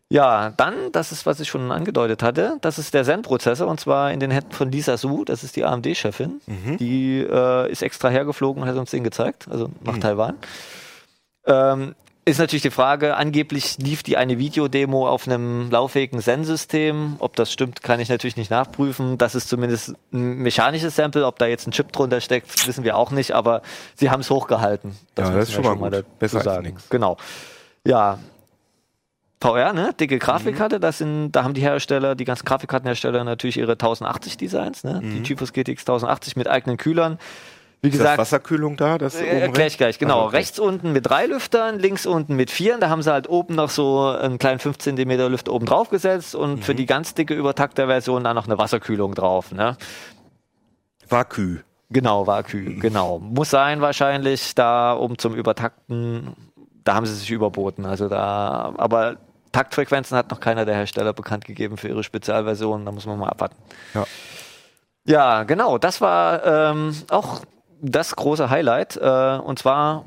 Ja, 0.09 0.53
dann, 0.57 0.75
das 0.93 1.11
ist, 1.11 1.27
was 1.27 1.41
ich 1.41 1.49
schon 1.49 1.73
angedeutet 1.73 2.23
hatte, 2.23 2.59
das 2.61 2.79
ist 2.79 2.95
der 2.95 3.03
Zen-Prozessor 3.03 3.67
und 3.67 3.81
zwar 3.81 4.13
in 4.13 4.21
den 4.21 4.31
Händen 4.31 4.53
von 4.53 4.71
Lisa 4.71 4.97
Su, 4.97 5.25
das 5.25 5.43
ist 5.43 5.57
die 5.57 5.65
AMD-Chefin. 5.65 6.41
Mhm. 6.47 6.77
Die 6.77 7.27
äh, 7.29 7.69
ist 7.73 7.83
extra 7.83 8.09
hergeflogen 8.11 8.63
und 8.63 8.69
hat 8.69 8.77
uns 8.77 8.93
den 8.93 9.03
gezeigt, 9.03 9.49
also 9.51 9.71
nach 9.83 9.95
Mhm. 9.97 10.01
Taiwan. 10.01 10.37
Ähm, 11.47 11.95
ist 12.29 12.39
natürlich 12.39 12.63
die 12.63 12.73
Frage, 12.73 13.17
angeblich 13.17 13.79
lief 13.79 14.03
die 14.03 14.17
eine 14.17 14.37
Videodemo 14.37 15.09
auf 15.09 15.29
einem 15.29 15.71
lauffähigen 15.71 16.21
Zen-System. 16.21 17.17
Ob 17.21 17.37
das 17.37 17.53
stimmt, 17.53 17.85
kann 17.85 18.01
ich 18.01 18.09
natürlich 18.09 18.37
nicht 18.37 18.51
nachprüfen. 18.51 19.17
Das 19.17 19.37
ist 19.37 19.49
zumindest 19.49 19.95
ein 20.13 20.39
mechanisches 20.39 20.97
Sample. 20.97 21.25
Ob 21.25 21.39
da 21.39 21.47
jetzt 21.47 21.69
ein 21.69 21.71
Chip 21.71 21.93
drunter 21.93 22.21
steckt, 22.21 22.67
wissen 22.67 22.83
wir 22.83 22.97
auch 22.97 23.13
nicht, 23.13 23.31
aber 23.31 23.63
sie 23.95 24.11
haben 24.11 24.21
es 24.21 24.31
hochgehalten. 24.31 24.97
Ja, 25.17 25.31
das 25.31 25.49
ist 25.49 25.55
schon 25.55 25.65
mal 25.65 25.77
gut. 25.77 26.05
Besser 26.19 26.39
als 26.39 26.45
sagen. 26.45 26.65
nix. 26.65 26.89
Genau. 26.89 27.17
Ja. 27.87 28.19
VR, 29.41 29.73
ne? 29.73 29.95
Dicke 29.99 30.17
Mhm. 30.17 30.19
Grafikkarte, 30.19 30.81
das 30.81 30.99
sind, 30.99 31.31
da 31.31 31.45
haben 31.45 31.55
die 31.55 31.61
Hersteller, 31.61 32.17
die 32.17 32.25
ganzen 32.25 32.45
Grafikkartenhersteller 32.45 33.23
natürlich 33.23 33.59
ihre 33.59 33.73
1080 33.73 34.37
Designs, 34.37 34.83
ne? 34.83 35.01
Die 35.01 35.23
GeForce 35.23 35.53
GTX 35.53 35.83
1080 35.83 36.35
mit 36.35 36.49
eigenen 36.49 36.77
Kühlern. 36.77 37.19
Wie. 37.87 37.91
Ist 37.91 37.95
das 37.95 38.03
gesagt, 38.03 38.19
Wasserkühlung 38.19 38.77
da? 38.77 38.99
Das 38.99 39.15
äh, 39.21 39.25
oben 39.25 39.41
Erkläre 39.41 39.69
ich 39.69 39.79
gleich, 39.79 39.99
genau. 39.99 40.21
Ah, 40.23 40.27
okay. 40.27 40.37
Rechts 40.37 40.59
unten 40.59 40.93
mit 40.93 41.09
drei 41.09 41.27
Lüftern, 41.27 41.79
links 41.79 42.07
unten 42.07 42.37
mit 42.37 42.51
vier. 42.51 42.79
Da 42.79 42.89
haben 42.91 43.03
sie 43.03 43.13
halt 43.13 43.29
oben 43.29 43.55
noch 43.55 43.71
so 43.71 44.01
einen 44.07 44.39
kleinen 44.39 44.59
5 44.59 44.79
cm 44.79 45.11
Lüfter 45.31 45.53
oben 45.53 45.67
drauf 45.67 45.89
gesetzt 45.91 46.35
und 46.35 46.57
Mhm. 46.57 46.63
für 46.63 46.75
die 46.75 46.87
ganz 46.87 47.15
dicke 47.15 47.35
Übertakter-Version 47.35 48.25
dann 48.25 48.35
noch 48.37 48.47
eine 48.47 48.59
Wasserkühlung 48.59 49.15
drauf. 49.15 49.53
Ne? 49.53 49.77
Vakü. 51.09 51.61
Genau, 51.91 52.27
Vakü, 52.27 52.75
genau. 52.81 53.19
Muss 53.21 53.51
sein 53.51 53.81
wahrscheinlich, 53.81 54.55
da 54.55 54.93
um 54.93 55.19
zum 55.19 55.35
Übertakten, 55.35 56.35
da 56.85 56.95
haben 56.95 57.07
sie 57.07 57.15
sich 57.15 57.31
überboten. 57.31 57.87
Also 57.87 58.09
da, 58.09 58.75
aber 58.77 59.17
Taktfrequenzen 59.53 60.17
hat 60.17 60.31
noch 60.31 60.41
keiner 60.41 60.65
der 60.65 60.75
Hersteller 60.75 61.13
bekannt 61.13 61.45
gegeben 61.45 61.77
für 61.77 61.89
ihre 61.89 62.03
Spezialversion. 62.03 62.85
Da 62.85 62.93
muss 62.93 63.07
man 63.07 63.19
mal 63.19 63.29
abwarten. 63.29 63.57
Ja. 63.95 64.05
Ja, 65.09 65.43
genau. 65.45 65.79
Das 65.79 66.01
war 66.01 66.45
ähm, 66.45 66.93
auch 67.11 67.41
das 67.81 68.17
große 68.17 68.51
Highlight. 68.51 68.97
Äh, 68.97 69.39
und 69.39 69.59
zwar 69.59 70.05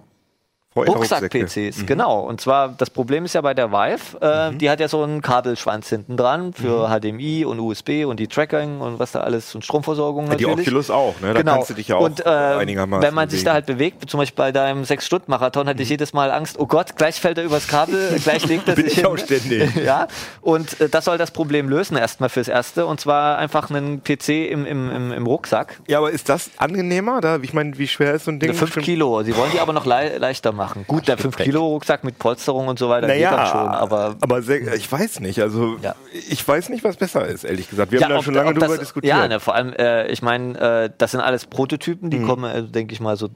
Rucksack-PCs, 0.75 1.85
genau. 1.87 2.19
Und 2.21 2.39
zwar, 2.41 2.69
das 2.69 2.89
Problem 2.91 3.25
ist 3.25 3.33
ja 3.33 3.41
bei 3.41 3.53
der 3.53 3.71
Vive, 3.71 4.21
äh, 4.21 4.55
die 4.55 4.69
hat 4.69 4.79
ja 4.79 4.87
so 4.87 5.01
einen 5.03 5.21
Kabelschwanz 5.21 5.89
hinten 5.89 6.15
dran 6.15 6.53
für 6.53 6.87
HDMI 6.89 7.43
und 7.45 7.59
USB 7.59 8.05
und 8.05 8.19
die 8.19 8.27
Tracking 8.27 8.79
und 8.79 8.99
was 8.99 9.11
da 9.13 9.21
alles 9.21 9.55
und 9.55 9.65
Stromversorgung 9.65 10.27
Ja, 10.27 10.35
die 10.35 10.45
natürlich. 10.45 10.67
Oculus 10.67 10.91
auch, 10.91 11.19
ne? 11.21 11.33
Da 11.33 11.39
genau. 11.39 11.53
kannst 11.55 11.71
du 11.71 11.73
dich 11.73 11.87
ja 11.87 11.95
auch 11.95 12.01
und, 12.01 12.23
äh, 12.25 12.29
einigermaßen 12.29 13.01
Wenn 13.01 13.13
man 13.15 13.29
sich 13.29 13.43
da 13.43 13.53
bewegen. 13.53 13.55
halt 13.55 13.65
bewegt, 13.65 14.09
zum 14.11 14.19
Beispiel 14.19 14.37
bei 14.43 14.51
deinem 14.51 14.85
Sechs-Stunden-Marathon, 14.85 15.67
hatte 15.67 15.81
ich 15.81 15.89
jedes 15.89 16.13
Mal 16.13 16.31
Angst, 16.31 16.57
oh 16.59 16.67
Gott, 16.67 16.95
gleich 16.95 17.19
fällt 17.19 17.39
er 17.39 17.45
übers 17.45 17.67
Kabel, 17.67 18.19
gleich 18.23 18.45
legt 18.45 18.67
er 18.67 18.75
Bin 18.75 18.85
sich 18.85 18.99
ich 18.99 19.05
auch 19.05 19.17
hin. 19.17 19.25
ständig. 19.25 19.69
Ja, 19.83 20.07
und 20.41 20.79
äh, 20.81 20.89
das 20.89 21.05
soll 21.05 21.17
das 21.17 21.31
Problem 21.31 21.67
lösen 21.69 21.97
erstmal 21.97 22.29
fürs 22.29 22.47
Erste. 22.47 22.85
Und 22.85 22.99
zwar 22.99 23.37
einfach 23.39 23.69
einen 23.71 24.03
PC 24.03 24.29
im, 24.51 24.65
im, 24.65 24.91
im, 24.91 25.11
im 25.13 25.25
Rucksack. 25.25 25.79
Ja, 25.87 25.97
aber 25.97 26.11
ist 26.11 26.29
das 26.29 26.51
angenehmer? 26.57 27.21
Da, 27.21 27.39
ich 27.41 27.53
meine, 27.53 27.77
wie 27.77 27.87
schwer 27.87 28.13
ist 28.13 28.25
so 28.25 28.31
ein 28.31 28.39
Ding? 28.39 28.49
5 28.53 28.59
Bestimmt- 28.61 28.85
Kilo. 28.85 29.23
Sie 29.23 29.35
wollen 29.35 29.51
die 29.51 29.59
aber 29.59 29.73
noch 29.73 29.85
lei 29.85 30.17
leichter 30.17 30.51
machen. 30.51 30.68
Gut, 30.87 31.07
der 31.07 31.17
5 31.17 31.35
Kilo 31.37 31.65
Rucksack 31.67 32.03
mit 32.03 32.19
Polsterung 32.19 32.67
und 32.67 32.79
so 32.79 32.89
weiter 32.89 33.07
geht 33.07 33.23
dann 33.25 33.35
Naja, 33.35 33.45
schon, 33.47 33.67
aber 33.67 34.15
aber 34.21 34.41
sehr, 34.41 34.73
ich 34.73 34.91
weiß 34.91 35.19
nicht. 35.19 35.41
Also 35.41 35.77
Ja. 35.81 35.95
ich 36.29 36.45
weiß 36.47 36.69
nicht, 36.69 36.83
was 36.83 36.97
besser 36.97 37.25
ist, 37.25 37.43
ehrlich 37.43 37.69
gesagt. 37.69 37.91
Wir 37.91 38.01
haben 38.01 38.09
da 38.09 38.23
schon 38.23 38.33
lange 38.33 38.53
drüber 38.53 38.67
das, 38.67 38.79
diskutiert. 38.79 39.15
Mhm. 39.15 39.21
Ja, 39.21 39.27
ne, 39.27 39.39
vor 39.39 39.55
allem, 39.55 39.73
äh, 39.73 40.07
ich 40.07 40.21
meine, 40.21 40.57
äh, 40.59 40.89
das 40.97 41.11
sind 41.11 41.21
alles 41.21 41.45
Prototypen, 41.45 42.09
die 42.09 42.21
kommen, 42.21 42.43
äh, 42.49 42.63
denke 42.63 42.93
ich 42.93 42.99
mal, 42.99 43.17
so 43.17 43.29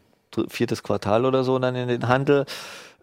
viertes 0.49 0.81
Quartal 0.83 1.25
oder 1.25 1.43
so 1.43 1.59
dann 1.59 1.75
in 1.75 1.87
den 1.87 2.07
Handel. 2.07 2.45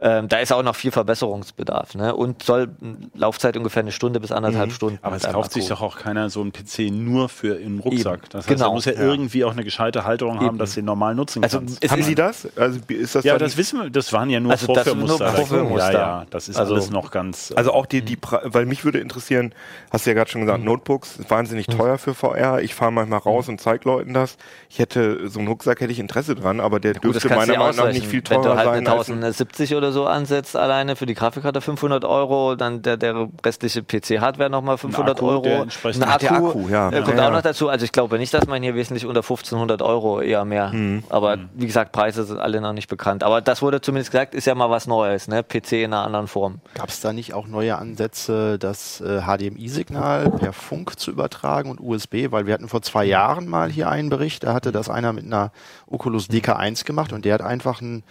Ähm, 0.03 0.29
da 0.29 0.39
ist 0.39 0.51
auch 0.51 0.63
noch 0.63 0.77
viel 0.77 0.91
Verbesserungsbedarf. 0.93 1.95
Ne? 1.95 2.15
Und 2.15 2.43
soll 2.43 2.69
m, 2.81 3.11
Laufzeit 3.15 3.57
ungefähr 3.57 3.83
eine 3.83 3.93
Stunde 3.93 4.19
bis 4.19 4.33
anderthalb 4.33 4.73
Stunden. 4.73 4.99
Aber 5.03 5.17
es 5.17 5.25
kauft 5.25 5.53
sich 5.53 5.69
doch 5.69 5.83
auch 5.83 5.97
keiner 5.99 6.31
so 6.31 6.41
einen 6.41 6.53
PC 6.53 6.91
nur 6.91 7.29
für 7.29 7.57
im 7.61 7.81
Rucksack. 7.81 8.21
Eben, 8.21 8.29
Das 8.31 8.39
heißt, 8.41 8.49
genau. 8.49 8.71
er 8.71 8.73
muss 8.73 8.85
ja, 8.87 8.93
irgendwie 8.93 9.45
auch 9.45 9.53
eine 9.53 9.63
gescheite 9.63 10.05
Halterung 10.05 10.39
haben, 10.39 10.47
Eben. 10.47 10.59
dass 10.59 10.73
du 10.75 10.81
ihn 10.81 10.87
normal 10.87 11.15
nutzen 11.15 11.43
Also, 11.43 11.59
kannst. 11.59 11.91
haben 11.91 12.03
Sie 12.03 12.15
das? 12.15 12.49
Also 12.57 12.81
ist 12.89 13.15
das 13.15 13.25
ja, 13.25 13.37
das 13.37 13.57
wissen 13.59 13.81
wir, 13.83 13.91
das 13.91 14.13
waren 14.15 14.31
ja 14.31 14.41
nur 14.41 14.53
Also 14.53 14.73
das 14.73 14.85
sind 14.85 14.99
nur 14.99 15.09
Vorführmuster. 15.09 15.37
Vorführmuster. 15.37 15.93
Ja, 15.93 15.99
ja, 15.99 16.27
das 16.31 16.49
ist 16.49 16.57
Also- 16.57 16.75
alles 16.75 16.91
noch 16.91 17.11
ganz. 17.11 17.53
also 17.55 17.73
auch 17.73 17.85
die, 17.87 18.01
die, 18.03 18.17
Pre- 18.17 18.41
weil 18.45 18.65
mich 18.67 18.85
würde 18.87 19.01
interessieren, 19.01 19.55
hast 19.91 20.07
du 20.07 20.11
ja 20.11 20.15
gerade 20.15 20.31
schon 20.31 20.41
Mhm. 20.41 20.47
gesagt, 20.47 20.65
Notebooks, 20.65 21.17
ist 21.19 21.31
wahnsinnig 21.31 21.67
teuer 21.67 21.99
für 21.99 22.15
VR. 22.15 22.61
Ich 22.63 22.75
fahre 22.75 22.91
manchmal 22.91 23.19
raus 23.19 23.47
Mhm. 23.49 23.55
und 23.55 23.61
zeige 23.61 23.87
Leuten 23.89 24.15
das. 24.15 24.39
Ich 24.71 24.79
hätte, 24.79 25.29
so 25.29 25.41
einen 25.41 25.49
Rucksack 25.49 25.81
hätte 25.81 25.93
ich 25.93 25.99
Interesse 25.99 26.35
dran, 26.35 26.61
aber 26.61 26.81
der 26.81 26.95
Gut, 26.95 27.15
das 27.17 27.23
dürfte 27.23 27.37
meiner 27.39 27.53
ja 27.53 27.59
Meinung 27.59 27.77
nach 27.77 27.93
nicht 27.93 28.07
viel 28.07 28.23
Wenn 28.29 28.41
teurer 28.41 28.43
du 28.43 28.49
halt 28.57 28.67
sein 28.69 28.87
eine 28.87 28.91
als 28.97 29.09
ein 29.09 29.15
1070 29.15 29.75
oder 29.75 29.90
oder 29.91 29.93
so 29.93 30.07
ansetzt, 30.07 30.57
alleine 30.57 30.97
für 30.97 31.07
die 31.07 31.15
Grafikkarte 31.15 31.61
500 31.61 32.05
Euro, 32.05 32.55
dann 32.55 32.83
der, 32.83 32.97
der 32.97 33.29
restliche 33.45 33.83
PC-Hardware 33.83 34.51
nochmal 34.51 34.79
500 34.79 35.17
Akku, 35.17 35.27
Euro. 35.29 35.43
der 35.43 35.63
Ein 35.63 36.01
der 36.01 36.33
Akku, 36.33 36.69
ja. 36.69 36.89
äh, 36.91 37.03
kommt 37.03 37.17
Ja, 37.19 37.25
auch 37.25 37.29
ja. 37.29 37.31
noch 37.31 37.43
dazu. 37.43 37.69
Also 37.69 37.85
ich 37.85 37.93
glaube 37.93 38.19
nicht, 38.19 38.33
dass 38.33 38.47
man 38.47 38.63
hier 38.63 38.75
wesentlich 38.75 39.07
unter 39.07 39.21
1500 39.21 39.83
Euro 39.83 40.21
eher 40.21 40.45
mehr. 40.45 40.69
Mhm. 40.69 41.05
Aber 41.09 41.39
wie 41.55 41.67
gesagt, 41.67 41.93
Preise 41.93 42.25
sind 42.25 42.39
alle 42.39 42.61
noch 42.61 42.73
nicht 42.73 42.89
bekannt. 42.89 43.25
Aber 43.25 43.41
das 43.41 43.63
wurde 43.63 43.81
zumindest 43.81 44.11
gesagt, 44.13 44.35
ist 44.35 44.47
ja 44.47 44.55
mal 44.55 44.71
was 44.71 44.87
Neues, 44.87 45.29
ne? 45.29 45.43
PC 45.43 45.73
in 45.73 45.93
einer 45.93 46.05
anderen 46.05 46.27
Form. 46.29 46.61
Gab 46.75 46.89
es 46.89 47.01
da 47.01 47.13
nicht 47.13 47.35
auch 47.35 47.47
neue 47.47 47.77
Ansätze, 47.77 48.59
das 48.59 49.01
äh, 49.01 49.23
HDMI-Signal 49.23 50.31
per 50.31 50.53
Funk 50.53 50.99
zu 50.99 51.11
übertragen 51.11 51.71
und 51.71 51.81
USB? 51.81 52.31
Weil 52.31 52.47
wir 52.47 52.55
hatten 52.55 52.69
vor 52.69 52.83
zwei 52.83 53.05
Jahren 53.05 53.49
mal 53.49 53.71
hier 53.71 53.89
einen 53.89 54.11
Bericht, 54.11 54.45
da 54.45 54.55
hatte 54.55 54.73
das 54.73 54.89
einer 54.89 55.13
mit 55.13 55.25
einer 55.25 55.53
Oculus 55.87 56.29
DK1 56.31 56.85
gemacht 56.85 57.13
und 57.13 57.25
der 57.25 57.35
hat 57.35 57.43
einfach 57.43 57.81
einen 57.81 58.05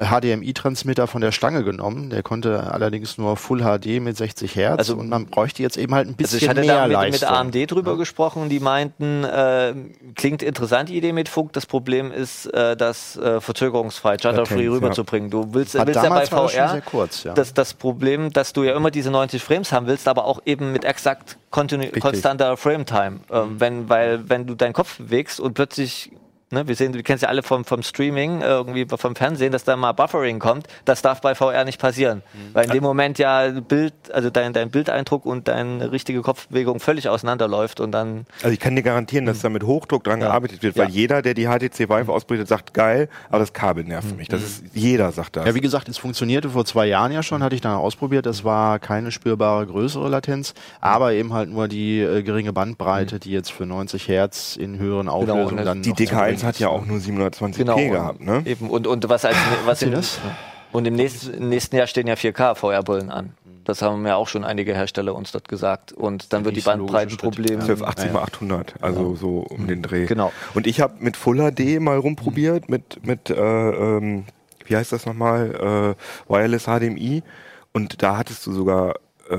HDMI-Transmitter 0.00 1.03
von 1.06 1.20
der 1.20 1.32
Stange 1.32 1.64
genommen. 1.64 2.10
Der 2.10 2.22
konnte 2.22 2.72
allerdings 2.72 3.18
nur 3.18 3.36
Full 3.36 3.60
HD 3.60 4.00
mit 4.00 4.16
60 4.16 4.54
Hertz 4.56 4.78
Also- 4.78 4.96
und 4.96 5.08
man 5.08 5.26
bräuchte 5.26 5.62
jetzt 5.62 5.76
eben 5.76 5.94
halt 5.94 6.08
ein 6.08 6.10
Also 6.10 6.16
bisschen 6.16 6.38
ich 6.38 6.48
hatte 6.48 6.60
mehr 6.60 6.88
da 6.88 7.02
mit, 7.04 7.12
mit. 7.12 7.24
AMD 7.24 7.70
drüber 7.70 7.96
gesprochen, 7.96 8.48
die 8.48 8.60
meinten, 8.60 9.24
äh, 9.24 9.74
klingt 10.14 10.42
interessant 10.42 10.88
die 10.88 10.96
Idee 10.96 11.12
mit 11.12 11.28
Funk. 11.28 11.52
Das 11.52 11.66
Problem 11.66 12.12
ist, 12.12 12.46
äh, 12.46 12.76
das 12.76 13.16
äh, 13.16 13.40
verzögerungsfrei, 13.40 14.16
Latenz, 14.22 14.50
rüberzubringen. 14.50 15.30
Du 15.30 15.54
willst, 15.54 15.76
Aber 15.76 15.86
willst 15.86 16.02
ja 16.02 16.08
bei 16.08 16.30
war 16.30 16.48
VR 16.48 16.68
sehr 16.70 16.80
kurz, 16.80 17.24
ja. 17.24 17.34
das, 17.34 17.54
das 17.54 17.74
Problem, 17.74 18.32
dass 18.32 18.52
du 18.52 18.62
ja 18.62 18.74
immer 18.76 18.90
diese 18.90 19.10
90 19.10 19.42
Frames 19.42 19.72
haben 19.72 19.86
willst, 19.86 20.08
aber 20.08 20.24
auch 20.24 20.40
eben 20.44 20.72
mit 20.72 20.84
exakt 20.84 21.38
konstanter 21.50 22.56
Frame-Time. 22.56 23.20
Ähm, 23.30 23.60
wenn, 23.60 23.88
weil 23.88 24.28
wenn 24.28 24.46
du 24.46 24.54
deinen 24.54 24.72
Kopf 24.72 24.98
bewegst 24.98 25.40
und 25.40 25.54
plötzlich 25.54 26.10
Ne, 26.54 26.68
wir 26.68 26.76
sehen, 26.76 26.94
wir 26.94 27.02
kennen 27.02 27.16
es 27.16 27.22
ja 27.22 27.28
alle 27.28 27.42
vom, 27.42 27.64
vom 27.64 27.82
Streaming, 27.82 28.40
äh, 28.40 28.46
irgendwie 28.46 28.86
vom 28.86 29.16
Fernsehen, 29.16 29.50
dass 29.50 29.64
da 29.64 29.76
mal 29.76 29.92
Buffering 29.92 30.38
kommt. 30.38 30.68
Das 30.84 31.02
darf 31.02 31.20
bei 31.20 31.34
VR 31.34 31.64
nicht 31.64 31.80
passieren. 31.80 32.22
Weil 32.52 32.66
in 32.66 32.70
dem 32.70 32.82
Moment 32.84 33.18
ja 33.18 33.48
Bild, 33.60 33.92
also 34.12 34.30
dein, 34.30 34.52
dein 34.52 34.70
Bildeindruck 34.70 35.26
und 35.26 35.48
deine 35.48 35.90
richtige 35.90 36.22
Kopfbewegung 36.22 36.78
völlig 36.78 37.08
auseinanderläuft 37.08 37.80
und 37.80 37.90
dann 37.90 38.26
Also 38.42 38.52
ich 38.54 38.60
kann 38.60 38.76
dir 38.76 38.82
garantieren, 38.82 39.26
dass 39.26 39.40
da 39.40 39.48
mit 39.48 39.64
Hochdruck 39.64 40.04
dran 40.04 40.20
gearbeitet 40.20 40.62
wird, 40.62 40.76
weil 40.76 40.88
Ja. 40.88 40.90
jeder, 40.94 41.22
der 41.22 41.34
die 41.34 41.46
HTC 41.46 41.88
Vive 41.88 42.12
ausbreitet, 42.12 42.46
sagt 42.46 42.72
geil, 42.72 43.08
aber 43.28 43.40
das 43.40 43.52
Kabel 43.52 43.82
nervt 43.84 44.16
mich. 44.16 44.28
Das 44.28 44.42
ist 44.42 44.62
jeder 44.72 45.10
sagt 45.10 45.36
das. 45.36 45.46
Ja, 45.46 45.54
wie 45.56 45.60
gesagt, 45.60 45.88
es 45.88 45.98
funktionierte 45.98 46.50
vor 46.50 46.64
zwei 46.64 46.86
Jahren 46.86 47.10
ja 47.10 47.24
schon, 47.24 47.42
hatte 47.42 47.56
ich 47.56 47.60
dann 47.60 47.74
ausprobiert. 47.74 48.26
Das 48.26 48.44
war 48.44 48.78
keine 48.78 49.10
spürbare 49.10 49.66
größere 49.66 50.08
Latenz, 50.08 50.54
aber 50.80 51.12
eben 51.14 51.32
halt 51.32 51.50
nur 51.50 51.66
die 51.66 51.98
äh, 52.00 52.22
geringe 52.22 52.52
Bandbreite, 52.52 53.18
die 53.18 53.32
jetzt 53.32 53.50
für 53.50 53.66
90 53.66 54.06
Hertz 54.06 54.54
in 54.56 54.78
höheren 54.78 55.08
Auflösungen 55.08 55.58
und 55.58 55.64
dann 55.64 55.82
die 55.82 55.90
noch 55.90 55.96
zu 55.96 56.04
bringen 56.04 56.36
DK1 56.38 56.43
hat 56.44 56.58
ja 56.58 56.68
auch 56.68 56.84
nur 56.84 56.98
720p 56.98 57.56
genau 57.56 57.76
gehabt, 57.76 58.20
ne? 58.20 58.42
eben 58.44 58.70
und 58.70 58.86
und 58.86 59.08
was 59.08 59.24
als 59.24 59.36
was 59.64 59.80
Seht 59.80 59.88
im, 59.88 59.94
ihr 59.94 59.96
das? 59.96 60.20
und 60.72 60.86
im 60.86 60.94
nächsten, 60.94 61.34
im 61.34 61.48
nächsten 61.48 61.76
Jahr 61.76 61.86
stehen 61.86 62.06
ja 62.06 62.14
4K 62.14 62.54
VR-Brillen 62.54 63.10
an. 63.10 63.34
Das 63.64 63.80
haben 63.80 64.06
ja 64.06 64.16
auch 64.16 64.28
schon 64.28 64.44
einige 64.44 64.74
Hersteller 64.74 65.14
uns 65.14 65.32
dort 65.32 65.48
gesagt. 65.48 65.92
Und 65.92 66.32
dann 66.32 66.44
wird 66.44 66.56
die 66.56 66.60
logische 66.60 66.78
Bandbreitenprobleme. 66.78 67.62
1280 67.62 68.12
mal 68.12 68.22
800, 68.22 68.74
also 68.82 69.14
so 69.14 69.38
um 69.38 69.66
den 69.66 69.82
Dreh. 69.82 70.06
Genau. 70.06 70.32
Und 70.52 70.66
ich 70.66 70.80
habe 70.80 70.94
mit 70.98 71.16
Full 71.16 71.38
HD 71.38 71.80
mal 71.80 71.96
rumprobiert, 71.96 72.68
mit, 72.68 73.06
mit 73.06 73.30
äh, 73.30 73.34
ähm, 73.36 74.24
wie 74.66 74.76
heißt 74.76 74.92
das 74.92 75.06
nochmal, 75.06 75.96
äh, 76.28 76.32
Wireless 76.32 76.64
HDMI. 76.64 77.22
Und 77.72 78.02
da 78.02 78.16
hattest 78.18 78.46
du 78.46 78.52
sogar, 78.52 78.96
äh, 79.28 79.36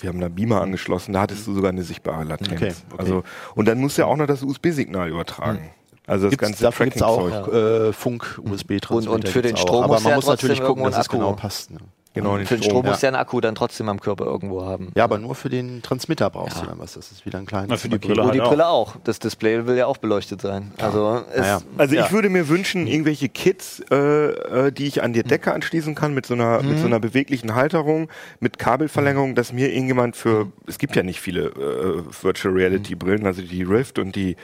wir 0.00 0.08
haben 0.08 0.20
da 0.20 0.28
Beamer 0.28 0.60
angeschlossen, 0.60 1.12
da 1.12 1.22
hattest 1.22 1.46
du 1.46 1.54
sogar 1.54 1.70
eine 1.70 1.82
sichtbare 1.82 2.24
Latenz. 2.24 2.52
Okay, 2.52 2.72
okay. 2.92 2.98
Also, 2.98 3.24
und 3.54 3.68
dann 3.68 3.78
musst 3.78 3.98
du 3.98 4.02
ja 4.02 4.08
auch 4.08 4.16
noch 4.16 4.26
das 4.26 4.42
USB-Signal 4.42 5.08
übertragen. 5.08 5.70
Also 6.08 6.24
das 6.26 6.30
Gibt's, 6.30 6.42
ganze 6.42 6.62
dafür 6.64 6.86
gibt 6.86 6.96
es 6.96 7.02
auch 7.02 7.48
äh, 7.52 7.92
Funk-USB-Transmitter. 7.92 9.10
Und- 9.12 9.24
und 9.24 9.28
für 9.28 9.42
den 9.42 9.50
gibt's 9.50 9.62
auch. 9.62 9.68
Strom 9.68 9.84
Aber 9.84 9.94
muss 9.94 10.04
man 10.04 10.14
muss 10.14 10.26
natürlich 10.26 10.62
gucken, 10.62 10.84
dass 10.84 10.98
es 10.98 11.08
genau 11.08 11.34
passt. 11.34 11.70
Ne? 11.70 11.78
Genau, 12.18 12.36
den 12.36 12.46
Für 12.46 12.56
den 12.56 12.64
Strom 12.64 12.84
ja. 12.84 12.90
muss 12.90 13.02
ja 13.02 13.08
ein 13.08 13.14
Akku 13.14 13.40
dann 13.40 13.54
trotzdem 13.54 13.88
am 13.88 14.00
Körper 14.00 14.24
irgendwo 14.24 14.64
haben. 14.64 14.90
Ja, 14.96 15.04
aber 15.04 15.18
nur 15.18 15.34
für 15.34 15.48
den 15.48 15.82
Transmitter 15.82 16.30
brauchst 16.30 16.60
du 16.60 16.66
dann 16.66 16.78
was. 16.78 16.94
Das 16.94 17.12
ist 17.12 17.24
wieder 17.24 17.38
ein 17.38 17.46
kleines 17.46 17.68
Na, 17.70 17.76
für 17.76 17.88
die. 17.88 17.98
Brille 17.98 18.14
die 18.14 18.28
halt 18.28 18.40
auch. 18.40 18.48
Brille 18.48 18.68
auch. 18.68 18.96
Das 19.04 19.18
Display 19.18 19.66
will 19.66 19.76
ja 19.76 19.86
auch 19.86 19.98
beleuchtet 19.98 20.40
sein. 20.40 20.72
Also, 20.78 21.22
Naja. 21.36 21.60
Also 21.76 21.94
ja. 21.94 22.04
ich 22.04 22.12
würde 22.12 22.28
mir 22.28 22.48
wünschen, 22.48 22.86
irgendwelche 22.86 23.28
Kits, 23.28 23.82
äh, 23.90 23.96
äh, 23.96 24.72
die 24.72 24.86
ich 24.86 25.02
an 25.02 25.12
die 25.12 25.22
Decke 25.22 25.52
anschließen 25.52 25.94
kann 25.94 26.14
mit 26.14 26.26
so 26.26 26.34
einer 26.34 26.62
mit 26.62 26.78
so 26.78 26.86
einer 26.86 27.00
beweglichen 27.00 27.54
Halterung, 27.54 28.08
mit 28.40 28.58
Kabelverlängerung, 28.58 29.34
dass 29.34 29.52
mir 29.52 29.72
irgendjemand 29.72 30.16
für 30.16 30.50
es 30.66 30.78
gibt 30.78 30.96
ja 30.96 31.02
nicht 31.02 31.20
viele 31.20 31.46
äh, 31.46 32.02
Virtual 32.22 32.54
Reality 32.54 32.94
Brillen, 32.94 33.26
also 33.26 33.42
die 33.42 33.62
Rift 33.62 33.98
und 33.98 34.16
die 34.16 34.36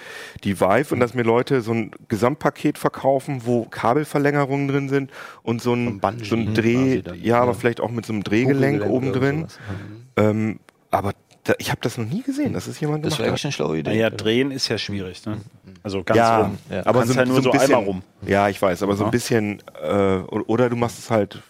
die 0.45 0.61
Vive 0.61 0.95
und 0.95 1.01
dass 1.01 1.15
mir 1.15 1.23
Leute 1.23 1.61
so 1.61 1.73
ein 1.73 1.91
Gesamtpaket 2.09 2.79
verkaufen, 2.79 3.43
wo 3.45 3.65
Kabelverlängerungen 3.65 4.69
drin 4.69 4.89
sind 4.89 5.11
und 5.43 5.61
so 5.61 5.75
ein 5.75 6.01
so 6.23 6.37
ein 6.37 6.55
Dreh, 6.55 7.03
ja, 7.21 7.41
aber 7.41 7.53
ja. 7.53 7.59
Vielleicht 7.65 7.81
auch 7.81 7.91
mit 7.91 8.05
so 8.05 8.13
einem 8.13 8.23
Drehgelenk 8.23 8.85
oben 8.85 9.13
drin. 9.15 9.47
Ähm, 10.17 10.61
aber 10.91 11.13
da, 11.45 11.55
ich 11.59 11.71
habe 11.71 11.81
das 11.83 11.97
noch 11.97 12.05
nie 12.07 12.23
gesehen, 12.23 12.53
dass 12.53 12.67
es 12.67 12.79
jemand 12.79 13.05
Das 13.05 13.15
gemacht 13.17 13.21
wäre 13.21 13.27
hat. 13.29 13.33
eigentlich 13.33 13.45
eine 13.47 13.53
schlaue 13.53 13.79
Idee. 13.79 13.91
Naja, 13.91 14.11
drehen 14.11 14.51
ist 14.51 14.69
ja 14.69 14.77
schwierig, 14.77 15.25
ne? 15.25 15.39
Also 15.83 16.03
ganz 16.05 16.19
Ja, 16.19 16.43
rum. 16.43 16.59
Ja. 16.71 16.87
Aber 16.87 17.01
kannst 17.01 17.15
ja 17.17 17.25
nur 17.25 17.43
so, 17.43 17.51
ein 17.51 17.53
bisschen, 17.59 17.75
einmal 17.75 17.85
rum. 17.87 18.03
Ja, 18.27 18.49
ich 18.51 18.61
weiß, 18.61 18.83
aber 18.83 18.97
so 18.97 19.05
ein 19.07 19.11
bisschen, 19.11 19.63
äh, 19.83 20.17
oder 20.19 20.69
du 20.69 20.77
machst 20.77 20.99
es 20.99 21.11
halt, 21.11 21.41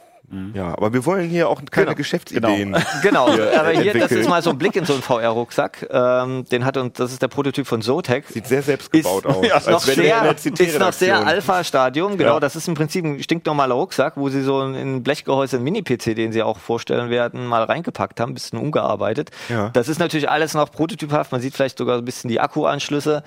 ja, 0.54 0.68
aber 0.68 0.92
wir 0.92 1.04
wollen 1.06 1.28
hier 1.28 1.48
auch 1.48 1.60
keine 1.70 1.86
Genau. 1.86 1.96
Geschäftsideen. 1.96 2.76
Genau, 3.02 3.32
hier, 3.32 3.58
aber 3.60 3.70
hier, 3.70 3.92
das 3.92 3.94
entwickeln. 3.94 4.20
ist 4.20 4.28
mal 4.28 4.42
so 4.42 4.50
ein 4.50 4.58
Blick 4.58 4.76
in 4.76 4.84
so 4.84 4.94
einen 4.94 5.02
VR-Rucksack. 5.02 5.86
Ähm, 5.90 6.44
den 6.50 6.64
hat 6.64 6.76
und 6.76 6.98
das 6.98 7.12
ist 7.12 7.22
der 7.22 7.28
Prototyp 7.28 7.66
von 7.66 7.82
Zotac. 7.82 8.24
Sieht 8.28 8.46
sehr 8.46 8.62
selbstgebaut 8.62 9.26
aus. 9.26 9.44
ist 9.56 9.68
noch 9.68 9.80
sehr, 9.80 10.34
ist 10.36 10.78
noch 10.78 10.92
sehr. 10.92 11.26
Alpha-Stadium, 11.26 12.16
genau. 12.16 12.34
Ja. 12.34 12.40
Das 12.40 12.56
ist 12.56 12.68
im 12.68 12.74
Prinzip 12.74 13.04
ein 13.04 13.22
stinknormaler 13.22 13.74
Rucksack, 13.74 14.16
wo 14.16 14.28
sie 14.28 14.42
so 14.42 14.60
ein 14.60 15.02
Blechgehäuse, 15.02 15.56
einen 15.56 15.64
Mini-PC, 15.64 16.14
den 16.14 16.32
sie 16.32 16.42
auch 16.42 16.58
vorstellen 16.58 17.10
werden, 17.10 17.46
mal 17.46 17.64
reingepackt 17.64 18.20
haben, 18.20 18.32
ein 18.32 18.34
bisschen 18.34 18.58
umgearbeitet. 18.58 19.30
Ja. 19.48 19.70
Das 19.70 19.88
ist 19.88 19.98
natürlich 19.98 20.30
alles 20.30 20.54
noch 20.54 20.70
prototyphaft. 20.70 21.32
Man 21.32 21.40
sieht 21.40 21.54
vielleicht 21.54 21.78
sogar 21.78 21.98
ein 21.98 22.04
bisschen 22.04 22.28
die 22.28 22.40
Akkuanschlüsse. 22.40 23.22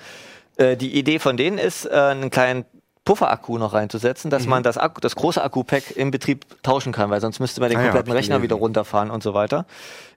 Äh, 0.56 0.76
die 0.76 0.98
Idee 0.98 1.18
von 1.18 1.36
denen 1.36 1.58
ist, 1.58 1.86
äh, 1.86 1.90
einen 1.90 2.30
kleinen 2.30 2.64
Pufferakku 3.08 3.56
noch 3.56 3.72
reinzusetzen, 3.72 4.30
dass 4.30 4.44
man 4.46 4.62
das, 4.62 4.76
Akku, 4.76 5.00
das 5.00 5.16
große 5.16 5.42
Akku-Pack 5.42 5.96
im 5.96 6.10
Betrieb 6.10 6.44
tauschen 6.62 6.92
kann, 6.92 7.08
weil 7.08 7.22
sonst 7.22 7.40
müsste 7.40 7.62
man 7.62 7.70
den 7.70 7.78
Ah 7.78 7.80
ja, 7.80 7.86
kompletten 7.86 8.10
hab 8.12 8.14
ich 8.14 8.24
Rechner 8.24 8.42
wieder 8.42 8.56
runterfahren 8.56 9.10
und 9.10 9.22
so 9.22 9.32
weiter. 9.32 9.64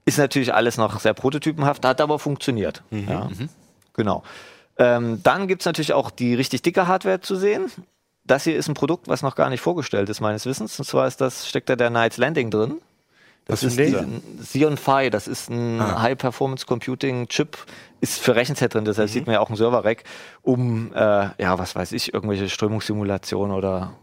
Ist 0.04 0.18
natürlich 0.18 0.54
alles 0.54 0.76
noch 0.76 1.00
sehr 1.00 1.14
prototypenhaft, 1.14 1.86
hat 1.86 2.02
aber 2.02 2.20
funktioniert. 2.20 2.84
Ja. 2.92 3.30
Genau. 3.94 4.24
Ähm, 4.78 5.22
dann 5.24 5.48
gibt's 5.48 5.64
natürlich 5.66 5.94
auch 5.94 6.12
die 6.12 6.36
richtig 6.36 6.64
dicke 6.64 6.86
Hardware 6.88 7.22
zu 7.22 7.38
sehen. 7.38 7.72
Das 8.26 8.44
hier 8.44 8.58
ist 8.58 8.68
ein 8.68 8.74
Produkt, 8.74 9.08
was 9.08 9.22
noch 9.22 9.36
gar 9.36 9.50
nicht 9.50 9.62
vorgestellt 9.62 10.10
ist, 10.10 10.20
meines 10.20 10.46
Wissens. 10.46 10.78
Und 10.78 10.84
zwar 10.86 11.08
ist 11.08 11.22
das, 11.22 11.48
steckt 11.48 11.70
da 11.70 11.78
der 11.78 11.90
Knights 11.92 12.18
Landing 12.18 12.52
drin. 12.52 12.82
Das 13.46 13.64
Was 13.64 13.78
ist? 13.78 13.94
Xeon 14.42 14.76
Phi, 14.78 15.10
das 15.10 15.28
ist 15.30 15.50
ein 15.50 15.80
Ah. 15.82 16.02
High-Performance-Computing-Chip, 16.02 17.58
ist 18.02 18.20
für 18.20 18.36
Rechenzeit 18.36 18.74
drin, 18.74 18.84
deshalb 18.84 19.10
sieht 19.10 19.28
man 19.28 19.34
ja 19.36 19.40
auch 19.40 19.50
ein 19.50 19.56
Server-Rack, 19.56 20.04
um, 20.42 20.92
äh, 20.94 20.98
ja, 20.98 21.58
was 21.58 21.76
weiß 21.76 21.94
ich, 21.94 22.14
irgendwelche 22.14 22.50
Strömungssimulationen 22.50 23.56
oder 23.56 23.94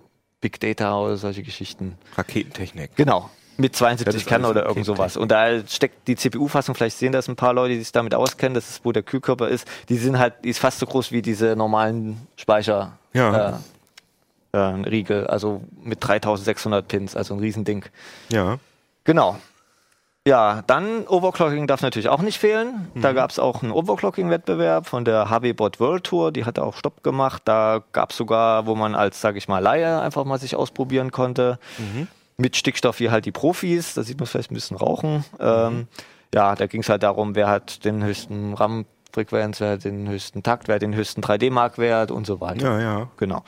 Big 0.40 0.60
Data 0.60 0.98
oder 0.98 1.16
solche 1.16 1.42
Geschichten. 1.42 1.98
Raketentechnik. 2.16 2.94
Genau. 2.96 3.30
Mit 3.56 3.72
Das 3.72 3.78
72 3.80 4.22
ist 4.22 4.28
Kern 4.28 4.44
oder 4.44 4.66
irgend 4.66 4.86
sowas. 4.86 5.16
Und 5.16 5.32
da 5.32 5.66
steckt 5.66 6.06
die 6.06 6.14
CPU-Fassung, 6.14 6.76
vielleicht 6.76 6.96
sehen 6.96 7.10
das 7.10 7.26
ein 7.26 7.34
paar 7.34 7.52
Leute, 7.52 7.74
die 7.74 7.80
sich 7.80 7.90
damit 7.90 8.14
auskennen, 8.14 8.54
das 8.54 8.70
ist, 8.70 8.84
wo 8.84 8.92
der 8.92 9.02
Kühlkörper 9.02 9.48
ist, 9.48 9.66
die 9.88 9.96
sind 9.96 10.16
halt, 10.16 10.34
die 10.44 10.50
ist 10.50 10.60
fast 10.60 10.78
so 10.78 10.86
groß 10.86 11.10
wie 11.10 11.20
diese 11.20 11.56
normalen 11.56 12.28
Speicher. 12.36 12.96
Ja. 13.14 13.48
Äh, 13.48 13.52
äh, 14.52 14.58
Riegel, 14.58 15.26
also 15.26 15.62
mit 15.82 15.98
3600 16.06 16.86
Pins, 16.86 17.16
also 17.16 17.34
ein 17.34 17.40
Riesending. 17.40 17.84
Ja. 18.30 18.58
Genau. 19.02 19.38
Ja, 20.28 20.62
dann 20.66 21.06
Overclocking 21.06 21.66
darf 21.66 21.80
natürlich 21.80 22.10
auch 22.10 22.20
nicht 22.20 22.38
fehlen. 22.38 22.90
Mhm. 22.92 23.00
Da 23.00 23.14
gab 23.14 23.30
es 23.30 23.38
auch 23.38 23.62
einen 23.62 23.72
Overclocking-Wettbewerb 23.72 24.86
von 24.86 25.06
der 25.06 25.30
HB-Bot 25.30 25.80
World 25.80 26.04
Tour. 26.04 26.32
Die 26.32 26.44
hat 26.44 26.58
auch 26.58 26.76
Stopp 26.76 27.02
gemacht. 27.02 27.40
Da 27.46 27.82
gab 27.92 28.10
es 28.10 28.18
sogar, 28.18 28.66
wo 28.66 28.74
man 28.74 28.94
als, 28.94 29.22
sage 29.22 29.38
ich 29.38 29.48
mal, 29.48 29.60
Laie 29.60 30.02
einfach 30.02 30.26
mal 30.26 30.38
sich 30.38 30.54
ausprobieren 30.54 31.12
konnte. 31.12 31.58
Mhm. 31.78 32.08
Mit 32.36 32.58
Stickstoff 32.58 33.00
wie 33.00 33.08
halt 33.08 33.24
die 33.24 33.32
Profis. 33.32 33.94
Da 33.94 34.02
sieht 34.02 34.18
man 34.18 34.26
vielleicht 34.26 34.50
ein 34.50 34.54
bisschen 34.54 34.76
rauchen. 34.76 35.24
Mhm. 35.38 35.40
Ähm, 35.40 35.88
ja, 36.34 36.54
da 36.54 36.66
ging 36.66 36.82
es 36.82 36.90
halt 36.90 37.04
darum, 37.04 37.34
wer 37.34 37.48
hat 37.48 37.86
den 37.86 38.04
höchsten 38.04 38.52
RAM-Frequenz, 38.52 39.62
wer 39.62 39.70
hat 39.72 39.84
den 39.84 40.10
höchsten 40.10 40.42
Takt, 40.42 40.68
wer 40.68 40.74
hat 40.74 40.82
den 40.82 40.94
höchsten 40.94 41.22
3D-Mark-Wert 41.22 42.10
und 42.10 42.26
so 42.26 42.42
weiter. 42.42 42.78
Ja, 42.78 42.80
ja. 42.80 43.08
Genau. 43.16 43.44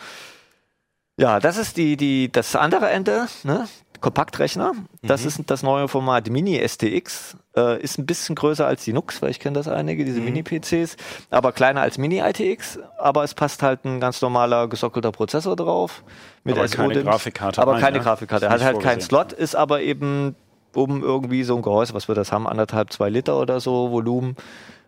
Ja, 1.19 1.41
das 1.41 1.59
ist 1.59 1.77
die, 1.77 1.99
die, 1.99 2.33
das 2.33 2.57
andere 2.57 2.89
Ende, 2.89 3.27
ne? 3.43 3.69
Kompaktrechner. 4.01 4.73
Das 5.03 5.25
ist 5.25 5.41
das 5.47 5.63
neue 5.63 5.89
Format 5.89 6.29
Mini 6.31 6.61
STX. 6.67 7.37
Äh, 7.57 7.83
ist 7.83 7.99
ein 7.99 8.07
bisschen 8.07 8.35
größer 8.35 8.67
als 8.67 8.85
die 8.85 8.93
Nux, 8.93 9.21
weil 9.21 9.31
ich 9.31 9.41
kenne 9.41 9.55
das 9.55 9.69
einige, 9.69 10.05
diese 10.05 10.21
Mini-PCs. 10.21 10.97
Aber 11.31 11.53
kleiner 11.53 11.83
als 11.83 11.99
Mini 11.99 12.21
ITX. 12.21 12.79
Aber 12.99 13.25
es 13.25 13.35
passt 13.35 13.63
halt 13.63 13.85
ein 13.85 14.01
ganz 14.01 14.21
normaler 14.23 14.69
gesockelter 14.69 15.13
Prozessor 15.13 15.57
drauf. 15.57 16.03
Mit 16.45 16.57
Aber 16.57 16.67
keine. 16.69 17.03
Grafikkarte 17.03 17.61
Aber 17.61 17.75
rein, 17.75 17.81
keine 17.81 17.99
ne? 17.99 18.05
Grafikkarte. 18.05 18.47
Ist 18.47 18.53
Hat 18.53 18.63
halt 18.63 18.81
keinen. 18.81 19.01
Slot, 19.01 19.33
ist 19.33 19.55
aber 19.55 19.83
eben 19.83 20.35
um 20.75 21.03
irgendwie 21.03 21.43
so 21.43 21.57
ein 21.57 21.63
Gehäuse, 21.63 21.95
was 21.95 22.09
wir 22.09 22.15
das 22.15 22.33
haben, 22.33 22.47
anderthalb, 22.47 22.93
zwei 22.93 23.09
Liter 23.09 23.39
oder 23.39 23.61
so 23.61 23.91
Volumen, 23.91 24.37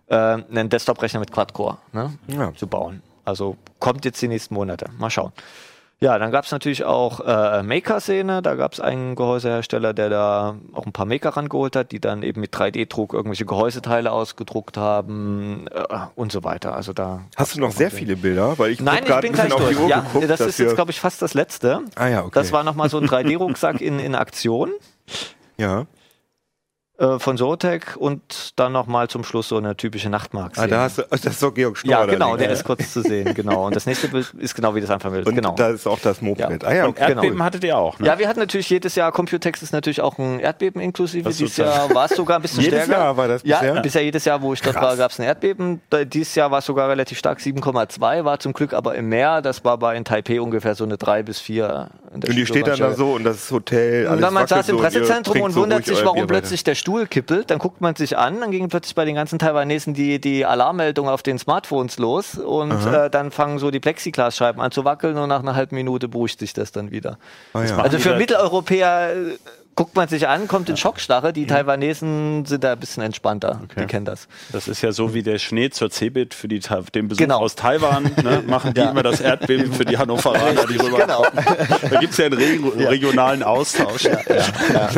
äh, 0.07 0.15
einen 0.15 0.69
Desktop-Rechner 0.69 1.21
mit 1.21 1.33
Quad-Core 1.33 1.79
ne? 1.93 2.13
Ja. 2.29 2.55
zu 2.55 2.67
bauen. 2.67 3.03
Also 3.25 3.57
kommt 3.79 4.05
jetzt 4.05 4.21
die 4.23 4.29
nächsten 4.29 4.55
Monate. 4.55 4.87
Mal 4.99 5.11
schauen. 5.11 5.33
Ja, 6.03 6.19
dann 6.19 6.33
gab 6.33 6.45
es 6.45 6.51
natürlich 6.51 6.85
auch 6.85 7.21
äh, 7.21 7.63
Maker-Szene. 7.63 8.43
Da 8.43 8.57
gab 8.57 8.73
es 8.73 8.81
einen 8.81 9.15
Gehäusehersteller, 9.15 9.95
der 9.95 10.11
da 10.11 10.57
auch 10.73 10.85
ein 10.85 10.93
paar 10.93 11.07
Maker 11.07 11.31
rangeholt 11.31 11.77
hat, 11.77 11.93
die 11.93 12.01
dann 12.01 12.23
eben 12.23 12.41
mit 12.41 12.53
3D-Druck 12.53 13.15
irgendwelche 13.15 13.47
Gehäuseteile 13.47 14.11
ausgedruckt 14.11 14.77
haben 14.77 15.67
äh, 15.69 15.99
und 16.17 16.33
so 16.33 16.43
weiter. 16.43 16.75
Also 16.75 16.93
da 16.93 17.23
Hast 17.37 17.57
du 17.57 17.61
noch 17.61 17.71
sehr 17.71 17.91
viele 17.91 18.17
Bilder? 18.17 18.59
Weil 18.59 18.73
ich 18.73 18.81
Nein, 18.81 19.05
ich 19.07 19.21
bin 19.21 19.33
gleich 19.33 19.55
durch. 19.55 19.79
Ja, 19.89 20.01
geguckt, 20.01 20.29
das 20.29 20.41
ist 20.41 20.59
jetzt, 20.59 20.75
glaube 20.75 20.91
ich, 20.91 21.01
fast 21.01 21.23
das 21.23 21.35
letzte. 21.35 21.83
Ah 21.95 22.09
ja, 22.09 22.21
okay. 22.23 22.31
Das 22.35 22.51
war 22.51 22.65
nochmal 22.65 22.91
so 22.91 22.99
ein 22.99 23.07
3D-Rucksack 23.07 23.81
in, 23.81 23.99
in 23.99 24.15
Aktion 24.15 24.71
ja. 25.57 25.87
Äh, 27.03 27.19
von 27.19 27.37
Zotek 27.37 27.97
und 27.99 28.53
dann 28.59 28.73
nochmal 28.73 29.09
zum 29.09 29.25
Schluss 29.25 29.49
so 29.49 29.57
eine 29.57 29.77
typische 29.77 30.09
Nachtmarkt. 30.09 30.59
Ah, 30.59 30.67
da 30.67 30.83
hast 30.83 30.99
du, 30.99 31.03
das 31.11 31.25
ist 31.25 31.43
doch 31.43 31.53
Georg 31.53 31.77
Schnorr. 31.77 31.91
ja, 31.93 32.07
genau, 32.07 32.37
der 32.37 32.51
ist 32.51 32.65
kurz 32.65 32.93
zu 32.93 33.03
sehen, 33.03 33.35
genau. 33.35 33.67
Und 33.67 33.75
das 33.77 33.87
nächste 33.87 34.09
Bild 34.09 34.33
ist 34.39 34.55
genau 34.55 34.75
wie 34.75 34.81
das 34.81 34.89
Anfangsbild. 34.91 35.27
Und 35.27 35.35
Genau. 35.35 35.55
da 35.57 35.71
ist 35.71 35.87
auch 35.87 35.99
das 36.01 36.21
Moped. 36.23 36.41
Ja. 36.63 36.69
Ah 36.69 36.75
ja, 36.75 36.85
Und 36.85 36.91
okay. 36.91 37.11
Erdbeben 37.13 37.43
hattet 37.43 37.65
ihr 37.65 37.77
auch, 37.77 37.99
ne? 37.99 38.07
Ja, 38.07 38.19
wir 38.19 38.29
hatten 38.29 38.39
natürlich 38.41 38.71
jedes 38.71 38.95
Jahr, 38.95 39.11
Computex 39.13 39.63
ist 39.63 39.73
natürlich 39.73 40.01
auch 40.01 40.17
ein 40.19 40.39
Erdbeben 40.41 40.81
inklusive. 40.81 41.25
Was 41.25 41.37
Dieses 41.39 41.57
Jahr 41.57 41.93
war 41.95 42.05
es 42.07 42.13
sogar 42.17 42.37
ein 42.37 42.43
bisschen 42.43 42.61
Jedes 42.63 42.85
stärker. 42.85 43.03
Jahr 43.03 43.17
war 43.17 43.29
das 43.29 43.43
ja, 43.45 43.59
bisher? 43.59 43.81
bisher 43.83 44.05
jedes 44.05 44.25
Jahr, 44.25 44.41
wo 44.41 44.53
ich 44.53 44.61
dort 44.61 44.77
war, 44.77 44.97
gab 44.97 45.11
es 45.11 45.19
ein 45.19 45.25
Erdbeben. 45.25 45.81
Da- 45.91 46.05
Dieses 46.05 46.35
Jahr 46.37 46.51
war 46.51 46.61
es 46.61 46.67
sogar 46.67 46.89
relativ 46.89 47.19
stark, 47.19 47.41
7,2, 47.41 48.25
war 48.25 48.39
zum 48.39 48.53
Glück 48.53 48.73
aber 48.75 48.95
im 48.95 49.09
Meer. 49.09 49.43
Das 49.43 49.65
war 49.65 49.77
bei 49.79 49.97
in 49.97 50.05
Taipei 50.05 50.41
ungefähr 50.41 50.75
so 50.75 50.85
eine 50.85 50.99
3 50.99 51.23
bis 51.23 51.41
4. 51.41 51.89
in 52.15 52.21
der 52.21 52.31
Und 52.31 52.37
die 52.37 52.47
steht 52.47 52.67
dann 52.67 52.79
da 52.79 52.93
so 52.95 53.13
und 53.15 53.25
das 53.25 53.51
Hotel, 53.51 54.07
alles 54.07 54.17
Und 54.17 54.21
dann 54.23 54.35
man 54.35 54.47
saß 54.47 54.69
im 54.69 54.77
so 54.77 54.77
und 54.77 54.83
Pressezentrum 54.85 55.41
und 55.41 55.51
so 55.53 55.63
wundert 55.63 55.85
sich, 55.85 56.05
warum 56.05 56.27
plötzlich 56.27 56.63
der 56.63 56.75
Stuhl 56.75 56.92
kippelt. 57.07 57.51
Dann 57.51 57.59
guckt 57.59 57.81
man 57.81 57.95
sich 57.97 58.17
an, 58.17 58.41
dann 58.41 58.51
gingen 58.51 58.69
plötzlich 58.69 58.95
bei 58.95 59.05
den 59.05 59.15
ganzen 59.15 59.39
Taiwanesen 59.39 59.95
die, 59.95 60.21
die 60.21 60.45
Alarmmeldung 60.45 61.09
auf 61.09 61.23
den 61.23 61.39
Smartphones 61.39 61.99
los 61.99 62.37
und 62.37 62.87
äh, 62.87 63.11
dann 63.11 63.31
fangen 63.31 63.59
so 63.59 63.71
die 63.71 63.81
Plexiglasscheiben 63.81 64.61
an 64.61 64.71
zu 64.71 64.85
wackeln 64.85 65.17
und 65.17 65.29
nach 65.29 65.41
einer 65.41 65.55
halben 65.55 65.77
Minute 65.77 66.09
beruhigt 66.09 66.39
sich 66.39 66.53
das 66.53 66.73
dann 66.73 66.91
wieder. 66.91 67.19
Ah, 67.53 67.65
ja. 67.65 67.79
Also 67.79 67.99
für 67.99 68.17
Mitteleuropäer 68.17 69.13
äh, 69.13 69.39
guckt 69.83 69.97
man 69.97 70.07
sich 70.07 70.29
an, 70.29 70.47
kommt 70.47 70.69
in 70.69 70.77
Schockstarre. 70.77 71.33
Die 71.33 71.45
Taiwanesen 71.45 72.45
sind 72.45 72.63
da 72.63 72.75
ein 72.75 72.79
bisschen 72.79 73.03
entspannter. 73.03 73.63
Die 73.77 73.87
kennen 73.87 74.05
das. 74.05 74.29
Das 74.53 74.69
ist 74.69 74.81
ja 74.81 74.93
so 74.93 75.13
wie 75.13 75.25
der 75.25 75.39
Schnee 75.39 75.71
zur 75.71 75.91
Cebit 75.91 76.35
für 76.35 76.47
die, 76.47 76.61
Ta- 76.61 76.83
den 76.95 77.09
Besuch 77.09 77.19
Genau. 77.19 77.39
aus 77.41 77.57
Taiwan. 77.57 78.05
Ne, 78.23 78.45
machen 78.47 78.75
die 78.75 78.81
immer 78.81 79.03
das 79.03 79.21
Erdbeben 79.21 79.73
für 79.73 79.85
die 79.85 79.99
Hannoveraner, 79.99 80.67
die 80.69 80.77
rüber. 80.77 80.99
Genau. 81.01 81.27
Da 81.91 81.99
gibt 81.99 82.13
es 82.13 82.19
ja 82.19 82.27
einen 82.27 82.35
reg 82.39 82.61
regionalen 82.77 83.43
Austausch. 83.43 84.07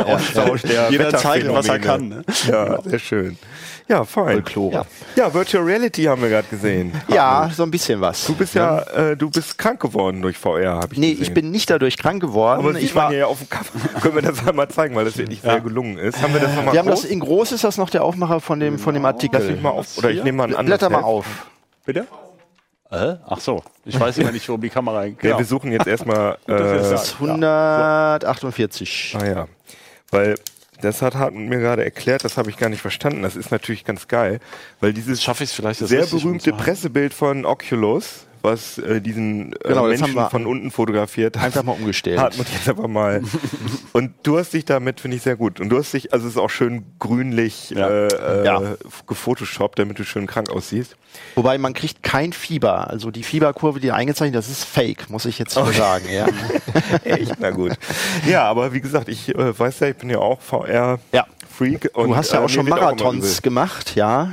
Austausch 0.04 0.62
der 0.62 0.90
Jeder 0.90 1.14
zeigt, 1.16 1.48
was 1.50 1.66
er 1.66 1.78
kann. 1.78 2.08
Ne? 2.08 2.24
Ja, 2.46 2.82
sehr 2.82 2.98
schön. 2.98 3.38
Ja, 3.86 4.02
fein. 4.04 4.42
Ja. 4.72 4.86
Ja, 5.14 5.34
Virtual 5.34 5.62
Reality 5.62 6.04
haben 6.04 6.22
wir 6.22 6.30
gerade 6.30 6.48
gesehen. 6.48 6.92
Ja, 7.08 7.50
so 7.54 7.64
ein 7.64 7.70
bisschen 7.70 8.00
was. 8.00 8.26
Du 8.26 8.34
bist 8.34 8.54
ja, 8.54 8.78
äh, 8.80 9.14
du 9.16 9.28
bist 9.28 9.58
krank 9.58 9.78
geworden 9.80 10.22
durch 10.22 10.38
VR, 10.38 10.76
habe 10.76 10.94
ich 10.94 10.98
Nee, 10.98 11.10
gesehen. 11.10 11.22
ich 11.22 11.34
bin 11.34 11.50
nicht 11.50 11.68
dadurch 11.68 11.98
krank 11.98 12.22
geworden. 12.22 12.60
Aber 12.60 12.70
ich 12.78 12.86
sieht 12.86 12.94
man 12.94 13.12
ja 13.12 13.26
auf 13.26 13.38
dem 13.40 13.50
Cover. 13.50 13.70
Können 14.00 14.14
wir 14.14 14.22
das 14.22 14.46
einmal 14.46 14.68
zeigen, 14.68 14.94
weil 14.94 15.04
das 15.04 15.18
wirklich 15.18 15.42
sehr 15.42 15.60
gelungen 15.60 15.98
ist. 15.98 16.22
Haben 16.22 16.32
wir 16.32 16.40
das 16.40 16.54
nochmal 16.54 16.72
wir 16.72 16.80
haben 16.80 16.88
das 16.88 17.04
in 17.04 17.20
groß 17.20 17.52
ist 17.52 17.64
das 17.64 17.76
noch 17.76 17.90
der 17.90 18.04
Aufmacher 18.04 18.40
von 18.40 18.58
dem 18.58 18.78
von 18.78 18.94
dem 18.94 19.04
Artikel. 19.04 19.38
Lass 19.40 19.50
mich 19.50 19.60
mal 19.60 19.70
auf. 19.70 19.98
Oder 19.98 20.10
ich 20.10 20.24
nehme 20.24 20.38
mal 20.38 20.44
ein 20.44 20.54
anderes 20.54 20.78
Blätter 20.78 20.90
mal 20.90 20.98
Heft. 20.98 21.06
auf. 21.06 21.26
Bitte? 21.84 22.06
Äh? 22.90 23.16
Ach 23.26 23.40
so, 23.40 23.62
ich 23.84 23.98
weiß 24.00 24.16
immer 24.18 24.32
nicht, 24.32 24.48
wo 24.48 24.56
die 24.56 24.70
Kamera 24.70 25.04
Ja, 25.04 25.12
genau. 25.18 25.38
wir 25.38 25.44
suchen 25.44 25.72
jetzt 25.72 25.86
erstmal. 25.86 26.38
Äh, 26.46 26.56
Das 26.56 27.02
ist 27.02 27.14
148. 27.20 29.16
ah 29.20 29.26
ja. 29.26 29.48
Weil 30.10 30.36
das 30.84 31.02
hat 31.02 31.14
Hartmut 31.14 31.48
mir 31.48 31.58
gerade 31.58 31.84
erklärt, 31.84 32.24
das 32.24 32.36
habe 32.36 32.50
ich 32.50 32.56
gar 32.56 32.68
nicht 32.68 32.80
verstanden. 32.80 33.22
Das 33.22 33.36
ist 33.36 33.50
natürlich 33.50 33.84
ganz 33.84 34.06
geil, 34.06 34.40
weil 34.80 34.92
dieses 34.92 35.22
sehr 35.86 36.06
berühmte? 36.06 36.52
Pressebild 36.52 37.12
von 37.12 37.44
Oculus, 37.44 38.26
was 38.44 38.78
äh, 38.78 39.00
diesen 39.00 39.52
äh, 39.54 39.68
Genau, 39.68 39.86
Menschen 39.86 40.04
haben 40.04 40.14
wir 40.14 40.30
von 40.30 40.46
unten 40.46 40.70
fotografiert 40.70 41.36
hat. 41.36 41.44
Einfach 41.46 41.62
mal 41.62 41.72
umgestellt. 41.72 42.18
Hartmut 42.20 42.46
jetzt 42.50 42.68
aber 42.68 42.86
mal. 42.86 43.22
Und 43.92 44.12
du 44.22 44.38
hast 44.38 44.52
dich 44.52 44.64
damit, 44.64 45.00
finde 45.00 45.16
ich, 45.16 45.22
sehr 45.22 45.36
gut. 45.36 45.60
Und 45.60 45.70
du 45.70 45.78
hast 45.78 45.92
dich, 45.94 46.12
also 46.12 46.26
es 46.26 46.34
ist 46.34 46.38
auch 46.38 46.50
schön 46.50 46.84
grünlich 46.98 47.70
Ja. 47.70 47.88
äh, 47.88 48.06
äh, 48.42 48.44
Ja. 48.44 48.60
gefotoshoppt, 49.06 49.78
damit 49.78 49.98
du 49.98 50.04
schön 50.04 50.26
krank 50.26 50.50
aussiehst. 50.50 50.96
Wobei 51.34 51.58
man 51.58 51.74
kriegt 51.74 52.02
kein 52.02 52.32
Fieber. 52.32 52.88
Also 52.90 53.10
die 53.10 53.22
Fieberkurve, 53.22 53.80
die 53.80 53.92
eingezeichnet, 53.92 54.36
das 54.36 54.48
ist 54.48 54.64
fake, 54.64 55.10
muss 55.10 55.24
ich 55.24 55.38
jetzt 55.38 55.56
mal 55.56 55.72
sagen. 55.72 56.06
Ja. 56.10 56.26
Echt, 57.04 57.34
na 57.38 57.50
gut. 57.50 57.72
Ja, 58.28 58.44
aber 58.44 58.72
wie 58.72 58.80
gesagt, 58.80 59.08
ich 59.08 59.34
äh, 59.34 59.58
weiß 59.58 59.80
ja, 59.80 59.88
ich 59.88 59.96
bin 59.96 60.10
ja 60.10 60.18
auch 60.18 60.40
VR-Freak. 60.40 61.00
Ja. 61.12 61.26
Du 61.94 62.16
hast 62.16 62.32
ja 62.32 62.40
auch 62.44 62.48
schon 62.48 62.68
Marathons 62.68 63.00
Marathons 63.02 63.42
gemacht, 63.42 63.94
ja. 63.94 64.32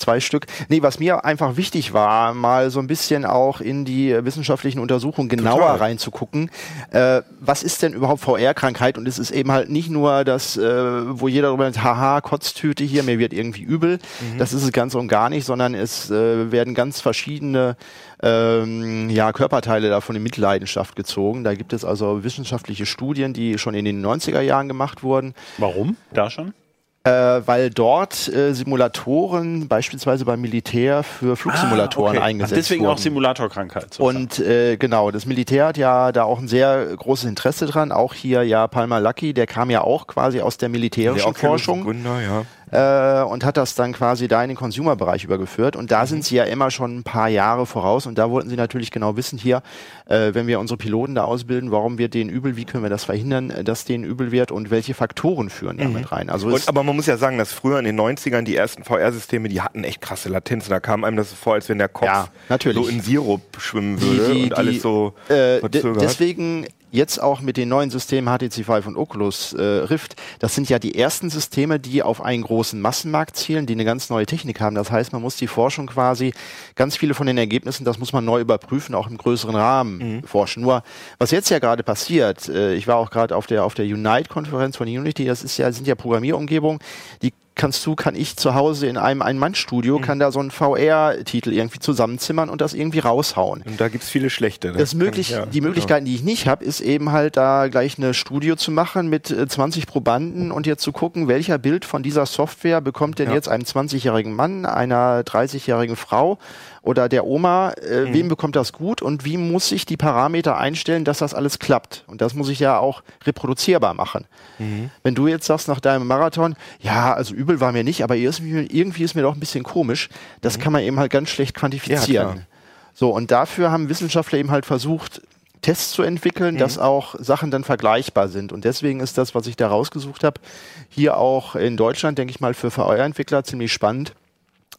Zwei 0.00 0.18
Stück. 0.20 0.46
Nee, 0.70 0.80
was 0.80 0.98
mir 0.98 1.26
einfach 1.26 1.56
wichtig 1.56 1.92
war, 1.92 2.32
mal 2.32 2.70
so 2.70 2.80
ein 2.80 2.86
bisschen 2.86 3.26
auch 3.26 3.60
in 3.60 3.84
die 3.84 4.16
wissenschaftlichen 4.24 4.78
Untersuchungen 4.78 5.28
genauer 5.28 5.58
Total. 5.58 5.76
reinzugucken. 5.76 6.50
Äh, 6.90 7.20
was 7.38 7.62
ist 7.62 7.82
denn 7.82 7.92
überhaupt 7.92 8.22
VR-Krankheit? 8.22 8.96
Und 8.96 9.06
es 9.06 9.18
ist 9.18 9.30
eben 9.30 9.52
halt 9.52 9.68
nicht 9.68 9.90
nur 9.90 10.24
das, 10.24 10.56
äh, 10.56 10.62
wo 10.62 11.28
jeder 11.28 11.48
darüber 11.48 11.70
sagt, 11.70 11.84
haha, 11.84 12.22
Kotztüte 12.22 12.82
hier, 12.82 13.02
mir 13.02 13.18
wird 13.18 13.34
irgendwie 13.34 13.62
übel. 13.62 13.98
Das 14.38 14.54
ist 14.54 14.62
es 14.62 14.72
ganz 14.72 14.94
und 14.94 15.08
gar 15.08 15.28
nicht, 15.28 15.44
sondern 15.44 15.74
es 15.74 16.10
äh, 16.10 16.50
werden 16.50 16.74
ganz 16.74 17.00
verschiedene 17.02 17.76
ähm, 18.22 19.10
ja, 19.10 19.32
Körperteile 19.32 19.90
davon 19.90 20.16
in 20.16 20.22
Mitleidenschaft 20.22 20.96
gezogen. 20.96 21.44
Da 21.44 21.54
gibt 21.54 21.74
es 21.74 21.84
also 21.84 22.24
wissenschaftliche 22.24 22.86
Studien, 22.86 23.34
die 23.34 23.58
schon 23.58 23.74
in 23.74 23.84
den 23.84 24.04
90er 24.04 24.40
Jahren 24.40 24.68
gemacht 24.68 25.02
wurden. 25.02 25.34
Warum? 25.58 25.96
Da 26.12 26.30
schon? 26.30 26.54
Äh, 27.02 27.10
weil 27.46 27.70
dort 27.70 28.28
äh, 28.28 28.52
Simulatoren 28.52 29.68
beispielsweise 29.68 30.26
beim 30.26 30.42
Militär 30.42 31.02
für 31.02 31.34
Flugsimulatoren 31.34 32.16
Ah, 32.16 32.20
okay. 32.20 32.28
eingesetzt 32.28 32.52
Ach, 32.52 32.56
deswegen 32.58 32.82
wurden. 32.84 32.92
auch 32.92 32.98
Simulatorkrankheit. 32.98 33.94
sozusagen. 33.94 34.16
Und 34.18 34.38
äh, 34.40 34.76
genau, 34.76 35.10
das 35.10 35.24
Militär 35.24 35.68
hat 35.68 35.78
ja 35.78 36.12
da 36.12 36.24
auch 36.24 36.38
ein 36.40 36.46
sehr 36.48 36.84
großes 36.94 37.24
Interesse 37.24 37.64
dran. 37.64 37.90
Auch 37.90 38.12
hier 38.12 38.42
ja 38.42 38.66
Palmer 38.66 39.00
Lucky, 39.00 39.32
der 39.32 39.46
kam 39.46 39.70
ja 39.70 39.80
auch 39.80 40.08
quasi 40.08 40.42
aus 40.42 40.58
der 40.58 40.68
militärischen 40.68 41.32
Forschung 41.34 41.84
Gründer, 41.84 42.20
ja. 42.20 42.42
Äh, 42.70 43.22
und 43.22 43.44
hat 43.44 43.56
das 43.56 43.74
dann 43.74 43.92
quasi 43.92 44.28
da 44.28 44.42
in 44.42 44.48
den 44.48 44.56
Consumer-Bereich 44.56 45.24
übergeführt. 45.24 45.76
Und 45.76 45.90
da 45.90 46.06
sind 46.06 46.24
sie 46.24 46.36
ja 46.36 46.44
immer 46.44 46.70
schon 46.70 46.98
ein 46.98 47.02
paar 47.02 47.28
Jahre 47.28 47.66
voraus. 47.66 48.06
Und 48.06 48.18
da 48.18 48.30
wollten 48.30 48.48
sie 48.48 48.56
natürlich 48.56 48.90
genau 48.90 49.16
wissen, 49.16 49.38
hier, 49.38 49.62
äh, 50.06 50.34
wenn 50.34 50.46
wir 50.46 50.60
unsere 50.60 50.76
Piloten 50.76 51.14
da 51.14 51.24
ausbilden, 51.24 51.70
warum 51.70 51.98
wird 51.98 52.14
denen 52.14 52.30
übel, 52.30 52.56
wie 52.56 52.64
können 52.64 52.82
wir 52.84 52.90
das 52.90 53.04
verhindern, 53.04 53.50
äh, 53.50 53.64
dass 53.64 53.84
denen 53.84 54.04
übel 54.04 54.32
wird 54.32 54.52
und 54.52 54.70
welche 54.70 54.94
Faktoren 54.94 55.50
führen 55.50 55.78
damit 55.78 56.12
rein. 56.12 56.30
Also 56.30 56.48
Und, 56.48 56.68
aber 56.68 56.82
man 56.82 56.96
muss 56.96 57.06
ja 57.06 57.16
sagen, 57.16 57.38
dass 57.38 57.52
früher 57.52 57.78
in 57.78 57.84
den 57.84 57.98
90ern 57.98 58.42
die 58.42 58.56
ersten 58.56 58.84
VR-Systeme, 58.84 59.48
die 59.48 59.60
hatten 59.60 59.84
echt 59.84 60.00
krasse 60.00 60.28
Latenzen. 60.28 60.70
Da 60.70 60.80
kam 60.80 61.04
einem 61.04 61.16
das 61.16 61.30
so 61.30 61.36
vor, 61.36 61.54
als 61.54 61.68
wenn 61.68 61.78
der 61.78 61.88
Kopf 61.88 62.06
Ja, 62.06 62.28
natürlich. 62.48 62.84
so 62.84 62.88
in 62.88 63.00
Sirup 63.00 63.42
schwimmen 63.58 63.96
die, 63.98 64.06
würde 64.06 64.34
die, 64.34 64.42
und 64.44 64.56
alles 64.56 64.74
die, 64.74 64.80
so 64.80 65.14
äh, 65.28 65.58
verzögert. 65.58 66.02
deswegen 66.02 66.66
jetzt 66.92 67.22
auch 67.22 67.40
mit 67.40 67.56
den 67.56 67.68
neuen 67.68 67.90
Systemen 67.90 68.32
HTC 68.36 68.66
Vive 68.68 68.88
und 68.88 68.96
Oculus 68.96 69.52
äh, 69.52 69.62
Rift, 69.62 70.16
das 70.38 70.54
sind 70.54 70.68
ja 70.68 70.78
die 70.78 70.94
ersten 70.96 71.30
Systeme, 71.30 71.78
die 71.80 72.02
auf 72.02 72.20
einen 72.22 72.42
großen 72.42 72.80
Massenmarkt 72.80 73.36
zielen, 73.36 73.66
die 73.66 73.72
eine 73.74 73.84
ganz 73.84 74.10
neue 74.10 74.26
Technik 74.26 74.60
haben. 74.60 74.74
Das 74.74 74.90
heißt, 74.90 75.12
man 75.12 75.22
muss 75.22 75.36
die 75.36 75.46
Forschung 75.46 75.86
quasi, 75.86 76.32
ganz 76.74 76.96
viele 76.96 77.14
von 77.14 77.26
den 77.26 77.38
Ergebnissen, 77.38 77.84
das 77.84 77.98
muss 77.98 78.12
man 78.12 78.24
neu 78.24 78.40
überprüfen, 78.40 78.94
auch 78.94 79.08
im 79.08 79.16
größeren 79.18 79.54
Rahmen 79.54 79.98
Mhm. 79.98 80.22
forschen. 80.24 80.62
Nur, 80.62 80.82
was 81.18 81.30
jetzt 81.30 81.50
ja 81.50 81.58
gerade 81.58 81.82
passiert, 81.82 82.48
äh, 82.48 82.74
ich 82.74 82.86
war 82.86 82.96
auch 82.96 83.10
gerade 83.10 83.36
auf 83.36 83.46
der, 83.46 83.64
auf 83.64 83.74
der 83.74 83.84
Unite-Konferenz 83.84 84.76
von 84.76 84.86
Unity, 84.88 85.24
das 85.24 85.42
ist 85.42 85.56
ja, 85.56 85.70
sind 85.72 85.86
ja 85.86 85.94
Programmierumgebungen, 85.94 86.80
die 87.22 87.32
kannst 87.60 87.84
du, 87.84 87.94
kann 87.94 88.14
ich 88.14 88.36
zu 88.36 88.54
Hause 88.54 88.86
in 88.86 88.96
einem 88.96 89.20
Ein-Mann-Studio, 89.22 89.98
Mhm. 89.98 90.02
kann 90.02 90.18
da 90.18 90.32
so 90.32 90.40
einen 90.40 90.50
VR-Titel 90.50 91.52
irgendwie 91.52 91.78
zusammenzimmern 91.78 92.48
und 92.48 92.60
das 92.60 92.72
irgendwie 92.74 93.00
raushauen. 93.00 93.62
und 93.66 93.78
da 93.80 93.88
gibt's 93.88 94.08
viele 94.08 94.30
schlechte. 94.30 94.72
ne? 94.72 94.78
Das 94.78 94.94
möglich, 94.94 95.30
ich- 95.30 95.36
ja, 95.36 95.44
die 95.46 95.60
Möglichkeiten, 95.60 96.04
die 96.06 96.14
ich 96.14 96.22
nicht 96.22 96.46
habe, 96.46 96.64
ist 96.64 96.80
eben 96.80 97.12
halt 97.12 97.36
da 97.36 97.68
gleich 97.68 97.98
eine 97.98 98.14
Studio 98.14 98.56
zu 98.56 98.70
machen 98.70 99.08
mit 99.08 99.30
äh, 99.30 99.46
20 99.46 99.86
Probanden 99.86 100.50
und 100.52 100.66
jetzt 100.66 100.82
zu 100.82 100.92
gucken, 100.92 101.28
welcher 101.28 101.58
Bild 101.58 101.84
von 101.84 102.02
dieser 102.02 102.24
Software 102.26 102.80
bekommt 102.80 103.18
denn 103.18 103.28
Ja. 103.28 103.34
jetzt 103.34 103.48
einem 103.48 103.64
20-jährigen 103.64 104.34
Mann, 104.34 104.64
einer 104.66 105.22
30-jährigen 105.24 105.96
Frau 105.96 106.38
oder 106.82 107.08
der 107.10 107.26
Oma, 107.26 107.72
äh, 107.72 108.06
Mhm. 108.06 108.14
wem 108.14 108.28
bekommt 108.28 108.56
das 108.56 108.72
gut 108.72 109.02
und 109.02 109.24
wie 109.26 109.36
muss 109.36 109.70
ich 109.70 109.84
die 109.84 109.98
Parameter 109.98 110.56
einstellen, 110.56 111.04
dass 111.04 111.18
das 111.18 111.34
alles 111.34 111.58
klappt? 111.58 112.04
Und 112.06 112.22
das 112.22 112.32
muss 112.34 112.48
ich 112.48 112.58
ja 112.58 112.78
auch 112.78 113.02
reproduzierbar 113.26 113.92
machen. 113.94 114.24
Mhm. 114.58 114.90
Wenn 115.02 115.14
du 115.14 115.26
jetzt 115.26 115.44
sagst 115.46 115.68
nach 115.68 115.80
deinem 115.80 116.06
Marathon, 116.06 116.54
ja, 116.80 117.12
also 117.12 117.34
übel 117.50 117.60
war 117.60 117.72
mir 117.72 117.84
nicht, 117.84 118.02
aber 118.02 118.16
irgendwie, 118.16 119.02
ist 119.02 119.14
mir 119.14 119.22
doch 119.22 119.34
ein 119.34 119.40
bisschen 119.40 119.64
komisch, 119.64 120.08
das 120.40 120.58
kann 120.58 120.72
man 120.72 120.82
eben 120.82 120.98
halt 120.98 121.10
ganz 121.10 121.30
schlecht 121.30 121.56
quantifizieren. 121.56 122.28
Mhm. 122.28 122.32
klar. 122.32 122.46
so, 122.94 123.10
und 123.10 123.30
dafür 123.30 123.70
haben 123.70 123.88
Wissenschaftler 123.88 124.38
eben 124.38 124.50
halt 124.50 124.66
versucht, 124.66 125.22
Tests 125.62 125.90
zu 125.92 126.02
entwickeln, 126.02 126.56
dass 126.56 126.76
Mhm. 126.76 126.82
auch 126.82 127.16
Sachen 127.18 127.50
dann 127.50 127.64
vergleichbar 127.64 128.28
sind. 128.28 128.52
Und 128.52 128.64
deswegen 128.64 129.00
ist 129.00 129.18
das, 129.18 129.34
was 129.34 129.46
ich 129.46 129.56
da 129.56 129.68
rausgesucht 129.68 130.24
habe, 130.24 130.40
hier 130.88 131.16
auch 131.18 131.54
in 131.54 131.76
Deutschland, 131.76 132.16
denke 132.16 132.30
ich 132.30 132.40
mal, 132.40 132.54
für 132.54 132.70
VR-Entwickler 132.70 133.44
ziemlich 133.44 133.72
spannend 133.72 134.14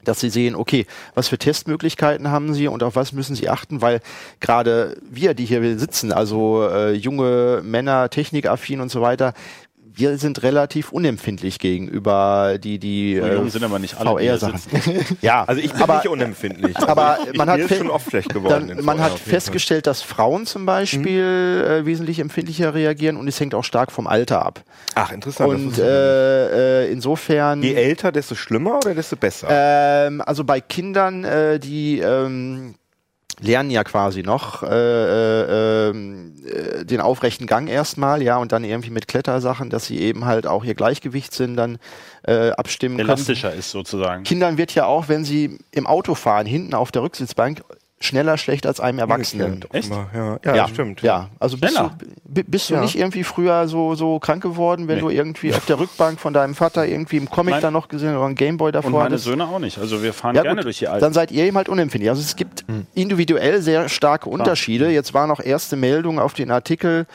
dass 0.04 0.20
sie 0.20 0.30
sehen, 0.30 0.56
okay, 0.56 0.88
was 1.14 1.28
für 1.28 1.38
Testmöglichkeiten 1.38 2.30
haben 2.30 2.56
sie 2.56 2.68
und 2.68 2.82
auf 2.82 2.96
was 2.96 3.12
müssen 3.12 3.36
sie 3.36 3.50
achten, 3.50 3.82
weil 3.82 4.00
gerade 4.40 4.98
wir, 5.10 5.36
die 5.36 5.46
hier 5.46 5.78
sitzen, 5.78 6.12
also 6.12 6.68
äh, 6.68 6.94
junge 6.94 7.62
Männer, 7.64 8.10
technikaffin 8.10 8.82
und 8.82 8.90
so 8.90 9.02
weiter, 9.02 9.34
wir 9.94 10.18
sind 10.18 10.44
relativ 10.44 10.92
unempfindlich 10.92 11.60
gegenüber 11.60 12.58
die 12.58 12.80
die 12.80 13.16
äh, 13.16 13.50
sind 13.50 13.64
aber 13.64 13.80
nicht 13.80 13.98
alle, 14.00 14.18
die 14.18 14.24
hier 14.24 14.38
VR-Sachen. 14.38 14.62
ja, 15.22 15.44
Also 15.44 15.62
ich 15.62 15.72
bin 15.72 15.82
aber, 15.82 15.96
nicht 15.98 16.08
unempfindlich. 16.08 16.78
aber 16.88 17.18
ich, 17.32 17.38
man 17.38 17.50
hat 17.50 17.62
schon 17.70 17.90
oft 17.90 18.10
schlecht 18.10 18.34
geworden. 18.34 18.68
dann, 18.68 18.80
in 18.80 18.86
man 18.86 18.98
VR 18.98 19.04
hat 19.06 19.20
festgestellt, 19.20 19.88
dass 19.88 20.02
Frauen 20.02 20.46
zum 20.46 20.66
Beispiel 20.66 21.82
äh, 21.82 21.86
wesentlich 21.86 22.20
empfindlicher 22.20 22.74
reagieren 22.74 23.18
und 23.18 23.28
es 23.28 23.40
hängt 23.40 23.56
auch 23.56 23.64
stark 23.64 23.92
vom 23.92 24.08
Alter 24.08 24.46
ab. 24.46 24.64
Ach, 24.96 25.12
interessant. 25.12 25.50
Und 25.50 25.78
äh, 25.80 26.84
äh, 26.86 26.92
insofern 26.92 27.62
Je 27.64 27.74
älter, 27.74 28.12
desto 28.12 28.36
schlimmer 28.36 28.78
oder 28.78 28.96
desto 28.96 29.16
besser? 29.16 29.48
ähm, 29.50 30.22
also 30.22 30.44
bei 30.44 30.62
Kindern, 30.62 31.24
äh, 31.24 31.60
die 31.60 32.00
ähm, 32.00 32.76
lernen 33.42 33.72
ja 33.72 33.84
quasi 33.84 34.24
noch 34.24 34.64
äh, 34.64 34.68
äh, 34.68 35.90
ähm, 35.90 36.36
äh, 36.46 36.86
den 36.86 37.02
aufrechten 37.02 37.48
Gang 37.48 37.68
erstmal, 37.68 38.22
ja, 38.22 38.38
und 38.38 38.52
dann 38.52 38.64
irgendwie 38.64 38.92
mit 38.92 39.08
Klettersachen, 39.08 39.70
dass 39.70 39.86
sie 39.86 40.00
eben 40.00 40.26
halt 40.26 40.48
auch 40.48 40.64
ihr 40.64 40.76
Gleichgewichtssinn 40.76 41.56
dann 41.56 41.78
äh, 42.24 42.52
abstimmen 42.52 42.98
können. 42.98 43.10
elastischer 43.10 43.54
ist 43.54 43.72
sozusagen. 43.72 44.24
Kindern 44.24 44.58
wird 44.58 44.74
ja 44.76 44.86
auch, 44.86 45.10
wenn 45.10 45.26
sie 45.26 45.58
im 45.72 45.88
Auto 45.88 46.16
fahren, 46.16 46.46
hinten 46.46 46.74
auf 46.74 46.92
der 46.92 47.02
Rücksitzbank, 47.02 47.64
schneller 48.02 48.38
schlecht 48.38 48.66
als 48.66 48.80
einem 48.80 49.00
Erwachsenen. 49.00 49.64
Echt? 49.72 49.90
Ja, 49.92 50.40
ja, 50.44 50.54
das 50.54 50.70
stimmt. 50.72 51.02
Ja, 51.02 51.30
also 51.40 51.58
bist 51.58 51.74
Schneller. 51.74 51.96
du, 52.26 52.44
bist 52.44 52.70
du 52.70 52.74
Ja. 52.74 52.82
nicht 52.82 52.98
irgendwie 52.98 53.24
früher 53.24 53.68
so, 53.68 53.96
so 53.96 54.20
krank 54.20 54.44
geworden, 54.44 54.88
wenn 54.88 54.96
Nee. 54.96 55.02
du 55.02 55.10
irgendwie 55.10 55.54
auf 55.54 55.66
der 55.66 55.80
Rückbank 55.80 56.20
von 56.20 56.34
deinem 56.34 56.56
Vater 56.56 56.86
irgendwie 56.88 57.18
im 57.18 57.30
Comic 57.30 57.54
Nein. 57.54 57.62
dann 57.62 57.74
noch 57.74 57.88
gesehen 57.88 58.16
oder 58.18 58.26
ein 58.26 58.36
Gameboy 58.36 58.72
davor 58.72 58.88
Und 58.88 58.94
meine 58.94 59.06
hattest? 59.06 59.24
Söhne 59.24 59.46
auch 59.48 59.60
nicht. 59.60 59.78
Also 59.78 60.04
wir 60.04 60.14
fahren 60.14 60.36
Ja, 60.36 60.42
gerne 60.42 60.58
gut, 60.58 60.66
durch 60.66 60.80
die 60.80 60.88
Alpen. 60.88 61.02
dann 61.02 61.14
seid 61.14 61.32
ihr 61.32 61.46
eben 61.46 61.56
halt 61.58 61.70
unempfindlich. 61.70 62.10
Also 62.10 62.22
es 62.22 62.36
gibt 62.36 62.66
individuell 62.96 63.62
sehr 63.62 63.88
starke 63.90 64.30
Unterschiede. 64.30 64.90
Jetzt 64.90 65.14
war 65.14 65.28
noch 65.28 65.40
erste 65.40 65.76
Meldung 65.76 66.20
auf 66.20 66.34
den 66.34 66.52
Artikel 66.52 67.06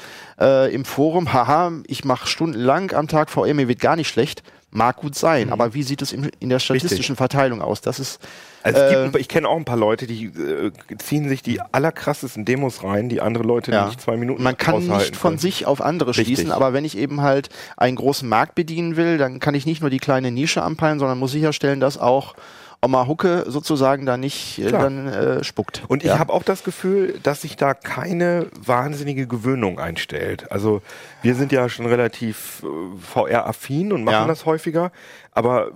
äh, 0.41 0.73
im 0.75 0.85
Forum, 0.85 1.33
haha, 1.33 1.73
ich 1.87 2.05
mache 2.05 2.27
stundenlang 2.27 2.93
am 2.93 3.09
Tag 3.09 3.31
VR, 3.31 3.55
mir 3.55 3.69
wird 3.69 3.81
gar 3.81 3.97
nicht 3.97 4.09
schlecht. 4.09 4.43
Mag 4.71 4.97
gut 4.97 5.15
sein, 5.15 5.53
aber 5.53 5.73
wie 5.75 5.83
sieht 5.83 6.03
es 6.03 6.13
im, 6.13 6.29
in 6.39 6.51
der 6.51 6.59
statistischen 6.59 7.17
Verteilung 7.17 7.63
aus? 7.63 7.81
Das 7.81 7.99
ist 7.99 8.21
Also 8.67 8.81
es 8.81 8.93
Äh, 8.93 9.05
gibt, 9.05 9.17
ich 9.17 9.29
kenne 9.29 9.49
auch 9.49 9.57
ein 9.57 9.65
paar 9.65 9.77
Leute, 9.77 10.07
die 10.07 10.27
äh, 10.27 10.73
ziehen 10.99 11.29
sich 11.29 11.43
die 11.43 11.61
allerkrassesten 11.61 12.45
Demos 12.45 12.83
rein, 12.83 13.09
die 13.09 13.21
andere 13.21 13.45
Leute 13.45 13.71
Ja. 13.71 13.87
nicht 13.87 14.01
zwei 14.01 14.17
Minuten 14.17 14.43
Man 14.43 14.57
kann 14.57 14.87
nicht 14.87 15.17
von 15.17 15.31
können. 15.33 15.39
sich 15.39 15.67
auf 15.67 15.81
andere 15.81 16.11
Richtig. 16.11 16.27
schließen, 16.27 16.51
aber 16.53 16.73
wenn 16.73 16.85
ich 16.85 16.99
eben 16.99 17.21
halt 17.21 17.49
einen 17.77 17.97
großen 17.97 18.29
Markt 18.29 18.55
bedienen 18.57 18.97
will, 18.97 19.19
dann 19.19 19.39
kann 19.39 19.55
ich 19.55 19.67
nicht 19.67 19.81
nur 19.83 19.91
die 19.91 19.99
kleine 19.99 20.31
Nische 20.31 20.63
anpeilen, 20.63 20.99
sondern 20.99 21.19
muss 21.19 21.31
sicherstellen, 21.33 21.79
dass 21.81 21.97
auch 21.99 22.35
Oma 22.83 23.07
Hucke 23.07 23.45
sozusagen 23.49 24.05
da 24.05 24.17
nicht 24.17 24.59
äh, 24.59 24.67
Klar. 24.67 24.83
dann 24.83 25.07
äh, 25.09 25.45
spuckt. 25.45 25.83
Und 25.89 26.03
ich 26.05 26.11
ja. 26.11 26.19
habe 26.19 26.33
auch 26.33 26.43
das 26.43 26.63
Gefühl, 26.63 27.19
dass 27.23 27.41
sich 27.43 27.57
da 27.57 27.73
keine 27.73 28.47
wahnsinnige 28.61 29.27
Gewöhnung 29.27 29.79
einstellt. 29.81 30.51
Also 30.53 30.83
wir 31.23 31.35
sind 31.35 31.53
ja 31.53 31.69
schon 31.69 31.87
relativ 31.87 32.63
äh, 32.65 32.67
VR-affin 33.01 33.93
und 33.93 34.05
machen 34.05 34.13
Ja. 34.15 34.27
das 34.27 34.45
häufiger, 34.45 34.93
aber 35.33 35.69
äh, 35.69 35.71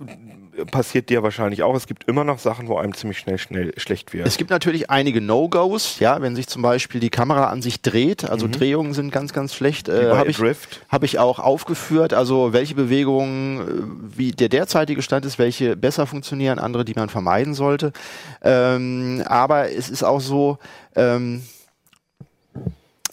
passiert 0.71 1.09
dir 1.09 1.23
wahrscheinlich 1.23 1.63
auch. 1.63 1.75
Es 1.75 1.87
gibt 1.87 2.07
immer 2.07 2.23
noch 2.23 2.39
Sachen, 2.39 2.67
wo 2.67 2.77
einem 2.77 2.93
ziemlich 2.93 3.17
schnell 3.17 3.37
schnell 3.37 3.73
schlecht 3.77 4.13
wird. 4.13 4.27
Es 4.27 4.37
gibt 4.37 4.49
natürlich 4.49 4.89
einige 4.89 5.21
No-Gos, 5.21 5.99
ja, 5.99 6.21
wenn 6.21 6.35
sich 6.35 6.47
zum 6.47 6.61
Beispiel 6.61 6.99
die 6.99 7.09
Kamera 7.09 7.49
an 7.49 7.61
sich 7.61 7.81
dreht, 7.81 8.29
also 8.29 8.47
Drehungen 8.47 8.93
sind 8.93 9.11
ganz, 9.11 9.33
ganz 9.33 9.53
schlecht, 9.53 9.89
äh, 9.89 10.11
habe 10.11 10.29
ich, 10.29 10.39
hab 10.89 11.03
ich 11.03 11.19
auch 11.19 11.39
aufgeführt, 11.39 12.13
also 12.13 12.53
welche 12.53 12.75
Bewegungen, 12.75 13.59
äh, 13.59 14.17
wie 14.17 14.31
der 14.31 14.49
derzeitige 14.49 15.01
Stand 15.01 15.25
ist, 15.25 15.39
welche 15.39 15.75
besser 15.75 16.05
funktionieren, 16.05 16.59
andere, 16.59 16.85
die 16.85 16.93
man 16.93 17.09
vermeiden 17.09 17.53
sollte. 17.53 17.93
Ähm, 18.41 19.23
aber 19.25 19.71
es 19.71 19.89
ist 19.89 20.03
auch 20.03 20.21
so, 20.21 20.57
ähm, 20.95 21.43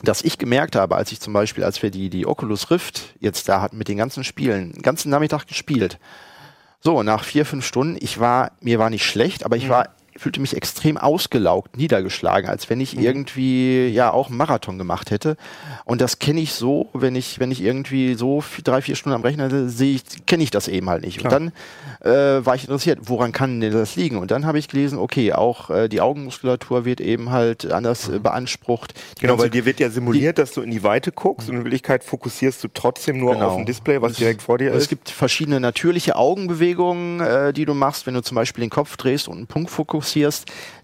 dass 0.03 0.23
ich 0.23 0.39
gemerkt 0.39 0.77
habe, 0.77 0.97
als 0.97 1.13
ich 1.13 1.21
zum 1.21 1.33
Beispiel, 1.33 1.65
als 1.65 1.83
wir 1.83 1.91
die, 1.91 2.11
die 2.11 2.27
Oculus 2.27 2.71
Rift 2.71 3.15
jetzt 3.21 3.49
da 3.49 3.61
hatten 3.61 3.79
mit 3.79 3.89
den 3.89 3.97
ganzen 3.97 4.25
Spielen, 4.25 4.73
den 4.73 4.83
ganzen 4.83 5.11
Nachmittag 5.11 5.47
gespielt. 5.47 5.99
So, 6.81 7.03
nach 7.03 7.25
vier, 7.25 7.45
fünf 7.45 7.67
Stunden, 7.67 7.97
ich 8.01 8.21
war, 8.21 8.53
mir 8.61 8.79
war 8.79 8.91
nicht 8.91 9.05
schlecht, 9.05 9.45
aber 9.45 9.57
ich 9.57 9.69
war, 9.69 9.89
fühlte 10.19 10.41
mich 10.41 10.57
extrem 10.57 10.99
ausgelaugt, 10.99 11.77
niedergeschlagen, 11.77 12.49
als 12.51 12.69
wenn 12.69 12.81
ich 12.81 12.99
irgendwie 12.99 13.87
ja 13.89 14.11
auch 14.13 14.29
einen 14.29 14.37
Marathon 14.37 14.77
gemacht 14.79 15.11
hätte. 15.11 15.37
Und 15.85 16.01
das 16.01 16.19
kenne 16.19 16.41
ich 16.41 16.53
so, 16.53 16.89
wenn 16.93 17.15
ich, 17.17 17.39
wenn 17.41 17.51
ich 17.51 17.63
irgendwie 17.63 18.15
so 18.15 18.41
vier, 18.41 18.65
drei, 18.65 18.83
vier 18.83 18.97
Stunden 18.97 19.15
am 19.15 19.23
Rechner 19.23 19.69
sehe 19.69 20.01
kenne 20.27 20.43
ich 20.43 20.51
das 20.51 20.69
eben 20.69 20.91
halt 20.91 21.05
nicht. 21.05 21.23
Und 21.23 21.33
dann 21.33 21.53
äh, 22.01 22.45
war 22.45 22.55
ich 22.55 22.63
interessiert, 22.63 22.99
woran 23.05 23.33
kann 23.33 23.61
denn 23.61 23.73
das 23.73 23.97
liegen? 23.97 24.17
Und 24.19 24.31
dann 24.31 24.45
habe 24.45 24.59
ich 24.59 24.69
gelesen, 24.69 24.99
okay, 24.99 25.33
auch 25.33 25.71
äh, 25.71 25.89
die 25.89 26.01
Augenmuskulatur 26.01 26.85
wird 26.85 27.01
eben 27.01 27.31
halt 27.31 27.71
anders 27.71 28.09
äh, 28.09 28.19
beansprucht. 28.19 28.95
Die 29.17 29.23
Genau, 29.23 29.39
weil 29.39 29.51
dir 29.51 29.65
wird 29.65 29.81
ja 29.81 29.89
simuliert, 29.91 30.39
dass 30.39 30.53
du 30.53 30.63
in 30.63 30.71
die 30.71 30.83
Weite 30.83 31.13
guckst 31.13 31.49
und 31.49 31.57
in 31.57 31.65
Wirklichkeit 31.65 32.03
fokussierst 32.05 32.63
du 32.65 32.69
trotzdem 32.75 33.19
nur 33.19 33.35
Genau. 33.35 33.49
auf 33.49 33.57
ein 33.57 33.67
Display, 33.67 34.03
was 34.03 34.15
direkt 34.15 34.43
vor 34.43 34.59
dir 34.59 34.73
Es 34.73 34.85
ist. 34.85 34.89
gibt 34.89 35.11
verschiedene 35.11 35.61
natürliche 35.61 36.17
Augenbewegungen, 36.17 37.21
äh, 37.21 37.53
die 37.53 37.65
du 37.65 37.75
machst, 37.75 38.07
wenn 38.07 38.15
du 38.15 38.23
zum 38.23 38.35
Beispiel 38.35 38.63
den 38.65 38.71
Kopf 38.71 38.97
drehst 38.97 39.29
und 39.29 39.37
einen 39.37 39.47
Punkt 39.47 39.71
fokussierst. 39.71 40.08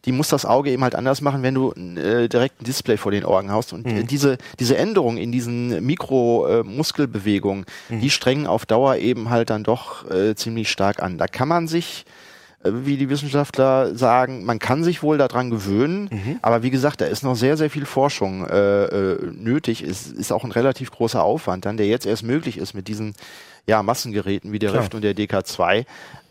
Die 0.04 0.12
muss 0.12 0.28
das 0.28 0.44
Auge 0.44 0.70
eben 0.70 0.82
halt 0.82 0.94
anders 0.94 1.20
machen, 1.20 1.42
wenn 1.42 1.54
du 1.54 1.72
äh, 1.72 2.28
direkt 2.28 2.60
ein 2.60 2.64
Display 2.64 2.96
vor 2.96 3.12
den 3.12 3.24
Augen 3.24 3.50
hast. 3.50 3.72
Und 3.72 3.86
äh, 3.86 4.04
diese, 4.04 4.38
diese 4.58 4.76
Änderungen 4.76 5.18
in 5.18 5.32
diesen 5.32 5.84
Mikromuskelbewegungen, 5.84 7.64
die 7.88 8.10
strengen 8.10 8.46
auf 8.46 8.66
Dauer 8.66 8.96
eben 8.96 9.30
halt 9.30 9.50
dann 9.50 9.64
doch 9.64 10.10
äh, 10.10 10.34
ziemlich 10.34 10.70
stark 10.70 11.02
an. 11.02 11.18
Da 11.18 11.26
kann 11.26 11.48
man 11.48 11.68
sich 11.68 12.04
äh, 12.64 12.70
wie 12.72 12.96
die 12.96 13.08
Wissenschaftler 13.08 13.94
sagen, 13.94 14.44
man 14.44 14.58
kann 14.58 14.84
sich 14.84 15.02
wohl 15.02 15.18
daran 15.18 15.50
gewöhnen, 15.50 16.38
aber 16.42 16.62
wie 16.62 16.70
gesagt, 16.70 17.00
da 17.00 17.06
ist 17.06 17.22
noch 17.22 17.36
sehr, 17.36 17.56
sehr 17.56 17.70
viel 17.70 17.86
Forschung 17.86 18.46
äh, 18.46 18.84
äh, 18.84 19.32
nötig. 19.32 19.82
Es 19.82 20.06
ist 20.06 20.32
auch 20.32 20.44
ein 20.44 20.52
relativ 20.52 20.90
großer 20.90 21.22
Aufwand, 21.22 21.66
dann 21.66 21.76
der 21.76 21.86
jetzt 21.86 22.06
erst 22.06 22.22
möglich 22.22 22.58
ist 22.58 22.74
mit 22.74 22.88
diesen 22.88 23.14
ja, 23.66 23.82
Massengeräten 23.82 24.52
wie 24.52 24.58
der 24.58 24.70
Klar. 24.70 24.82
Rift 24.82 24.94
und 24.94 25.02
der 25.02 25.14
DK2. 25.14 25.84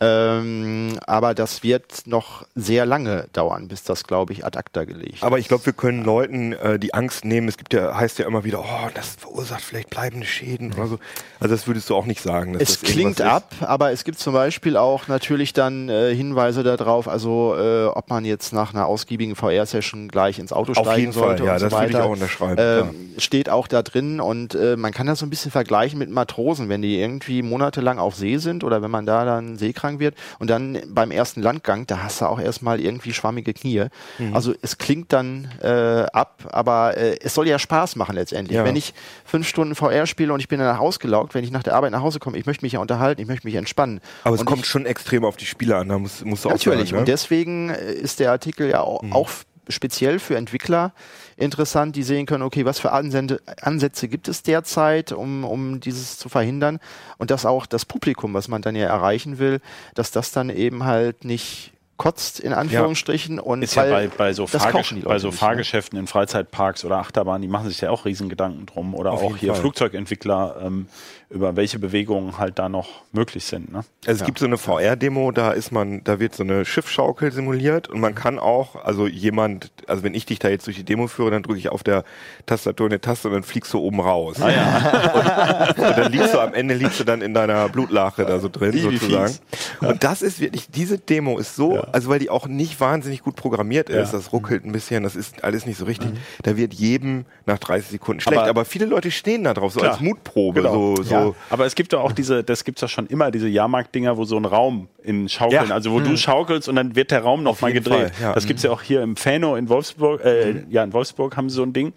Ähm, 0.06 1.00
aber 1.08 1.34
das 1.34 1.64
wird 1.64 2.08
noch 2.08 2.46
sehr 2.56 2.86
lange 2.86 3.28
dauern, 3.32 3.70
bis 3.70 3.84
das, 3.84 4.04
glaube 4.04 4.34
ich, 4.34 4.46
ad 4.46 4.58
acta 4.60 4.84
gelegt 4.84 5.24
Aber 5.24 5.40
ich 5.40 5.48
glaube, 5.48 5.66
wir 5.66 5.72
können 5.74 6.04
Leuten 6.04 6.52
äh, 6.54 6.78
die 6.78 6.94
Angst 6.94 7.24
nehmen. 7.24 7.48
Es 7.48 7.58
gibt 7.58 7.74
ja, 7.74 7.96
heißt 7.96 8.20
ja 8.20 8.28
immer 8.28 8.44
wieder, 8.44 8.60
oh, 8.60 8.90
das 8.94 9.16
verursacht 9.18 9.62
vielleicht 9.62 9.90
bleibende 9.92 10.26
Schäden 10.26 10.74
oder 10.74 10.88
so. 10.88 11.00
Also 11.40 11.56
das 11.56 11.68
würdest 11.68 11.90
du 11.90 11.96
auch 11.96 12.06
nicht 12.06 12.22
sagen. 12.22 12.58
Es 12.60 12.82
klingt 12.82 13.22
ab, 13.22 13.54
aber 13.62 13.92
es 13.92 14.04
gibt 14.04 14.20
zum 14.20 14.34
Beispiel 14.34 14.76
auch 14.76 15.08
natürlich 15.08 15.54
dann 15.54 15.88
äh, 15.88 16.14
Hinweise 16.14 16.64
darauf, 16.64 17.08
also 17.08 17.56
äh, 17.58 17.86
ob 17.86 18.10
man 18.10 18.26
jetzt 18.26 18.52
nach 18.52 18.74
einer 18.74 18.88
ausgiebigen 18.88 19.36
VR-Session 19.38 20.10
gleich 20.10 20.38
ins 20.38 20.52
Auto 20.52 20.74
Auf 20.74 20.86
steigen 20.86 21.00
jeden 21.00 21.14
Fall, 21.14 21.38
sollte 21.38 21.46
ja, 21.46 21.54
und 21.54 21.60
so 21.60 21.66
das 21.66 21.74
würde 21.74 21.88
ich 21.88 21.94
weiter. 21.94 22.06
auch 22.06 22.10
unterschreiben, 22.12 22.56
Ähm, 22.60 23.14
steht 23.20 23.48
auch 23.50 23.68
da 23.68 23.82
drin 23.84 24.20
und 24.20 24.54
äh, 24.56 24.76
man 24.76 24.92
kann 24.92 25.08
das 25.08 25.20
so 25.20 25.26
ein 25.26 25.30
bisschen 25.30 25.52
vergleichen 25.52 25.98
mit 25.98 26.10
Matrosen, 26.10 26.68
wenn 26.68 26.82
die 26.82 27.00
irgendwie 27.24 27.42
monatelang 27.42 28.00
auf 28.00 28.16
See 28.16 28.38
sind 28.38 28.64
oder 28.64 28.82
wenn 28.82 28.92
man 28.92 29.06
da 29.06 29.26
dann 29.26 29.58
seekrank 29.58 30.00
wird 30.00 30.16
und 30.40 30.50
dann 30.50 30.80
beim 30.88 31.12
ersten 31.12 31.42
Landgang, 31.42 31.88
da 31.88 32.04
hast 32.04 32.22
du 32.22 32.26
auch 32.26 32.40
erstmal 32.40 32.80
irgendwie 32.80 33.14
schwammige 33.14 33.54
Knie. 33.54 33.86
Mhm. 34.20 34.36
Also 34.36 34.54
es 34.62 34.78
klingt 34.78 35.14
dann 35.14 35.50
äh, 35.62 36.06
ab, 36.14 36.44
aber 36.52 36.98
äh, 36.98 37.18
es 37.22 37.34
soll 37.34 37.48
ja 37.48 37.60
Spaß 37.60 37.96
machen 37.96 38.16
letztendlich. 38.16 38.56
Ja. 38.58 38.66
Wenn 38.66 38.76
ich 38.76 38.94
fünf 39.26 39.48
Stunden 39.48 39.76
VR 39.76 40.06
spiele 40.06 40.34
und 40.34 40.40
ich 40.40 40.48
bin 40.48 40.60
danach 40.60 40.80
ausgelaugt, 40.80 41.34
wenn 41.34 41.44
ich 41.44 41.52
nach 41.52 41.64
der 41.64 41.76
Arbeit 41.76 41.92
nach 41.92 42.02
Hause 42.02 42.20
komme, 42.20 42.38
ich 42.38 42.46
möchte 42.46 42.66
mich 42.66 42.74
ja 42.74 42.80
unterhalten, 42.80 43.22
ich 43.22 43.28
möchte 43.28 43.48
mich 43.48 43.56
entspannen. 43.56 44.02
Aber 44.24 44.36
es 44.36 44.42
und 44.42 44.46
kommt 44.48 44.66
schon 44.66 44.86
extrem 44.86 45.24
auf 45.26 45.38
die 45.38 45.46
Spiele 45.46 45.78
an, 45.78 45.90
da 45.90 45.98
musst, 45.98 46.26
musst 46.26 46.46
du 46.46 46.50
auch 46.50 46.54
Natürlich. 46.54 46.94
Und 46.94 47.00
Ne? 47.00 47.06
deswegen 47.06 47.70
äh, 47.70 47.94
ist 47.94 48.20
der 48.20 48.32
Artikel 48.32 48.70
ja 48.70 48.82
auch, 48.82 49.04
auch 49.12 49.28
f- 49.28 49.46
speziell 49.70 50.20
für 50.20 50.38
Entwickler 50.38 50.94
interessant, 51.38 51.96
die 51.96 52.04
sehen 52.04 52.26
können, 52.26 52.44
okay, 52.44 52.66
was 52.66 52.80
für 52.80 52.92
Ansende, 52.92 53.42
Ansätze 53.62 54.08
gibt 54.08 54.28
es 54.28 54.44
derzeit, 54.44 55.12
um, 55.12 55.44
um 55.44 55.80
dieses 55.80 56.18
zu 56.18 56.30
verhindern. 56.30 56.80
Und 57.18 57.32
dass 57.32 57.46
auch 57.46 57.66
das 57.66 57.86
Publikum, 57.86 58.34
was 58.34 58.48
man 58.48 58.62
dann 58.62 58.76
ja 58.76 58.88
erreichen 58.88 59.40
will, 59.40 59.60
dass 59.96 60.12
das 60.12 60.32
dann 60.32 60.50
eben 60.50 60.84
halt 60.84 61.26
nicht 61.26 61.74
kotzt, 61.98 62.40
in 62.40 62.54
Anführungsstrichen. 62.54 63.40
Und 63.40 63.62
Ist 63.62 63.76
ja 63.76 63.84
bei, 63.84 64.08
bei, 64.08 64.34
so, 64.34 64.48
Fahrgesch 64.48 64.96
bei 65.04 65.20
so 65.20 65.28
nicht, 65.28 65.36
ne? 65.36 65.40
Fahrgeschäften 65.40 65.98
in 65.98 66.08
Freizeitparks 66.08 66.84
oder 66.86 66.98
Achterbahnen, 66.98 67.42
die 67.42 67.48
machen 67.48 67.70
sich 67.70 67.82
ja 67.82 67.92
auch 67.92 68.06
Riesengedanken 68.06 68.66
drum. 68.66 68.96
Oder 68.96 69.12
Auf 69.12 69.24
auch 69.24 69.38
hier 69.38 69.54
Fall. 69.54 69.62
Flugzeugentwickler, 69.62 70.58
ähm, 70.64 70.88
über 71.34 71.56
welche 71.56 71.80
Bewegungen 71.80 72.38
halt 72.38 72.60
da 72.60 72.70
noch 72.70 73.02
möglich 73.12 73.44
sind. 73.46 73.72
Ne? 73.74 73.84
Also 74.06 74.22
es 74.22 74.26
gibt 74.26 74.38
so 74.40 74.46
eine 74.46 74.58
VR-Demo, 74.58 75.32
da 75.32 75.52
ist 75.52 75.72
man, 75.72 76.04
da 76.04 76.20
wird 76.20 76.36
so 76.36 76.44
eine 76.44 76.64
Schiffschaukel 76.64 77.32
simuliert 77.32 77.90
und 77.90 78.00
man 78.00 78.14
kann 78.14 78.38
auch, 78.40 78.76
also 78.86 79.08
jemand, 79.08 79.72
also 79.88 80.04
wenn 80.04 80.14
ich 80.14 80.26
dich 80.28 80.40
da 80.40 80.50
jetzt 80.50 80.68
durch 80.68 80.76
die 80.78 80.84
Demo 80.84 81.08
führe, 81.08 81.32
dann 81.32 81.42
drücke 81.44 81.58
ich 81.58 81.70
auf 81.70 81.82
der 81.84 82.04
Tastatur 82.46 82.86
eine 82.88 83.02
Taste 83.02 83.28
und 83.30 83.34
dann 83.34 83.44
fliegst 83.44 83.74
du 83.74 83.80
oben 83.80 84.00
raus. 84.00 84.38
Ah, 84.42 84.52
ja. 84.52 85.74
Und 85.74 85.98
dann 85.98 86.12
liegst 86.12 86.34
du 86.34 86.40
am 86.40 86.54
Ende 86.54 86.76
liegst 86.76 87.00
du 87.00 87.04
dann 87.04 87.22
in 87.22 87.34
deiner 87.34 87.68
Blutlache 87.70 88.26
da 88.26 88.40
so 88.40 88.50
drin 88.50 88.74
wie 88.74 88.80
sozusagen. 88.82 89.34
Und 89.82 90.04
das 90.04 90.22
ist 90.22 90.40
wirklich, 90.40 90.70
diese 90.70 90.98
Demo 90.98 91.38
ist 91.40 91.56
so, 91.56 91.80
also 91.92 92.10
weil 92.10 92.20
die 92.20 92.30
auch 92.30 92.48
nicht 92.48 92.80
wahnsinnig 92.80 93.22
gut 93.24 93.36
programmiert 93.36 93.90
ist, 93.90 94.12
Ja. 94.12 94.18
das 94.20 94.32
ruckelt 94.34 94.66
ein 94.66 94.72
bisschen, 94.72 95.04
das 95.04 95.16
ist 95.16 95.44
alles 95.44 95.66
nicht 95.66 95.78
so 95.78 95.86
richtig. 95.86 96.10
Da 96.44 96.58
wird 96.58 96.74
jedem 96.74 97.26
nach 97.46 97.58
30 97.60 97.90
Sekunden 97.92 98.20
schlecht. 98.22 98.38
Aber- 98.40 98.50
Aber, 98.50 98.66
viele 98.66 98.86
Leute 98.86 99.10
stehen 99.12 99.44
da 99.46 99.54
drauf, 99.54 99.74
so 99.74 99.80
Klar. 99.80 99.94
als 99.94 100.02
Mutprobe. 100.02 100.62
Genau. 100.62 100.96
So, 100.98 101.04
so. 101.04 101.16
Aber 101.50 101.66
es 101.66 101.76
gibt 101.76 101.94
doch 101.94 102.02
auch 102.02 102.12
diese, 102.12 102.44
das 102.44 102.64
gibt's 102.64 102.82
doch 102.82 102.90
schon 102.90 103.08
immer, 103.08 103.32
diese 103.32 103.48
Jahrmarkt-Dinger, 103.48 104.18
wo 104.18 104.26
so 104.26 104.38
ein 104.38 104.46
Raum 104.46 104.88
in 105.04 105.30
Schaukeln, 105.30 105.70
Ja. 105.70 105.74
also 105.76 105.92
wo 105.92 106.00
du 106.00 106.16
schaukelst 106.18 106.68
und 106.70 106.76
dann 106.76 106.96
wird 106.96 107.12
der 107.12 107.22
Raum 107.22 107.44
noch 107.44 107.62
mal 107.62 107.70
jeden 107.72 107.84
gedreht. 107.84 108.12
Ja. 108.22 108.34
Das 108.34 108.46
gibt's 108.48 108.64
ja 108.64 108.72
auch 108.72 108.82
hier 108.82 109.02
im 109.02 109.16
Fano 109.16 109.56
in 109.56 109.70
Wolfsburg, 109.70 110.24
äh, 110.24 110.64
ja, 110.70 110.84
in 110.84 110.94
Wolfsburg 110.94 111.36
haben 111.38 111.50
sie 111.50 111.56
so 111.56 111.64
ein 111.64 111.74
Ding. 111.74 111.94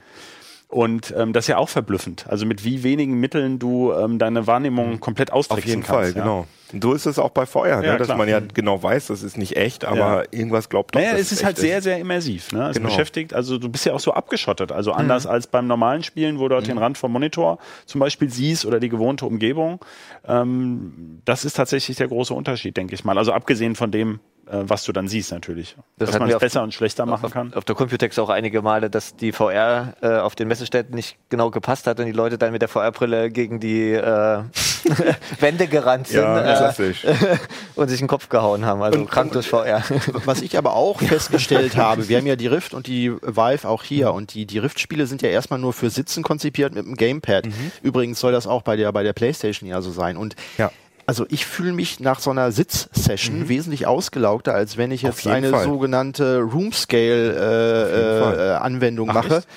Und 0.68 1.14
ähm, 1.16 1.33
das 1.33 1.45
ist 1.45 1.49
ja 1.49 1.59
auch 1.59 1.68
verblüffend. 1.68 2.27
Also 2.29 2.45
mit 2.45 2.64
wie 2.64 2.83
wenigen 2.83 3.20
Mitteln 3.20 3.61
du 3.61 3.93
ähm, 3.93 4.18
deine 4.18 4.49
Wahrnehmung 4.49 4.99
komplett 4.99 5.33
austricksen 5.33 5.62
Auf 5.62 5.68
jeden 5.68 5.83
kannst. 5.85 6.12
Fall, 6.12 6.16
ja. 6.16 6.22
genau. 6.24 6.47
So 6.81 6.93
ist 6.95 7.07
es 7.07 7.19
auch 7.19 7.31
bei 7.31 7.47
Feuer, 7.47 7.83
Ja, 7.83 7.93
ne? 7.93 7.99
dass 7.99 8.09
klar. 8.09 8.19
man 8.19 8.29
ja 8.29 8.41
genau 8.41 8.83
weiß, 8.83 9.07
das 9.07 9.23
ist 9.23 9.39
nicht 9.39 9.57
echt, 9.57 9.85
aber 9.85 9.97
Ja. 9.99 10.23
irgendwas 10.31 10.69
glaubt 10.69 10.95
doch, 10.95 11.01
Naja, 11.01 11.12
dass 11.12 11.21
es 11.21 11.33
ist 11.33 11.45
halt 11.45 11.57
sehr, 11.59 11.81
sehr 11.83 11.99
immersiv. 11.99 12.53
Ne? 12.53 12.69
Es 12.71 12.77
Genau. 12.77 12.89
beschäftigt, 12.89 13.35
also 13.35 13.59
du 13.59 13.69
bist 13.69 13.85
ja 13.87 13.93
auch 13.95 14.01
so 14.01 14.12
abgeschottet. 14.12 14.73
Also 14.73 14.93
anders 14.93 15.27
als 15.27 15.47
beim 15.47 15.67
normalen 15.67 16.03
Spielen, 16.03 16.39
wo 16.39 16.45
du 16.49 16.57
dort 16.57 16.67
den 16.67 16.79
Rand 16.79 16.99
vom 16.99 17.12
Monitor 17.12 17.59
zum 17.87 18.01
Beispiel 18.01 18.31
siehst 18.31 18.64
oder 18.67 18.81
die 18.81 18.89
gewohnte 18.89 19.27
Umgebung. 19.27 19.81
Ähm, 20.27 21.21
das 21.25 21.45
ist 21.45 21.55
tatsächlich 21.55 21.97
der 21.97 22.09
große 22.09 22.35
Unterschied, 22.35 22.77
denke 22.77 22.95
ich 22.95 23.05
mal. 23.05 23.17
Also 23.19 23.33
abgesehen 23.33 23.75
von 23.77 23.91
dem, 23.91 24.21
äh, 24.47 24.59
was 24.62 24.85
du 24.85 24.93
dann 24.93 25.09
siehst 25.09 25.33
natürlich. 25.33 25.77
Das 25.99 26.11
Dass 26.11 26.19
man 26.19 26.29
es 26.31 26.39
besser 26.39 26.62
und 26.62 26.75
schlechter 26.75 27.07
machen 27.07 27.27
auf, 27.27 27.33
kann. 27.33 27.55
auf 27.55 27.64
der 27.64 27.75
Computex 27.77 28.19
auch 28.19 28.29
einige 28.29 28.62
Male, 28.62 28.91
dass 28.91 29.17
die 29.17 29.33
VR 29.33 29.95
äh, 30.03 30.17
auf 30.19 30.35
den 30.35 30.49
Messeständen 30.49 30.95
nicht 30.95 31.17
genau 31.29 31.51
gepasst 31.51 31.87
hat 31.87 31.99
und 32.01 32.07
die 32.07 32.12
Leute 32.12 32.39
dann 32.39 32.53
mit 32.53 32.62
der 32.62 32.69
VR-Brille 32.69 33.31
gegen 33.31 33.61
die 33.61 33.93
äh, 33.93 34.43
Wände 35.41 35.66
gerannt 35.66 36.09
sind 36.09 36.22
Ja, 36.22 36.70
äh, 36.70 36.82
und 37.74 37.89
sich 37.89 37.99
den 37.99 38.09
Kopf 38.09 38.28
gehauen 38.28 38.64
haben. 38.64 38.82
Also 38.82 39.05
krank 39.05 39.32
durch 39.32 39.49
VR. 39.49 39.82
Was 40.24 40.43
ich 40.43 40.57
aber 40.59 40.74
auch 40.74 41.01
festgestellt 41.01 41.76
habe, 41.76 42.09
wir 42.09 42.18
haben 42.18 42.26
ja 42.26 42.37
die 42.37 42.47
Rift 42.47 42.74
und 42.74 42.87
die 42.87 43.11
Vive 43.12 43.68
auch 43.68 43.82
hier 43.82 44.12
und 44.12 44.34
die, 44.34 44.47
die 44.47 44.59
Rift-Spiele 44.59 45.07
sind 45.07 45.22
ja 45.22 45.28
erstmal 45.28 45.59
nur 45.59 45.72
für 45.72 45.91
Sitzen 45.91 46.22
konzipiert 46.22 46.74
mit 46.74 46.87
dem 46.87 46.97
Gamepad. 46.97 47.49
Übrigens 47.82 48.20
soll 48.20 48.32
das 48.32 48.47
auch 48.47 48.62
bei 48.62 48.76
der, 48.76 48.93
bei 48.93 49.03
der 49.03 49.12
Playstation 49.12 49.68
ja 49.68 49.80
so 49.82 49.91
sein. 49.91 50.16
Und 50.16 50.37
Ja. 50.59 50.70
also 51.07 51.26
ich 51.28 51.47
fühle 51.47 51.72
mich 51.72 52.01
nach 52.01 52.20
so 52.20 52.30
einer 52.30 52.53
Sitzsession 52.53 53.49
wesentlich 53.49 53.87
ausgelaugter, 53.87 54.55
als 54.55 54.76
wenn 54.76 54.91
ich 54.91 55.03
jetzt 55.03 55.26
eine 55.26 55.51
Fall. 55.51 55.64
sogenannte 55.64 56.24
jeden 56.24 56.51
Fall. 56.51 56.61
Room-Scale-Anwendung 56.61 59.11
Ach, 59.11 59.14
mache. 59.14 59.37
echt? 59.39 59.49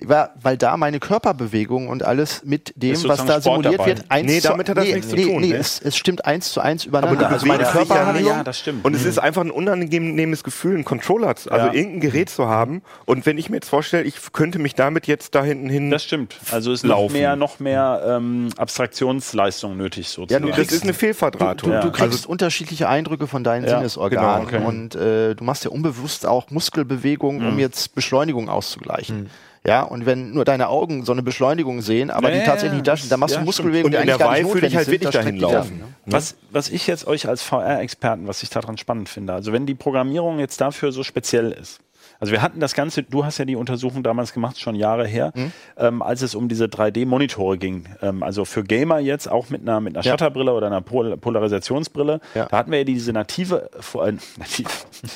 Weil, 0.00 0.28
weil 0.42 0.56
da 0.58 0.76
meine 0.76 0.98
Körperbewegung 0.98 1.88
und 1.88 2.02
alles 2.02 2.42
mit 2.44 2.72
dem, 2.76 2.94
was 3.04 3.18
da 3.24 3.40
Sport 3.40 3.42
simuliert 3.44 3.74
dabei. 3.74 3.86
wird, 3.86 4.04
eins 4.08 4.26
Nee, 4.30 4.40
zu- 4.40 4.48
damit 4.48 4.68
hat 4.68 4.76
das 4.76 4.84
nee, 4.84 4.92
nichts 4.94 5.08
zu 5.08 5.16
nee, 5.16 5.24
tun, 5.26 5.40
Nee, 5.40 5.48
ne? 5.50 5.56
es, 5.56 5.80
es 5.80 5.96
stimmt 5.96 6.24
eins 6.24 6.52
zu 6.52 6.60
eins 6.60 6.82
Aber 6.82 6.88
übereinander. 6.98 7.28
du 7.28 7.34
Also 7.34 7.46
meine 7.46 7.62
dich 7.62 7.72
ja. 7.88 8.20
Ja, 8.38 8.42
das 8.44 8.58
stimmt. 8.58 8.84
Und 8.84 8.94
es 8.94 9.04
ist 9.04 9.18
einfach 9.18 9.42
ein 9.42 9.52
unangenehmes 9.52 10.42
Gefühl, 10.42 10.74
einen 10.74 10.84
Controller, 10.84 11.36
zu, 11.36 11.50
also 11.50 11.68
Ja. 11.68 11.72
irgendein 11.72 12.00
Gerät 12.00 12.28
zu 12.28 12.48
haben. 12.48 12.82
Und 13.06 13.24
wenn 13.24 13.38
ich 13.38 13.48
mir 13.50 13.56
jetzt 13.58 13.68
vorstelle, 13.68 14.02
ich 14.02 14.16
könnte 14.32 14.58
mich 14.58 14.74
damit 14.74 15.06
jetzt 15.06 15.34
da 15.36 15.44
hinten 15.44 15.68
hin. 15.70 15.90
Das 15.92 16.02
stimmt. 16.04 16.36
Also 16.50 16.72
es 16.72 16.80
ist 16.80 16.88
noch 16.88 16.96
Laufen. 16.98 17.12
mehr, 17.12 17.36
noch 17.36 17.60
mehr 17.60 18.02
ähm, 18.04 18.48
Abstraktionsleistung 18.58 19.76
nötig 19.76 20.08
sozusagen. 20.08 20.42
du 20.42 20.48
das 20.48 20.56
kriegst- 20.58 20.72
ist 20.72 20.82
eine 20.82 20.92
Du, 20.92 20.98
Fehlverdrahtung. 20.98 21.70
du 21.70 21.74
Ja. 21.76 21.82
kriegst 21.82 22.00
Also, 22.02 22.28
unterschiedliche 22.28 22.88
Eindrücke 22.88 23.26
von 23.26 23.44
deinen 23.44 23.64
Ja, 23.64 23.76
Sinnesorganen 23.76 24.48
genau, 24.48 24.66
okay. 24.66 24.66
und 24.68 24.94
äh, 24.96 25.34
du 25.34 25.44
machst 25.44 25.64
ja 25.64 25.70
unbewusst 25.70 26.26
auch 26.26 26.50
Muskelbewegungen, 26.50 27.46
um 27.46 27.58
jetzt 27.58 27.94
Beschleunigung 27.94 28.48
auszugleichen. 28.48 29.30
Ja, 29.66 29.82
und 29.82 30.04
wenn 30.04 30.32
nur 30.32 30.44
deine 30.44 30.68
Augen 30.68 31.06
so 31.06 31.12
eine 31.12 31.22
Beschleunigung 31.22 31.80
sehen, 31.80 32.10
aber 32.10 32.28
Ja, 32.28 32.34
die 32.34 32.40
ja, 32.40 32.44
tatsächlich 32.44 32.86
ja, 32.86 32.92
nicht 32.92 33.04
da, 33.04 33.08
dann 33.08 33.20
machst 33.20 33.34
ja, 33.34 33.40
du 33.40 33.44
stimmt. 33.44 33.46
Muskelbewegungen, 33.46 33.86
und 33.86 33.92
die 33.92 33.96
eigentlich 33.96 34.16
der 34.18 34.26
gar 34.26 34.34
nicht 34.34 34.44
würde 34.52 34.66
ich 34.66 34.74
notwendig 34.74 34.76
halt 34.76 34.84
sind, 34.86 34.92
wirklich 34.92 35.10
da 35.10 35.18
dahin 35.18 35.36
laufen. 35.38 35.80
dann, 35.80 35.88
ne? 35.88 35.94
Was, 36.06 36.36
was 36.50 36.68
ich 36.68 36.86
jetzt 36.86 37.06
euch 37.06 37.26
als 37.28 37.42
VR-Experten, 37.42 38.28
was 38.28 38.42
ich 38.42 38.50
daran 38.50 38.76
spannend 38.76 39.08
finde, 39.08 39.32
also 39.32 39.52
wenn 39.52 39.64
die 39.64 39.74
Programmierung 39.74 40.38
jetzt 40.38 40.60
dafür 40.60 40.92
so 40.92 41.02
speziell 41.02 41.50
ist. 41.50 41.80
Also 42.20 42.32
wir 42.32 42.42
hatten 42.42 42.60
das 42.60 42.74
Ganze, 42.74 43.02
du 43.02 43.24
hast 43.24 43.38
ja 43.38 43.44
die 43.44 43.56
Untersuchung 43.56 44.02
damals 44.02 44.32
gemacht, 44.32 44.58
schon 44.60 44.74
Jahre 44.74 45.06
her, 45.06 45.32
Mhm. 45.34 45.52
ähm, 45.76 46.02
als 46.02 46.22
es 46.22 46.34
um 46.34 46.48
diese 46.48 46.66
3D-Monitore 46.68 47.58
ging. 47.58 47.84
Ähm, 48.02 48.22
also 48.22 48.44
für 48.44 48.62
Gamer 48.64 48.98
jetzt 49.00 49.30
auch 49.30 49.50
mit 49.50 49.62
einer, 49.62 49.80
mit 49.80 49.94
einer 49.96 50.04
Ja. 50.04 50.12
Shutterbrille 50.12 50.52
oder 50.52 50.66
einer 50.68 50.80
Pol 50.80 51.16
Polarisationsbrille. 51.16 52.20
Ja. 52.34 52.46
Da 52.46 52.56
hatten 52.58 52.70
wir 52.70 52.78
ja 52.78 52.84
diese 52.84 53.12
native, 53.12 53.68
äh, 53.94 54.12
native, 54.38 54.68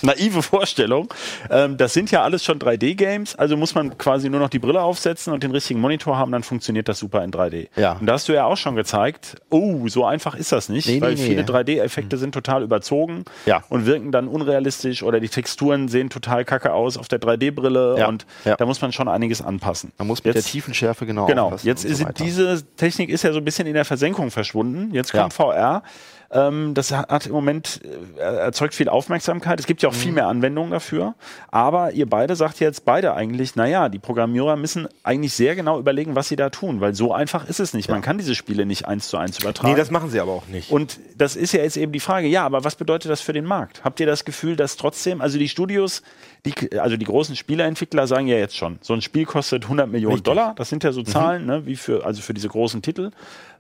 naive 0.03 0.43
Vorstellung. 0.43 1.13
Ähm, 1.51 1.77
das 1.77 1.93
sind 1.95 2.11
ja 2.11 2.23
alles 2.23 2.45
schon 2.45 2.59
3D-Games, 2.59 3.37
also 3.37 3.57
muss 3.57 3.75
man 3.75 3.97
quasi 3.99 4.29
nur 4.29 4.41
noch 4.41 4.51
die 4.51 4.59
Brille 4.59 4.83
aufsetzen 4.83 5.33
und 5.33 5.43
den 5.43 5.51
richtigen 5.51 5.81
Monitor 5.81 6.17
haben, 6.19 6.33
dann 6.33 6.43
funktioniert 6.43 6.89
das 6.89 6.99
super 6.99 7.23
in 7.25 7.31
3D. 7.31 7.69
Ja. 7.77 7.93
Und 7.93 8.07
da 8.07 8.15
hast 8.15 8.29
du 8.29 8.33
ja 8.35 8.45
auch 8.45 8.57
schon 8.57 8.77
gezeigt, 8.77 9.37
oh, 9.51 9.89
so 9.89 10.05
einfach 10.05 10.35
ist 10.35 10.53
das 10.53 10.69
nicht, 10.69 10.89
Nee, 10.89 11.01
weil 11.01 11.15
nee, 11.15 11.21
nee. 11.21 11.27
viele 11.29 11.43
3D-Effekte 11.43 12.17
sind 12.19 12.33
total 12.33 12.63
überzogen 12.63 13.25
Ja. 13.47 13.63
und 13.69 13.87
wirken 13.87 14.13
dann 14.13 14.29
unrealistisch 14.29 15.03
oder 15.03 15.21
die 15.21 15.29
Texturen 15.29 15.89
sehen 15.89 16.11
total 16.11 16.45
kacke 16.45 16.73
aus 16.73 16.97
auf 16.99 17.09
der 17.09 17.21
3D-Brille 17.21 17.97
Ja. 17.99 18.09
und 18.09 18.27
Ja. 18.45 18.57
da 18.57 18.67
muss 18.67 18.81
man 18.81 18.93
schon 18.93 19.09
einiges 19.09 19.43
anpassen. 19.43 19.93
Man 19.99 20.07
muss 20.09 20.25
mit 20.25 20.35
Jetzt- 20.35 20.47
der 20.47 20.53
Tiefenschärfe 20.53 21.07
genau 21.07 21.27
Genau, 21.27 21.55
jetzt 21.63 21.83
so 21.83 21.89
ist 21.89 22.05
weiter. 22.05 22.25
diese 22.25 22.63
Technik 22.77 23.09
ist 23.11 23.23
ja 23.23 23.33
so 23.33 23.39
ein 23.39 23.45
bisschen 23.45 23.67
in 23.67 23.75
der 23.75 23.85
Versenkung 23.85 24.31
verschwunden. 24.31 24.95
Jetzt 24.95 25.13
kommt 25.13 25.33
VR. 25.33 25.83
Ähm, 26.31 26.75
das 26.75 26.93
hat, 26.93 27.25
im 27.25 27.33
Moment 27.33 27.81
äh, 28.17 28.21
erzeugt 28.21 28.75
viel 28.75 28.91
Aufmerksamkeit. 28.91 29.59
Es 29.59 29.67
gibt 29.67 29.81
ja 29.81 29.89
auch 29.89 29.95
Mhm. 29.95 29.99
viel 29.99 30.13
mehr 30.13 30.27
Anwendungen 30.27 30.71
dafür. 30.71 31.15
Aber 31.51 31.93
ihr 31.93 32.07
beide 32.07 32.37
sagt 32.37 32.61
jetzt 32.61 32.85
beide 32.85 33.15
eigentlich, 33.15 33.57
naja, 33.57 33.89
die 33.89 33.99
Programmierer 33.99 34.57
müssen 34.57 34.89
eigentlich 35.03 35.33
sehr 35.33 35.57
genau 35.57 35.79
überlegen, 35.79 36.15
was 36.17 36.29
sie 36.29 36.37
da 36.37 36.51
tun, 36.51 36.83
weil 36.83 36.95
so 36.95 37.15
einfach 37.15 37.49
ist 37.49 37.61
es 37.61 37.73
nicht. 37.73 37.89
Man 37.89 38.03
kann 38.03 38.19
diese 38.19 38.35
Spiele 38.35 38.67
nicht 38.67 38.87
eins 38.87 39.09
zu 39.09 39.17
eins 39.17 39.39
übertragen. 39.39 39.73
nee, 39.73 39.79
das 39.79 39.91
machen 39.91 40.11
sie 40.11 40.21
aber 40.21 40.33
auch 40.33 40.47
nicht. 40.49 40.71
Und 40.71 41.01
das 41.17 41.35
ist 41.35 41.53
ja 41.53 41.63
jetzt 41.63 41.79
eben 41.79 41.93
die 41.93 42.01
Frage, 42.01 42.27
ja, 42.27 42.45
aber 42.45 42.63
was 42.63 42.77
bedeutet 42.77 43.11
das 43.11 43.23
für 43.23 43.33
den 43.33 43.47
Markt? 43.47 43.83
Habt 43.83 43.99
ihr 43.99 44.07
das 44.07 44.27
Gefühl, 44.27 44.55
dass 44.57 44.77
trotzdem, 44.77 45.23
also 45.23 45.39
die 45.39 45.49
Studios, 45.49 46.03
die, 46.45 46.79
also 46.79 46.99
die 46.99 47.07
großen 47.07 47.37
Spieleentwickler 47.37 48.07
sagen 48.07 48.27
ja 48.27 48.37
jetzt 48.37 48.55
schon, 48.57 48.79
so 48.83 48.93
ein 48.93 49.01
Spiel 49.01 49.25
kostet 49.25 49.63
100 49.65 49.89
Millionen 49.91 50.17
Richtig. 50.17 50.25
Dollar, 50.25 50.55
das 50.57 50.69
sind 50.69 50.85
ja 50.85 50.93
so 50.93 51.03
Zahlen, 51.03 51.47
ne, 51.47 51.65
wie 51.65 51.77
für, 51.77 52.05
also 52.05 52.21
für 52.21 52.35
diese 52.35 52.49
großen 52.49 52.83
Titel. 52.83 53.13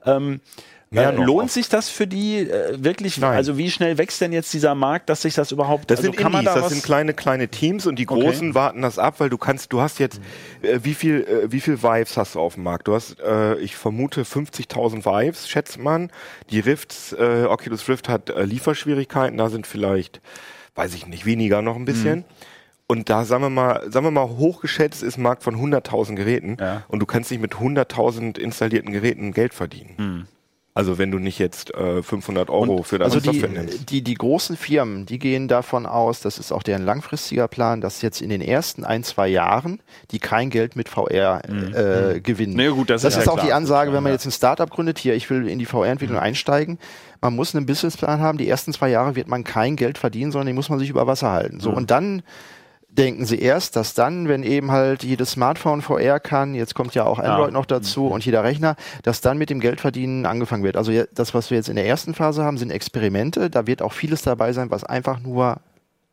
Ähm, 0.04 0.40
Mehr 0.90 1.10
äh, 1.10 1.12
noch 1.12 1.24
lohnt 1.26 1.50
sich 1.50 1.68
das 1.68 1.88
für 1.90 2.06
die 2.06 2.38
äh, 2.38 2.82
wirklich? 2.82 3.18
Nein. 3.18 3.36
Also 3.36 3.58
wie 3.58 3.70
schnell 3.70 3.98
wächst 3.98 4.20
denn 4.22 4.32
jetzt 4.32 4.52
dieser 4.54 4.74
Markt, 4.74 5.10
dass 5.10 5.22
sich 5.22 5.34
das 5.34 5.52
überhaupt? 5.52 5.90
Das 5.90 5.98
also 6.00 6.12
sind 6.12 6.20
Indies, 6.20 6.44
da 6.44 6.54
das 6.54 6.64
was- 6.64 6.72
sind 6.72 6.82
kleine, 6.82 7.12
kleine 7.14 7.48
Teams 7.48 7.86
und 7.86 7.98
die 7.98 8.08
Okay. 8.08 8.20
Großen 8.22 8.54
warten 8.54 8.80
das 8.82 8.98
ab, 8.98 9.16
weil 9.18 9.28
du 9.28 9.36
kannst, 9.36 9.72
du 9.72 9.80
hast 9.82 9.98
jetzt, 9.98 10.20
äh, 10.62 10.78
wie 10.82 10.94
viel, 10.94 11.22
äh, 11.24 11.52
wie 11.52 11.60
viel 11.60 11.82
Vives 11.82 12.16
hast 12.16 12.36
du 12.36 12.40
auf 12.40 12.54
dem 12.54 12.62
Markt? 12.62 12.88
Du 12.88 12.94
hast, 12.94 13.20
äh, 13.20 13.56
ich 13.58 13.76
vermute 13.76 14.24
50.000 14.24 15.04
Vives, 15.04 15.48
schätzt 15.48 15.78
man. 15.78 16.10
Die 16.50 16.60
Rifts, 16.60 17.12
äh, 17.12 17.44
Oculus 17.48 17.86
Rift 17.88 18.08
hat 18.08 18.30
äh, 18.30 18.44
Lieferschwierigkeiten, 18.44 19.36
da 19.36 19.50
sind 19.50 19.66
vielleicht, 19.66 20.20
weiß 20.74 20.94
ich 20.94 21.06
nicht, 21.06 21.26
weniger 21.26 21.60
noch 21.60 21.76
ein 21.76 21.84
bisschen. 21.84 22.24
Und 22.86 23.10
da 23.10 23.26
sagen 23.26 23.42
wir 23.42 23.50
mal, 23.50 23.82
sagen 23.92 24.06
wir 24.06 24.10
mal, 24.10 24.26
hochgeschätzt 24.28 25.02
ist 25.02 25.18
ein 25.18 25.22
Markt 25.22 25.42
von 25.42 25.54
100.000 25.56 26.14
Geräten 26.16 26.56
Ja. 26.58 26.84
und 26.88 27.00
du 27.00 27.04
kannst 27.04 27.30
nicht 27.30 27.40
mit 27.42 27.52
100.000 27.56 28.38
installierten 28.38 28.90
Geräten 28.92 29.32
Geld 29.32 29.52
verdienen. 29.52 30.26
Also 30.78 30.96
wenn 30.96 31.10
du 31.10 31.18
nicht 31.18 31.40
jetzt 31.40 31.74
äh, 31.74 32.04
500 32.04 32.50
Euro 32.50 32.84
für 32.84 33.00
deine 33.00 33.06
Also 33.06 33.18
die, 33.18 33.40
Software 33.40 33.48
nimmst. 33.48 33.90
die, 33.90 34.00
die 34.00 34.14
großen 34.14 34.56
Firmen, 34.56 35.06
die 35.06 35.18
gehen 35.18 35.48
davon 35.48 35.86
aus, 35.86 36.20
das 36.20 36.38
ist 36.38 36.52
auch 36.52 36.62
deren 36.62 36.84
langfristiger 36.84 37.48
Plan, 37.48 37.80
dass 37.80 38.00
jetzt 38.00 38.22
in 38.22 38.28
den 38.28 38.40
ersten 38.40 38.84
ein, 38.84 39.02
zwei 39.02 39.26
Jahren 39.26 39.80
die 40.12 40.20
kein 40.20 40.50
Geld 40.50 40.76
mit 40.76 40.88
VR 40.88 41.42
äh, 41.48 42.20
gewinnen. 42.20 42.54
Nee, 42.54 42.68
gut, 42.68 42.90
das 42.90 43.02
das 43.02 43.14
ist 43.14 43.18
ist 43.18 43.26
ja 43.26 43.32
auch 43.32 43.38
klar. 43.38 43.46
die 43.46 43.52
Ansage, 43.54 43.92
wenn 43.92 44.04
man 44.04 44.12
jetzt 44.12 44.24
ein 44.24 44.30
Startup 44.30 44.70
gründet, 44.70 45.00
hier, 45.00 45.16
ich 45.16 45.28
will 45.30 45.48
in 45.48 45.58
die 45.58 45.66
VR-Entwicklung 45.66 46.16
einsteigen, 46.20 46.78
man 47.20 47.34
muss 47.34 47.56
einen 47.56 47.66
Businessplan 47.66 48.20
haben, 48.20 48.38
die 48.38 48.48
ersten 48.48 48.72
zwei 48.72 48.88
Jahre 48.88 49.16
wird 49.16 49.26
man 49.26 49.42
kein 49.42 49.74
Geld 49.74 49.98
verdienen, 49.98 50.30
sondern 50.30 50.46
die 50.46 50.52
muss 50.52 50.68
man 50.68 50.78
sich 50.78 50.90
über 50.90 51.08
Wasser 51.08 51.32
halten. 51.32 51.58
So, 51.58 51.70
und 51.70 51.90
dann 51.90 52.22
denken 52.88 53.26
sie 53.26 53.38
erst, 53.38 53.76
dass 53.76 53.94
dann, 53.94 54.28
wenn 54.28 54.42
eben 54.42 54.72
halt 54.72 55.04
jedes 55.04 55.32
Smartphone 55.32 55.82
VR 55.82 56.20
kann, 56.20 56.54
jetzt 56.54 56.74
kommt 56.74 56.94
ja 56.94 57.04
auch 57.04 57.18
Android 57.18 57.52
noch 57.52 57.66
dazu 57.66 58.08
und 58.08 58.24
jeder 58.24 58.42
Rechner, 58.44 58.76
dass 59.02 59.20
dann 59.20 59.38
mit 59.38 59.50
dem 59.50 59.60
Geldverdienen 59.60 60.26
angefangen 60.26 60.64
wird. 60.64 60.76
Also 60.76 60.90
ja, 60.90 61.04
das, 61.14 61.34
was 61.34 61.50
wir 61.50 61.58
jetzt 61.58 61.68
in 61.68 61.76
der 61.76 61.86
ersten 61.86 62.14
Phase 62.14 62.44
haben, 62.44 62.58
sind 62.58 62.70
Experimente. 62.70 63.50
Da 63.50 63.66
wird 63.66 63.82
auch 63.82 63.92
vieles 63.92 64.22
dabei 64.22 64.52
sein, 64.52 64.70
was 64.70 64.84
einfach 64.84 65.20
nur 65.20 65.58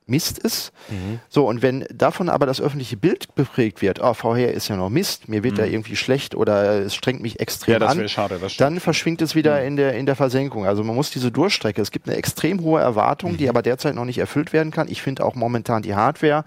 Mist 0.07 0.37
ist. 0.37 0.71
Mhm. 0.89 1.19
So, 1.29 1.47
und 1.47 1.61
wenn 1.61 1.85
davon 1.93 2.29
aber 2.29 2.45
das 2.45 2.61
öffentliche 2.61 2.95
Bild 2.95 3.33
beprägt 3.35 3.81
wird, 3.81 3.99
oh, 4.01 4.13
VR 4.13 4.51
ist 4.51 4.67
ja 4.67 4.75
noch 4.75 4.89
Mist, 4.89 5.27
mir 5.29 5.43
wird 5.43 5.57
da 5.57 5.65
irgendwie 5.65 5.95
schlecht 5.95 6.35
oder 6.35 6.81
es 6.81 6.93
strengt 6.93 7.21
mich 7.21 7.39
extrem 7.39 7.75
Mhm. 7.75 7.81
Ja, 7.81 7.87
das 7.87 7.97
an, 7.97 8.09
schade, 8.09 8.39
dann 8.57 8.79
verschwingt 8.79 9.21
es 9.21 9.33
wieder 9.33 9.63
in, 9.63 9.75
der, 9.77 9.93
in 9.93 10.05
der 10.05 10.15
Versenkung. 10.15 10.65
Also 10.65 10.83
man 10.83 10.95
muss 10.95 11.09
diese 11.09 11.31
Durchstrecke, 11.31 11.81
es 11.81 11.89
gibt 11.91 12.07
eine 12.07 12.17
extrem 12.17 12.61
hohe 12.61 12.79
Erwartung, 12.81 13.33
Mhm. 13.33 13.37
die 13.37 13.49
aber 13.49 13.61
derzeit 13.63 13.95
noch 13.95 14.05
nicht 14.05 14.19
erfüllt 14.19 14.53
werden 14.53 14.71
kann. 14.71 14.87
Ich 14.89 15.01
finde 15.01 15.25
auch 15.25 15.33
momentan 15.35 15.81
die 15.81 15.95
Hardware, 15.95 16.45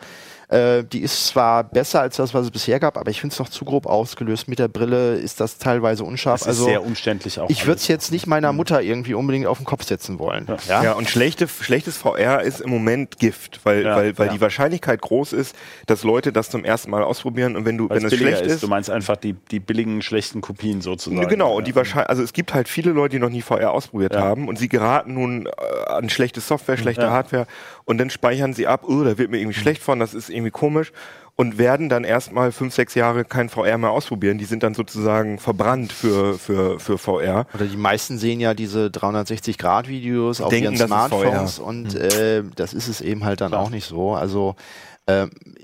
äh, 0.49 0.83
die 0.85 1.01
ist 1.01 1.27
zwar 1.27 1.65
besser 1.65 2.01
als 2.01 2.17
das, 2.17 2.33
was 2.35 2.47
es 2.47 2.51
bisher 2.51 2.81
gab, 2.81 2.97
aber 2.97 3.11
ich 3.11 3.21
finde 3.21 3.35
es 3.35 3.39
noch 3.39 3.49
zu 3.51 3.65
grob 3.65 3.87
ausgelöst. 3.87 4.49
Mit 4.49 4.59
der 4.59 4.69
Brille 4.69 5.17
ist 5.17 5.41
das 5.41 5.59
teilweise 5.59 6.05
unscharf. 6.05 6.41
Das 6.41 6.43
ist 6.43 6.49
also 6.61 6.65
sehr 6.65 6.83
umständlich 6.85 7.39
auch. 7.39 7.51
ich 7.51 7.67
würde 7.67 7.77
es 7.77 7.89
jetzt 7.89 8.11
nicht 8.13 8.27
meiner 8.27 8.53
Mutter 8.53 8.81
irgendwie 8.83 9.13
unbedingt 9.15 9.47
auf 9.47 9.59
den 9.59 9.67
Kopf 9.67 9.85
setzen 9.85 10.19
wollen. 10.19 10.47
Ja? 10.67 10.83
Ja, 10.83 10.93
und 10.93 11.09
schlechte, 11.11 11.47
schlechtes 11.49 11.99
VR 11.99 12.43
ist 12.43 12.61
im 12.63 12.71
Moment 12.71 13.19
Gift, 13.19 13.61
weil, 13.65 13.85
Ja, 13.85 13.97
weil, 13.97 14.17
weil 14.19 14.27
ja. 14.29 14.33
die 14.33 14.41
Wahrscheinlichkeit 14.41 15.03
groß 15.03 15.35
ist, 15.35 15.55
dass 15.87 16.03
Leute 16.03 16.33
das 16.33 16.49
zum 16.49 16.65
ersten 16.65 16.91
Mal 16.91 17.03
ausprobieren 17.03 17.55
und 17.57 17.65
wenn 17.67 17.77
du, 17.77 17.91
wenn 17.91 18.05
es 18.05 18.15
schlecht 18.15 18.41
ist. 18.43 18.53
ist, 18.55 18.63
Du 18.63 18.69
meinst 18.69 18.89
einfach 18.89 19.17
die, 19.17 19.35
die 19.35 19.61
billigen, 19.61 20.01
schlechten 20.01 20.41
Kopien 20.41 20.81
sozusagen. 20.81 21.29
genau, 21.29 21.57
und 21.57 21.67
die 21.67 21.73
Ja. 21.73 21.77
Wahrscheinlich, 21.77 22.09
also 22.09 22.23
es 22.23 22.33
gibt 22.33 22.55
halt 22.55 22.69
viele 22.69 22.93
Leute, 22.93 23.17
die 23.17 23.21
noch 23.21 23.29
nie 23.29 23.43
VR 23.43 23.73
ausprobiert 23.73 24.15
Ja. 24.15 24.21
haben 24.23 24.49
und 24.49 24.59
sie 24.59 24.69
geraten 24.69 25.13
nun 25.15 25.47
äh, 25.47 25.51
an 25.91 26.09
schlechte 26.09 26.41
Software, 26.41 26.79
schlechte 26.79 27.03
Ja. 27.03 27.11
Hardware 27.11 27.47
und 27.85 27.99
dann 27.99 28.09
speichern 28.11 28.55
sie 28.55 28.67
ab, 28.67 28.85
oh, 28.89 29.03
da 29.05 29.19
wird 29.19 29.31
mir 29.31 29.39
irgendwie 29.39 29.59
schlecht 29.61 29.83
von, 29.83 29.99
das 30.01 30.15
ist 30.15 30.31
irgendwie 30.31 30.38
komisch 30.51 30.93
und 31.37 31.57
werden 31.57 31.89
dann 31.89 32.03
erstmal 32.03 32.51
fünf, 32.51 32.75
sechs 32.75 32.97
Jahre 32.97 33.25
kein 33.25 33.49
VR 33.49 33.79
mehr 33.79 33.91
ausprobieren. 33.91 34.39
Die 34.39 34.45
sind 34.45 34.65
dann 34.65 34.75
sozusagen 34.75 35.39
verbrannt 35.39 35.93
für, 35.93 36.37
für, 36.37 36.81
für 36.81 36.99
VR. 36.99 37.47
Oder 37.55 37.67
die 37.67 37.77
meisten 37.77 38.19
sehen 38.19 38.41
ja 38.41 38.55
diese 38.55 38.87
360-Grad-Videos 38.87 40.41
auf 40.41 40.49
Denken, 40.49 40.75
ihren 40.75 40.87
Smartphones 40.87 41.61
und 41.61 41.95
äh, 41.95 42.43
das 42.57 42.75
ist 42.75 42.89
es 42.89 43.01
eben 43.01 43.25
halt 43.25 43.41
dann 43.41 43.55
auch 43.55 43.71
nicht 43.71 43.87
so. 43.87 44.15
Also 44.15 44.57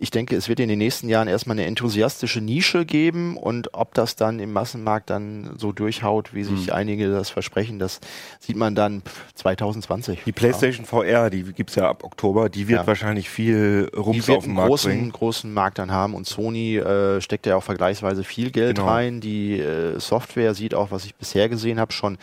ich 0.00 0.10
denke, 0.10 0.36
es 0.36 0.48
wird 0.48 0.58
in 0.60 0.68
den 0.70 0.78
nächsten 0.78 1.08
Jahren 1.08 1.28
erstmal 1.28 1.56
eine 1.58 1.66
enthusiastische 1.66 2.40
Nische 2.40 2.86
geben 2.86 3.36
und 3.36 3.74
ob 3.74 3.92
das 3.94 4.16
dann 4.16 4.40
im 4.40 4.52
Massenmarkt 4.52 5.10
dann 5.10 5.50
so 5.58 5.72
durchhaut, 5.72 6.32
wie 6.34 6.44
sich 6.44 6.66
Mhm. 6.68 6.72
einige 6.72 7.10
das 7.10 7.28
versprechen, 7.30 7.78
das 7.78 8.00
sieht 8.40 8.56
man 8.56 8.74
dann 8.74 9.02
pff, 9.02 9.34
2020. 9.34 10.20
Die 10.24 10.32
PlayStation 10.32 10.86
VR, 10.86 11.28
die 11.28 11.42
gibt's 11.42 11.74
ja 11.74 11.88
ab 11.90 12.04
Oktober, 12.04 12.48
die 12.48 12.68
wird 12.68 12.80
Ja. 12.82 12.86
wahrscheinlich 12.86 13.28
viel 13.28 13.90
die 13.92 13.98
Rums 13.98 14.28
wird 14.28 14.38
auf 14.38 14.44
den 14.44 14.50
einen 14.50 14.56
Markt 14.56 14.68
großen, 14.70 14.90
bringen. 14.90 15.12
großen 15.12 15.52
Markt 15.52 15.78
dann 15.78 15.90
haben 15.92 16.14
und 16.14 16.26
Sony 16.26 16.76
äh, 16.78 17.20
steckt 17.20 17.44
ja 17.46 17.56
auch 17.56 17.62
vergleichsweise 17.62 18.24
viel 18.24 18.50
Geld 18.50 18.76
Genau. 18.76 18.88
rein. 18.88 19.20
Die 19.20 19.58
äh, 19.60 19.98
Software 20.00 20.54
sieht 20.54 20.74
auch, 20.74 20.90
was 20.90 21.04
ich 21.04 21.14
bisher 21.14 21.48
gesehen 21.50 21.78
habe, 21.78 21.92
schon 21.92 22.16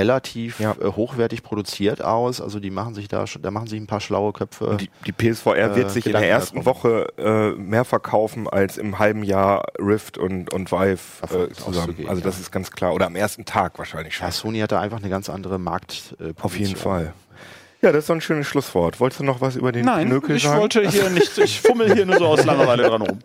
relativ 0.00 0.58
Ja. 0.60 0.72
äh, 0.80 0.86
hochwertig 0.86 1.42
produziert 1.42 2.02
aus. 2.02 2.40
Also 2.40 2.58
die 2.60 2.70
machen 2.70 2.94
sich 2.94 3.06
da, 3.08 3.26
schon- 3.26 3.42
da 3.42 3.50
machen 3.50 3.66
sich 3.68 3.80
ein 3.80 3.86
paar 3.86 4.00
schlaue 4.00 4.32
Köpfe. 4.32 4.76
Die, 4.80 4.90
die 5.06 5.12
PSVR 5.12 5.76
wird 5.76 5.86
Äh, 5.88 5.90
sich 5.90 6.06
in 6.06 6.12
der 6.12 6.28
ersten 6.28 6.56
darum. 6.64 6.66
Woche 6.66 7.06
äh, 7.18 7.50
mehr 7.60 7.84
verkaufen 7.84 8.48
als 8.48 8.78
im 8.78 8.98
halben 8.98 9.22
Jahr 9.22 9.64
Rift 9.78 10.18
und, 10.18 10.52
und 10.52 10.72
Vive 10.72 10.98
äh, 11.24 11.52
zusammen. 11.52 11.96
Also 12.08 12.22
das 12.22 12.36
ja. 12.36 12.40
ist 12.42 12.50
ganz 12.50 12.70
klar. 12.70 12.94
Oder 12.94 13.06
am 13.06 13.16
ersten 13.16 13.44
Tag 13.44 13.78
wahrscheinlich 13.78 14.16
schon. 14.16 14.26
ja, 14.26 14.32
Sony 14.32 14.58
hat 14.60 14.72
da 14.72 14.80
einfach 14.80 14.98
eine 14.98 15.08
ganz 15.10 15.28
andere 15.28 15.58
Markt. 15.58 16.16
Äh, 16.20 16.32
Auf 16.40 16.58
jeden. 16.58 16.76
Fall. 16.76 17.12
Ja, 17.82 17.92
das 17.92 18.00
ist 18.00 18.06
so 18.08 18.12
ein 18.12 18.20
schönes 18.20 18.46
Schlusswort. 18.46 19.00
Wolltest 19.00 19.20
du 19.20 19.24
noch 19.24 19.40
was 19.40 19.56
über 19.56 19.72
den 19.72 19.86
Nein, 19.86 20.08
Knökel 20.08 20.36
ich 20.36 20.42
sagen? 20.42 20.60
wollte 20.60 20.86
hier 20.86 21.08
nicht, 21.08 21.38
ich 21.38 21.62
fummel 21.62 21.94
hier 21.94 22.04
nur 22.04 22.18
so 22.18 22.26
aus 22.26 22.44
Langeweile 22.44 22.82
dran 22.82 23.00
rum. 23.00 23.18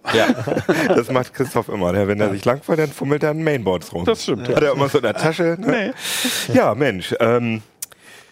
Das 0.88 1.12
macht 1.12 1.34
Christoph 1.34 1.68
immer. 1.68 1.92
Der, 1.92 2.08
wenn 2.08 2.22
er 2.22 2.30
sich 2.30 2.46
langweilt, 2.46 2.80
dann 2.80 2.90
fummelt 2.90 3.24
er 3.24 3.32
an 3.32 3.44
Mainboards 3.44 3.92
rum. 3.92 4.06
Das 4.06 4.24
stimmt, 4.24 4.48
ja. 4.48 4.56
Hat 4.56 4.64
er 4.64 4.72
immer 4.72 4.88
so 4.88 5.00
in 5.00 5.04
der 5.04 5.14
Tasche. 5.14 5.58
Ne? 5.60 5.94
Ja, 6.54 6.74
Mensch. 6.74 7.14
Ähm, 7.20 7.64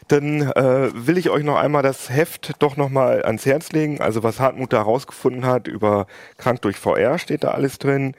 dann 0.08 0.42
äh, 0.42 0.90
will 0.94 1.18
ich 1.18 1.30
euch 1.30 1.44
noch 1.44 1.58
einmal 1.58 1.84
das 1.84 2.10
Heft 2.10 2.54
doch 2.60 2.78
noch 2.78 2.90
mal 2.90 3.24
ans 3.24 3.46
Herz 3.46 3.72
legen. 3.72 4.02
Also 4.02 4.24
was 4.24 4.40
Hartmut 4.40 4.74
da 4.74 4.78
herausgefunden 4.78 5.46
hat 5.46 5.68
über 5.68 6.08
Krank 6.38 6.62
durch 6.62 6.78
VR 6.78 7.18
steht 7.20 7.44
da 7.44 7.52
alles 7.52 7.80
drin. 7.80 8.16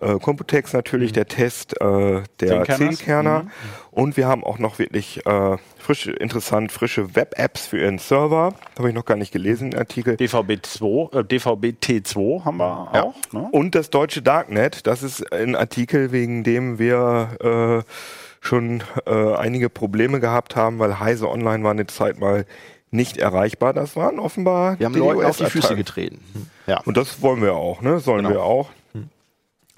Äh, 0.00 0.18
Computex 0.20 0.72
natürlich, 0.72 1.12
der 1.12 1.26
Test 1.26 1.80
äh, 1.80 2.22
der. 2.40 2.64
Zehnkerner. 2.64 3.46
Und 3.90 4.16
wir 4.16 4.28
haben 4.28 4.44
auch 4.44 4.58
noch 4.58 4.78
wirklich 4.78 5.26
äh, 5.26 5.56
frische, 5.76 6.12
interessant 6.12 6.70
frische 6.70 7.16
Web-Apps 7.16 7.66
für 7.66 7.78
ihren 7.80 7.98
Server. 7.98 8.54
Habe 8.78 8.88
ich 8.90 8.94
noch 8.94 9.04
gar 9.04 9.16
nicht 9.16 9.32
gelesen, 9.32 9.70
den 9.72 9.80
Artikel. 9.80 10.14
DVB2, 10.14 11.18
äh, 11.18 11.24
DVB-T2 11.24 12.44
haben 12.44 12.58
wir 12.58 12.90
Ja. 12.94 13.02
auch. 13.02 13.14
Ne? 13.32 13.48
Und 13.50 13.74
das 13.74 13.90
deutsche 13.90 14.22
Darknet, 14.22 14.86
das 14.86 15.02
ist 15.02 15.32
ein 15.32 15.56
Artikel, 15.56 16.12
wegen 16.12 16.44
dem 16.44 16.78
wir 16.78 17.84
äh, 17.84 17.92
schon 18.40 18.82
äh, 19.06 19.34
einige 19.34 19.68
Probleme 19.68 20.20
gehabt 20.20 20.56
haben, 20.56 20.78
weil 20.78 21.00
Heise 21.00 21.28
Online 21.28 21.64
war 21.64 21.72
eine 21.72 21.86
Zeit 21.86 22.18
mal 22.20 22.46
nicht 22.90 23.16
erreichbar. 23.18 23.72
Das 23.74 23.96
waren 23.96 24.18
offenbar 24.18 24.78
Wir 24.78 24.86
haben 24.86 24.94
Leuten 24.94 25.24
auf 25.24 25.36
die 25.36 25.46
Füße 25.46 25.76
getreten. 25.76 26.20
Ja. 26.66 26.80
Und 26.84 26.96
das 26.96 27.20
wollen 27.20 27.42
wir 27.42 27.54
auch, 27.54 27.82
ne? 27.82 28.00
Sollen 28.00 28.24
Genau. 28.24 28.30
wir 28.30 28.42
auch. 28.42 28.70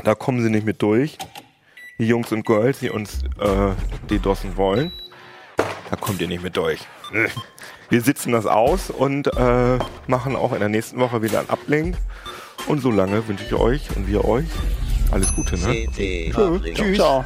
Da 0.05 0.15
kommen 0.15 0.43
sie 0.43 0.51
nicht 0.51 0.65
mit 0.65 0.81
durch. 0.83 1.19
Die 1.99 2.07
Jungs 2.07 2.33
und 2.33 2.47
Girls, 2.47 2.79
die 2.79 2.89
uns 2.91 3.23
äh, 3.39 3.73
DDoSen 4.09 4.57
wollen. 4.57 4.93
Da 5.91 5.97
kommt 5.97 6.21
ihr 6.21 6.29
nicht 6.29 6.43
mit 6.43 6.57
durch. 6.57 6.81
Wir 7.91 8.01
sitzen 8.03 8.31
das 8.31 8.47
aus 8.47 8.89
und 8.89 9.27
äh, 9.37 9.79
machen 10.07 10.37
auch 10.37 10.53
in 10.53 10.61
der 10.61 10.69
nächsten 10.69 11.01
Woche 11.01 11.23
wieder 11.23 11.41
einen 11.41 11.51
Uplink. 11.51 11.97
Und 12.69 12.81
solange 12.81 13.27
wünsche 13.27 13.45
ich 13.45 13.53
euch 13.53 13.89
und 13.97 14.07
wir 14.07 14.25
euch 14.25 14.47
alles 15.11 15.35
Gute. 15.35 15.59
Ne? 15.59 15.87
Tschüss. 16.73 16.97
Ciao. 16.97 17.25